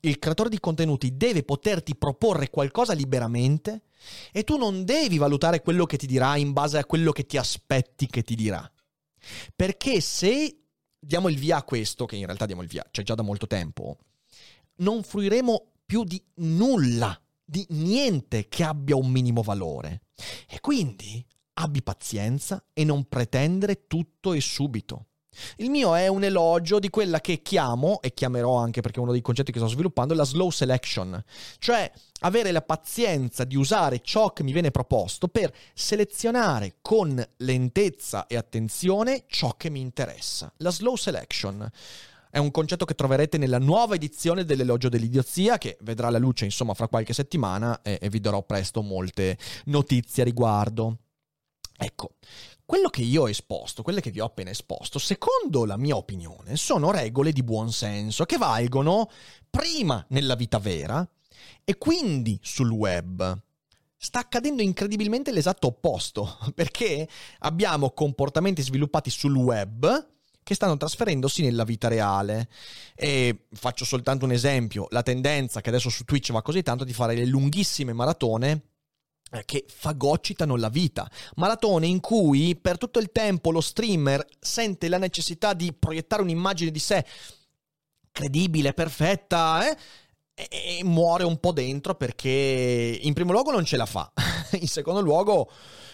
Il 0.00 0.18
creatore 0.18 0.48
di 0.48 0.58
contenuti 0.58 1.16
deve 1.16 1.44
poterti 1.44 1.96
proporre 1.96 2.50
qualcosa 2.50 2.92
liberamente 2.92 3.84
e 4.32 4.42
tu 4.42 4.56
non 4.56 4.84
devi 4.84 5.16
valutare 5.16 5.62
quello 5.62 5.86
che 5.86 5.96
ti 5.96 6.06
dirà 6.06 6.36
in 6.36 6.52
base 6.52 6.78
a 6.78 6.84
quello 6.84 7.12
che 7.12 7.24
ti 7.24 7.36
aspetti 7.36 8.06
che 8.06 8.22
ti 8.22 8.34
dirà. 8.34 8.68
Perché 9.54 10.00
se 10.00 10.62
diamo 10.98 11.28
il 11.28 11.38
via 11.38 11.58
a 11.58 11.62
questo, 11.62 12.04
che 12.04 12.16
in 12.16 12.26
realtà 12.26 12.46
diamo 12.46 12.62
il 12.62 12.68
via, 12.68 12.84
c'è 12.90 13.02
già 13.02 13.14
da 13.14 13.22
molto 13.22 13.46
tempo, 13.46 13.98
non 14.76 15.02
fruiremo 15.02 15.72
più 15.86 16.02
di 16.04 16.22
nulla, 16.36 17.18
di 17.44 17.64
niente 17.70 18.48
che 18.48 18.64
abbia 18.64 18.96
un 18.96 19.10
minimo 19.10 19.42
valore. 19.42 20.02
E 20.48 20.60
quindi 20.60 21.24
abbi 21.54 21.82
pazienza 21.82 22.64
e 22.72 22.84
non 22.84 23.08
pretendere 23.08 23.86
tutto 23.86 24.32
e 24.32 24.40
subito. 24.40 25.07
Il 25.56 25.70
mio 25.70 25.94
è 25.94 26.08
un 26.08 26.24
elogio 26.24 26.78
di 26.78 26.90
quella 26.90 27.20
che 27.20 27.42
chiamo, 27.42 28.00
e 28.00 28.12
chiamerò 28.14 28.56
anche 28.56 28.80
perché 28.80 28.98
è 28.98 29.02
uno 29.02 29.12
dei 29.12 29.20
concetti 29.20 29.52
che 29.52 29.58
sto 29.58 29.68
sviluppando, 29.68 30.14
la 30.14 30.24
slow 30.24 30.50
selection, 30.50 31.22
cioè 31.58 31.90
avere 32.20 32.50
la 32.52 32.62
pazienza 32.62 33.44
di 33.44 33.56
usare 33.56 34.00
ciò 34.02 34.32
che 34.32 34.42
mi 34.42 34.52
viene 34.52 34.70
proposto 34.70 35.28
per 35.28 35.52
selezionare 35.74 36.76
con 36.80 37.24
lentezza 37.38 38.26
e 38.26 38.36
attenzione 38.36 39.24
ciò 39.26 39.56
che 39.56 39.70
mi 39.70 39.80
interessa. 39.80 40.52
La 40.58 40.70
slow 40.70 40.96
selection. 40.96 41.70
È 42.30 42.36
un 42.36 42.50
concetto 42.50 42.84
che 42.84 42.94
troverete 42.94 43.38
nella 43.38 43.58
nuova 43.58 43.94
edizione 43.94 44.44
dell'Elogio 44.44 44.90
dell'idiozia, 44.90 45.56
che 45.56 45.78
vedrà 45.80 46.10
la 46.10 46.18
luce 46.18 46.44
insomma 46.44 46.74
fra 46.74 46.86
qualche 46.86 47.14
settimana 47.14 47.80
e, 47.80 47.98
e 48.02 48.10
vi 48.10 48.20
darò 48.20 48.42
presto 48.42 48.82
molte 48.82 49.38
notizie 49.64 50.22
a 50.22 50.26
riguardo. 50.26 50.98
Ecco, 51.80 52.14
quello 52.68 52.90
che 52.90 53.00
io 53.00 53.22
ho 53.22 53.28
esposto, 53.30 53.82
quelle 53.82 54.02
che 54.02 54.10
vi 54.10 54.20
ho 54.20 54.26
appena 54.26 54.50
esposto, 54.50 54.98
secondo 54.98 55.64
la 55.64 55.78
mia 55.78 55.96
opinione, 55.96 56.58
sono 56.58 56.90
regole 56.90 57.32
di 57.32 57.42
buon 57.42 57.72
senso 57.72 58.26
che 58.26 58.36
valgono 58.36 59.08
prima 59.48 60.04
nella 60.10 60.34
vita 60.34 60.58
vera 60.58 61.08
e 61.64 61.78
quindi 61.78 62.38
sul 62.42 62.70
web. 62.70 63.40
Sta 63.96 64.18
accadendo 64.18 64.60
incredibilmente 64.60 65.32
l'esatto 65.32 65.68
opposto, 65.68 66.36
perché 66.54 67.08
abbiamo 67.38 67.92
comportamenti 67.92 68.60
sviluppati 68.60 69.08
sul 69.08 69.34
web 69.34 70.10
che 70.42 70.54
stanno 70.54 70.76
trasferendosi 70.76 71.40
nella 71.40 71.64
vita 71.64 71.88
reale. 71.88 72.50
E 72.94 73.46
faccio 73.50 73.86
soltanto 73.86 74.26
un 74.26 74.32
esempio, 74.32 74.88
la 74.90 75.02
tendenza 75.02 75.62
che 75.62 75.70
adesso 75.70 75.88
su 75.88 76.04
Twitch 76.04 76.32
va 76.32 76.42
così 76.42 76.62
tanto 76.62 76.84
di 76.84 76.92
fare 76.92 77.14
le 77.14 77.24
lunghissime 77.24 77.94
maratone 77.94 78.62
che 79.44 79.64
fagocitano 79.68 80.56
la 80.56 80.68
vita. 80.68 81.10
Maratone 81.36 81.86
in 81.86 82.00
cui 82.00 82.56
per 82.56 82.78
tutto 82.78 82.98
il 82.98 83.10
tempo 83.12 83.50
lo 83.50 83.60
streamer 83.60 84.24
sente 84.38 84.88
la 84.88 84.98
necessità 84.98 85.54
di 85.54 85.72
proiettare 85.72 86.22
un'immagine 86.22 86.70
di 86.70 86.78
sé 86.78 87.04
credibile, 88.10 88.72
perfetta, 88.72 89.68
eh? 89.68 89.76
e, 90.34 90.80
muore 90.84 91.24
un 91.24 91.38
po' 91.38 91.52
dentro 91.52 91.94
perché 91.94 92.98
in 93.00 93.12
primo 93.12 93.32
luogo 93.32 93.52
non 93.52 93.64
ce 93.64 93.76
la 93.76 93.86
fa, 93.86 94.12
in 94.58 94.66
secondo 94.68 95.00
luogo 95.00 95.50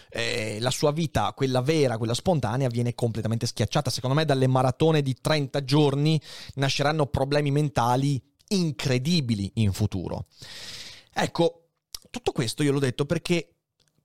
eh, 0.09 0.57
la 0.59 0.71
sua 0.71 0.91
vita, 0.91 1.33
quella 1.33 1.61
vera, 1.61 1.97
quella 1.97 2.13
spontanea, 2.13 2.69
viene 2.69 2.95
completamente 2.95 3.45
schiacciata. 3.45 3.89
Secondo 3.89 4.15
me 4.15 4.25
dalle 4.25 4.47
maratone 4.47 5.01
di 5.01 5.15
30 5.19 5.63
giorni 5.63 6.19
nasceranno 6.55 7.07
problemi 7.07 7.51
mentali 7.51 8.21
incredibili 8.49 9.51
in 9.55 9.73
futuro. 9.73 10.27
Ecco, 11.13 11.64
tutto 12.15 12.31
questo 12.31 12.63
io 12.63 12.71
l'ho 12.71 12.79
detto 12.79 13.05
perché 13.05 13.55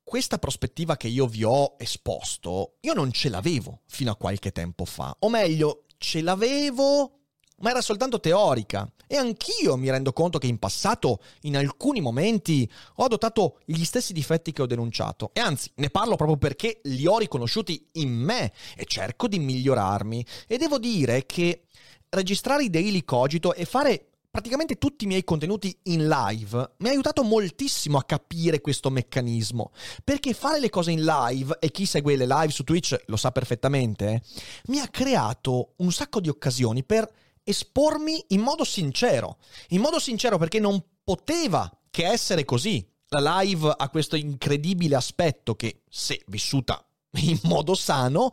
questa 0.03 0.39
prospettiva 0.39 0.97
che 0.97 1.07
io 1.07 1.29
vi 1.29 1.45
ho 1.45 1.77
esposto, 1.79 2.79
io 2.81 2.93
non 2.93 3.13
ce 3.13 3.29
l'avevo 3.29 3.83
fino 3.87 4.11
a 4.11 4.17
qualche 4.17 4.51
tempo 4.51 4.85
fa. 4.85 5.15
O 5.21 5.29
meglio, 5.29 5.85
ce 5.97 6.21
l'avevo, 6.21 7.21
ma 7.59 7.71
era 7.71 7.81
soltanto 7.81 8.19
teorica. 8.19 8.93
E 9.07 9.17
anch'io 9.17 9.77
mi 9.77 9.89
rendo 9.91 10.13
conto 10.13 10.39
che 10.39 10.49
in 10.49 10.59
passato, 10.59 11.21
in 11.43 11.57
alcuni 11.57 12.01
momenti, 12.01 12.69
ho 12.97 13.05
adottato 13.05 13.61
gli 13.65 13.85
stessi 13.85 14.13
difetti 14.13 14.51
che 14.51 14.63
ho 14.63 14.67
denunciato. 14.67 15.31
E 15.33 15.39
anzi, 15.39 15.71
ne 15.77 15.91
parlo 15.91 16.17
proprio 16.17 16.37
perché 16.37 16.81
li 16.85 17.07
ho 17.07 17.19
riconosciuti 17.19 17.91
in 17.93 18.11
me 18.11 18.53
e 18.77 18.85
cerco 18.87 19.29
di 19.29 19.39
migliorarmi. 19.39 20.27
E 20.49 20.59
devo 20.59 20.81
dire 20.81 21.27
che 21.27 21.67
registrare 22.09 22.65
i 22.65 22.71
daily 22.71 23.05
cogito 23.05 23.55
e 23.55 23.65
fare 23.65 24.10
praticamente 24.31 24.77
tutti 24.77 25.05
i 25.05 25.07
miei 25.09 25.25
contenuti 25.25 25.77
in 25.85 26.07
live 26.07 26.75
mi 26.79 26.89
ha 26.89 26.93
aiutato 26.93 27.23
moltissimo 27.25 27.99
a 27.99 28.05
capire 28.05 28.61
questo 28.61 28.89
meccanismo. 28.91 29.73
Perché 30.05 30.33
fare 30.35 30.61
le 30.61 30.71
cose 30.71 30.93
in 30.93 31.05
live, 31.05 31.59
e 31.61 31.71
chi 31.71 31.85
segue 31.85 32.17
le 32.17 32.27
live 32.27 32.51
su 32.51 32.65
Twitch 32.65 32.97
lo 33.07 33.17
sa 33.17 33.33
perfettamente, 33.33 34.09
eh, 34.09 34.23
mi 34.67 34.79
ha 34.79 34.89
creato 34.89 35.75
un 35.79 35.91
sacco 35.91 36.21
di 36.21 36.29
occasioni 36.29 36.85
per 36.85 37.11
espormi 37.43 38.25
in 38.29 38.41
modo 38.41 38.65
sincero. 38.65 39.39
In 39.71 39.81
modo 39.81 39.99
sincero 39.99 40.39
perché 40.39 40.61
non 40.61 40.83
poteva 41.03 41.71
che 41.91 42.07
essere 42.07 42.45
così. 42.45 42.87
La 43.09 43.41
live 43.41 43.75
ha 43.77 43.89
questo 43.89 44.15
incredibile 44.15 44.95
aspetto 44.95 45.57
che, 45.57 45.83
se 45.89 46.23
vissuta 46.29 46.85
in 47.17 47.41
modo 47.43 47.75
sano, 47.75 48.31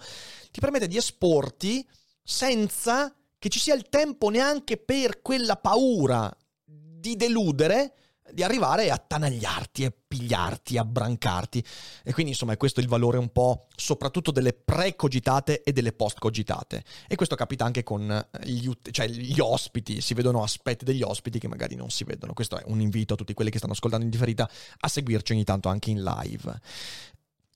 ti 0.52 0.60
permette 0.60 0.88
di 0.88 0.98
esporti 0.98 1.86
senza 2.24 3.12
che 3.48 3.50
ci 3.50 3.60
sia 3.60 3.76
il 3.76 3.88
tempo 3.90 4.30
neanche 4.30 4.76
per 4.76 5.22
quella 5.22 5.56
paura 5.56 6.32
di 6.66 7.16
deludere 7.16 7.94
di 8.30 8.44
arrivare 8.44 8.92
a 8.92 8.98
tanagliarti, 8.98 9.86
a 9.86 9.94
pigliarti, 10.06 10.78
a 10.78 10.84
brancarti. 10.84 11.64
E 12.04 12.12
quindi, 12.12 12.34
insomma, 12.34 12.52
è 12.52 12.58
questo 12.58 12.82
il 12.82 12.88
valore 12.90 13.18
un 13.18 13.32
po' 13.32 13.68
soprattutto 13.74 14.32
delle 14.32 14.52
pre-cogitate 14.52 15.64
e 15.64 15.72
delle 15.72 15.94
post-cogitate. 15.94 16.84
E 17.08 17.16
questo 17.16 17.36
capita 17.36 17.64
anche 17.64 17.84
con 17.84 18.28
gli, 18.44 18.70
cioè, 18.92 19.08
gli 19.08 19.40
ospiti, 19.40 20.02
si 20.02 20.14
vedono 20.14 20.44
aspetti 20.44 20.84
degli 20.84 21.04
ospiti 21.04 21.40
che 21.40 21.48
magari 21.48 21.76
non 21.76 21.90
si 21.90 22.04
vedono. 22.04 22.34
Questo 22.34 22.58
è 22.58 22.64
un 22.68 22.82
invito 22.82 23.14
a 23.14 23.16
tutti 23.16 23.34
quelli 23.34 23.50
che 23.50 23.60
stanno 23.60 23.72
ascoltando 23.72 24.04
in 24.04 24.12
differita 24.12 24.50
a 24.80 24.88
seguirci 24.90 25.32
ogni 25.32 25.46
tanto 25.46 25.70
anche 25.70 25.90
in 25.90 26.04
live. 26.04 26.60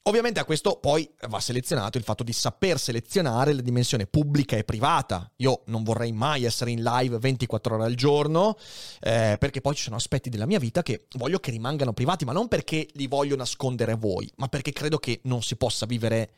Ovviamente 0.05 0.39
a 0.39 0.45
questo 0.45 0.77
poi 0.77 1.07
va 1.27 1.39
selezionato 1.39 1.99
il 1.99 2.03
fatto 2.03 2.23
di 2.23 2.33
saper 2.33 2.79
selezionare 2.79 3.53
la 3.53 3.61
dimensione 3.61 4.07
pubblica 4.07 4.55
e 4.55 4.63
privata. 4.63 5.31
Io 5.37 5.61
non 5.67 5.83
vorrei 5.83 6.11
mai 6.11 6.43
essere 6.43 6.71
in 6.71 6.81
live 6.81 7.19
24 7.19 7.75
ore 7.75 7.83
al 7.83 7.93
giorno, 7.93 8.57
eh, 8.99 9.35
perché 9.39 9.61
poi 9.61 9.75
ci 9.75 9.83
sono 9.83 9.97
aspetti 9.97 10.29
della 10.31 10.47
mia 10.47 10.57
vita 10.57 10.81
che 10.81 11.05
voglio 11.17 11.37
che 11.37 11.51
rimangano 11.51 11.93
privati, 11.93 12.25
ma 12.25 12.31
non 12.31 12.47
perché 12.47 12.87
li 12.93 13.05
voglio 13.05 13.35
nascondere 13.35 13.91
a 13.91 13.95
voi, 13.95 14.27
ma 14.37 14.47
perché 14.47 14.71
credo 14.71 14.97
che 14.97 15.19
non 15.25 15.43
si 15.43 15.55
possa 15.55 15.85
vivere 15.85 16.31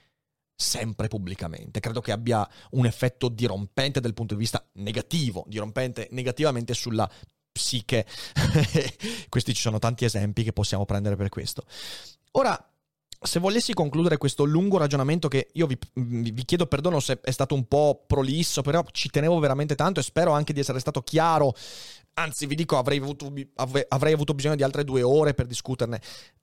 sempre 0.53 1.07
pubblicamente. 1.07 1.80
Credo 1.80 2.01
che 2.01 2.11
abbia 2.11 2.45
un 2.72 2.86
effetto 2.86 3.30
dirompente 3.30 4.01
dal 4.01 4.14
punto 4.14 4.34
di 4.34 4.41
vista 4.41 4.61
negativo, 4.74 5.45
dirompente 5.47 6.09
negativamente 6.11 6.74
sulla 6.74 7.09
psiche. 7.49 8.05
Questi 9.30 9.53
ci 9.53 9.61
sono 9.61 9.80
tanti 9.80 10.03
esempi 10.03 10.43
che 10.43 10.51
possiamo 10.51 10.84
prendere 10.84 11.16
per 11.16 11.30
questo. 11.30 11.64
Ora, 12.32 12.73
se 13.24 13.40
volessi 13.40 13.74
concludere 13.74 14.18
questo 14.18 14.44
lungo 14.44 14.78
ragionamento 14.78 15.28
che 15.28 15.50
io 15.54 15.66
vi, 15.66 15.78
vi, 15.94 16.46
chiedo 16.46 16.68
perdono 16.68 17.00
se 17.00 17.20
è 17.22 17.32
stato 17.32 17.56
un 17.56 17.66
po' 17.68 18.04
prolisso, 18.06 18.62
però 18.62 18.84
ci 18.92 19.10
tenevo 19.10 19.40
veramente 19.40 19.76
tanto 19.76 20.00
e 20.00 20.04
spero 20.04 20.32
anche 20.32 20.54
di 20.54 20.60
essere 20.60 20.80
stato 20.80 21.02
chiaro. 21.02 21.54
Anzi, 22.16 22.46
vi 22.46 22.56
dico, 22.56 22.78
avrei 22.78 23.00
avuto, 23.00 23.34
avrei 23.88 24.14
avuto 24.14 24.34
bisogno 24.34 24.56
di 24.56 24.64
altre 24.64 24.84
due 24.84 25.02
ore 25.02 25.34
per 25.34 25.48
discuterne. 25.48 26.02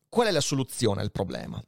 Qual 0.09 0.26
è 0.26 0.31
la 0.31 0.41
soluzione 0.41 1.01
al 1.01 1.12
problema? 1.12 1.62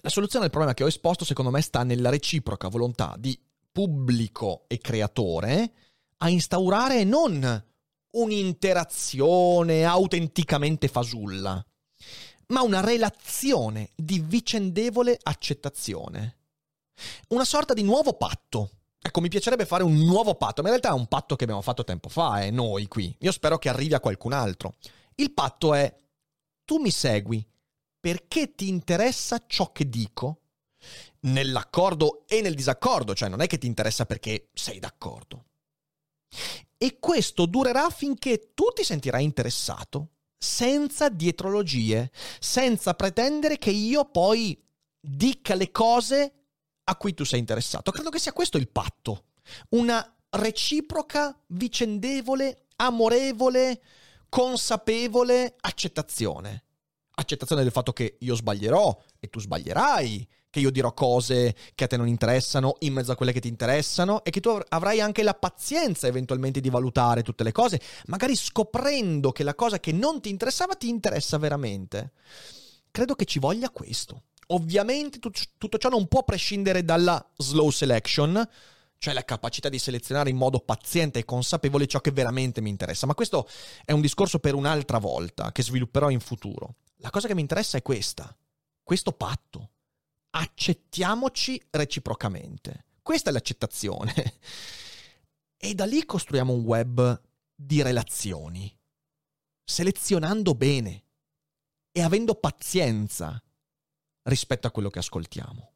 La 0.00 0.08
soluzione 0.08 0.44
al 0.44 0.50
problema 0.50 0.74
che 0.74 0.84
ho 0.84 0.88
esposto, 0.88 1.24
secondo 1.24 1.50
me, 1.50 1.60
sta 1.60 1.82
nella 1.82 2.08
reciproca 2.08 2.68
volontà 2.68 3.14
di 3.18 3.38
pubblico 3.70 4.64
e 4.68 4.78
creatore 4.78 5.72
a 6.18 6.28
instaurare 6.28 7.04
non 7.04 7.64
un'interazione 8.10 9.84
autenticamente 9.84 10.88
fasulla, 10.88 11.64
ma 12.48 12.62
una 12.62 12.80
relazione 12.80 13.90
di 13.94 14.20
vicendevole 14.20 15.18
accettazione. 15.22 16.36
Una 17.28 17.44
sorta 17.44 17.74
di 17.74 17.82
nuovo 17.82 18.14
patto. 18.14 18.70
Ecco, 19.00 19.20
mi 19.20 19.28
piacerebbe 19.28 19.66
fare 19.66 19.84
un 19.84 19.96
nuovo 19.96 20.34
patto, 20.34 20.62
ma 20.62 20.68
in 20.68 20.74
realtà 20.74 20.90
è 20.90 20.98
un 20.98 21.06
patto 21.06 21.36
che 21.36 21.44
abbiamo 21.44 21.62
fatto 21.62 21.84
tempo 21.84 22.08
fa, 22.08 22.42
eh, 22.42 22.50
noi 22.50 22.88
qui. 22.88 23.14
Io 23.20 23.32
spero 23.32 23.58
che 23.58 23.68
arrivi 23.68 23.94
a 23.94 24.00
qualcun 24.00 24.32
altro. 24.32 24.76
Il 25.14 25.32
patto 25.32 25.74
è, 25.74 25.94
tu 26.64 26.78
mi 26.78 26.90
segui 26.90 27.46
perché 28.00 28.54
ti 28.54 28.68
interessa 28.68 29.44
ciò 29.46 29.72
che 29.72 29.88
dico, 29.88 30.40
nell'accordo 31.20 32.24
e 32.26 32.40
nel 32.40 32.54
disaccordo, 32.54 33.14
cioè 33.14 33.28
non 33.28 33.40
è 33.40 33.46
che 33.46 33.58
ti 33.58 33.66
interessa 33.66 34.06
perché 34.06 34.48
sei 34.52 34.78
d'accordo. 34.78 35.44
E 36.76 36.98
questo 36.98 37.46
durerà 37.46 37.90
finché 37.90 38.52
tu 38.54 38.64
ti 38.74 38.84
sentirai 38.84 39.24
interessato 39.24 40.10
senza 40.38 41.08
dietrologie, 41.08 42.10
senza 42.38 42.94
pretendere 42.94 43.58
che 43.58 43.70
io 43.70 44.04
poi 44.04 44.58
dica 45.00 45.54
le 45.54 45.70
cose 45.70 46.32
a 46.84 46.96
cui 46.96 47.12
tu 47.12 47.24
sei 47.24 47.40
interessato. 47.40 47.90
Credo 47.90 48.10
che 48.10 48.18
sia 48.18 48.32
questo 48.32 48.56
il 48.56 48.68
patto, 48.68 49.24
una 49.70 50.16
reciproca, 50.30 51.36
vicendevole, 51.48 52.66
amorevole, 52.76 53.82
consapevole 54.28 55.56
accettazione. 55.60 56.64
Accettazione 57.18 57.62
del 57.62 57.72
fatto 57.72 57.92
che 57.92 58.16
io 58.20 58.34
sbaglierò 58.34 58.96
e 59.18 59.28
tu 59.28 59.40
sbaglierai, 59.40 60.28
che 60.50 60.60
io 60.60 60.70
dirò 60.70 60.92
cose 60.92 61.54
che 61.74 61.84
a 61.84 61.86
te 61.86 61.96
non 61.96 62.08
interessano 62.08 62.76
in 62.80 62.94
mezzo 62.94 63.12
a 63.12 63.16
quelle 63.16 63.32
che 63.32 63.40
ti 63.40 63.48
interessano 63.48 64.24
e 64.24 64.30
che 64.30 64.40
tu 64.40 64.58
avrai 64.68 65.00
anche 65.00 65.22
la 65.22 65.34
pazienza 65.34 66.06
eventualmente 66.06 66.60
di 66.60 66.70
valutare 66.70 67.22
tutte 67.22 67.44
le 67.44 67.52
cose, 67.52 67.80
magari 68.06 68.34
scoprendo 68.34 69.32
che 69.32 69.42
la 69.42 69.54
cosa 69.54 69.78
che 69.78 69.92
non 69.92 70.20
ti 70.20 70.30
interessava 70.30 70.74
ti 70.74 70.88
interessa 70.88 71.38
veramente. 71.38 72.12
Credo 72.90 73.14
che 73.14 73.26
ci 73.26 73.38
voglia 73.38 73.70
questo. 73.70 74.22
Ovviamente 74.48 75.18
tutto 75.18 75.78
ciò 75.78 75.90
non 75.90 76.08
può 76.08 76.24
prescindere 76.24 76.82
dalla 76.82 77.22
slow 77.36 77.68
selection, 77.68 78.48
cioè 78.96 79.12
la 79.12 79.24
capacità 79.24 79.68
di 79.68 79.78
selezionare 79.78 80.30
in 80.30 80.36
modo 80.36 80.60
paziente 80.60 81.18
e 81.18 81.26
consapevole 81.26 81.86
ciò 81.86 82.00
che 82.00 82.10
veramente 82.10 82.62
mi 82.62 82.70
interessa. 82.70 83.06
Ma 83.06 83.14
questo 83.14 83.46
è 83.84 83.92
un 83.92 84.00
discorso 84.00 84.38
per 84.38 84.54
un'altra 84.54 84.96
volta, 84.96 85.52
che 85.52 85.62
svilupperò 85.62 86.08
in 86.08 86.20
futuro. 86.20 86.76
La 87.00 87.10
cosa 87.10 87.28
che 87.28 87.34
mi 87.34 87.42
interessa 87.42 87.76
è 87.76 87.82
questa, 87.82 88.34
questo 88.82 89.12
patto 89.12 89.72
accettiamoci 90.30 91.60
reciprocamente. 91.70 92.86
Questa 93.02 93.30
è 93.30 93.32
l'accettazione. 93.32 94.14
E 95.60 95.74
da 95.74 95.86
lì 95.86 96.04
costruiamo 96.04 96.52
un 96.52 96.60
web 96.60 97.20
di 97.52 97.82
relazioni, 97.82 98.72
selezionando 99.64 100.54
bene 100.54 101.04
e 101.90 102.00
avendo 102.00 102.36
pazienza 102.36 103.42
rispetto 104.22 104.68
a 104.68 104.70
quello 104.70 104.88
che 104.88 105.00
ascoltiamo, 105.00 105.72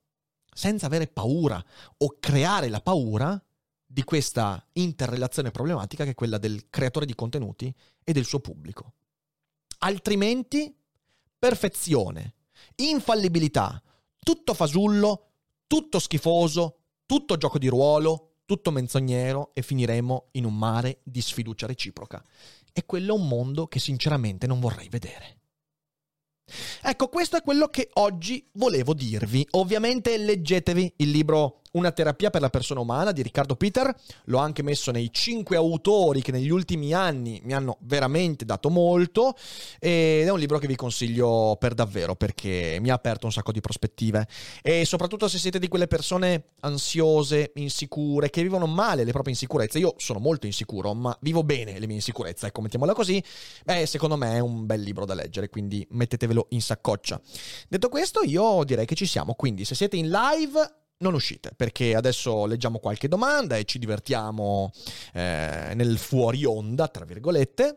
senza 0.55 0.86
avere 0.86 1.09
paura 1.09 1.61
o 1.96 2.16
creare 2.20 2.68
la 2.68 2.80
paura 2.80 3.44
di 3.84 4.05
questa 4.05 4.64
interrelazione 4.74 5.50
problematica 5.50 6.05
che 6.05 6.11
è 6.11 6.14
quella 6.14 6.38
del 6.38 6.70
creatore 6.70 7.05
di 7.05 7.16
contenuti 7.16 7.74
e 8.05 8.12
del 8.12 8.24
suo 8.24 8.38
pubblico. 8.38 8.92
Altrimenti, 9.78 10.72
perfezione, 11.36 12.34
infallibilità, 12.76 13.82
tutto 14.23 14.55
fasullo, 14.55 15.31
tutto 15.66 15.99
schifoso, 15.99 16.79
tutto 17.07 17.37
gioco 17.37 17.59
di 17.59 17.68
ruolo, 17.68 18.37
tutto 18.45 18.70
menzognero 18.70 19.51
e 19.55 19.62
finiremo 19.62 20.29
in 20.33 20.45
un 20.45 20.57
mare 20.57 21.01
di 21.03 21.20
sfiducia 21.20 21.66
reciproca. 21.66 22.23
E 22.73 22.85
quello 22.85 23.14
è 23.14 23.18
un 23.18 23.27
mondo 23.27 23.66
che 23.66 23.79
sinceramente 23.79 24.47
non 24.47 24.61
vorrei 24.61 24.89
vedere. 24.89 25.39
Ecco, 26.83 27.09
questo 27.09 27.37
è 27.37 27.43
quello 27.43 27.68
che 27.68 27.89
oggi 27.95 28.49
volevo 28.55 28.95
dirvi. 28.95 29.47
Ovviamente 29.53 30.16
leggetevi 30.16 30.95
il 30.97 31.11
libro 31.11 31.62
una 31.73 31.93
terapia 31.93 32.31
per 32.31 32.41
la 32.41 32.51
persona 32.51 32.81
umana 32.81 33.12
di 33.12 33.23
Riccardo 33.23 33.57
Peter, 33.57 33.95
l'ho 34.25 34.39
anche 34.39 34.62
messo 34.62 34.91
nei 34.91 35.11
cinque 35.12 35.57
autori 35.57 36.20
che 36.23 36.33
negli 36.33 36.51
ultimi 36.51 36.93
anni 36.93 37.41
mi 37.45 37.55
hanno 37.55 37.79
veramente 37.83 38.45
dato 38.45 38.68
molto. 38.68 39.35
Ed 39.79 40.27
è 40.27 40.31
un 40.31 40.39
libro 40.39 40.59
che 40.59 40.66
vi 40.66 40.77
consiglio 40.77 41.57
per 41.59 41.75
davvero 41.75 42.14
perché 42.14 42.79
mi 42.81 42.91
ha 42.91 42.95
aperto 42.95 43.27
un 43.27 43.33
sacco 43.33 43.53
di 43.53 43.61
prospettive. 43.61 44.27
E 44.62 44.85
soprattutto 44.85 45.29
se 45.29 45.39
siete 45.39 45.59
di 45.59 45.68
quelle 45.68 45.87
persone 45.87 46.51
ansiose, 46.61 47.53
insicure, 47.55 48.31
che 48.31 48.43
vivono 48.43 48.66
male 48.66 49.05
le 49.05 49.12
proprie 49.12 49.33
insicurezze, 49.33 49.79
io 49.79 49.95
sono 49.97 50.18
molto 50.18 50.47
insicuro 50.47 50.95
ma 50.95 51.16
vivo 51.20 51.43
bene 51.43 51.79
le 51.79 51.87
mie 51.87 51.97
insicurezze, 51.97 52.47
ecco 52.47 52.61
mettiamola 52.61 52.93
così, 52.93 53.23
beh 53.64 53.87
secondo 53.87 54.16
me 54.16 54.37
è 54.37 54.39
un 54.41 54.66
bel 54.66 54.81
libro 54.81 55.05
da 55.05 55.14
leggere 55.14 55.49
quindi 55.49 55.87
mettetevelo 55.91 56.49
in 56.51 56.61
saccoccia. 56.61 57.20
Detto 57.68 57.89
questo 57.89 58.23
io 58.23 58.62
direi 58.64 58.87
che 58.87 58.95
ci 58.95 59.07
siamo, 59.07 59.35
quindi 59.35 59.64
se 59.64 59.75
siete 59.75 59.97
in 59.97 60.11
live 60.11 60.82
non 61.03 61.14
uscite 61.14 61.53
perché 61.55 61.94
adesso 61.94 62.46
leggiamo 62.46 62.78
qualche 62.78 63.09
domanda 63.09 63.57
e 63.57 63.64
ci 63.64 63.78
divertiamo 63.78 64.72
eh, 65.12 65.72
nel 65.74 65.98
fuori 65.98 66.44
onda, 66.44 66.88
tra 66.88 67.05
virgolette. 67.05 67.76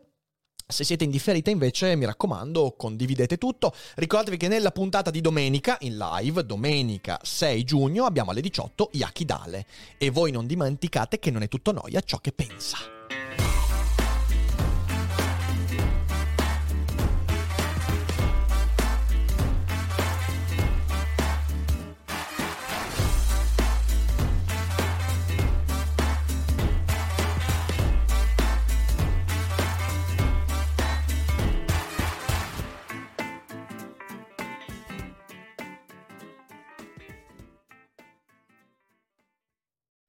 Se 0.68 0.82
siete 0.82 1.04
in 1.04 1.10
differita 1.10 1.48
invece 1.50 1.94
mi 1.94 2.06
raccomando 2.06 2.74
condividete 2.76 3.36
tutto. 3.36 3.72
Ricordatevi 3.94 4.36
che 4.36 4.48
nella 4.48 4.72
puntata 4.72 5.10
di 5.10 5.20
domenica 5.20 5.76
in 5.80 5.96
live, 5.96 6.44
domenica 6.44 7.20
6 7.22 7.62
giugno, 7.62 8.04
abbiamo 8.04 8.32
alle 8.32 8.40
18 8.40 8.90
Yaki 8.94 9.24
Dale. 9.24 9.66
E 9.96 10.10
voi 10.10 10.32
non 10.32 10.46
dimenticate 10.46 11.20
che 11.20 11.30
non 11.30 11.42
è 11.42 11.48
tutto 11.48 11.70
noia 11.70 12.00
ciò 12.00 12.18
che 12.18 12.32
pensa. 12.32 12.78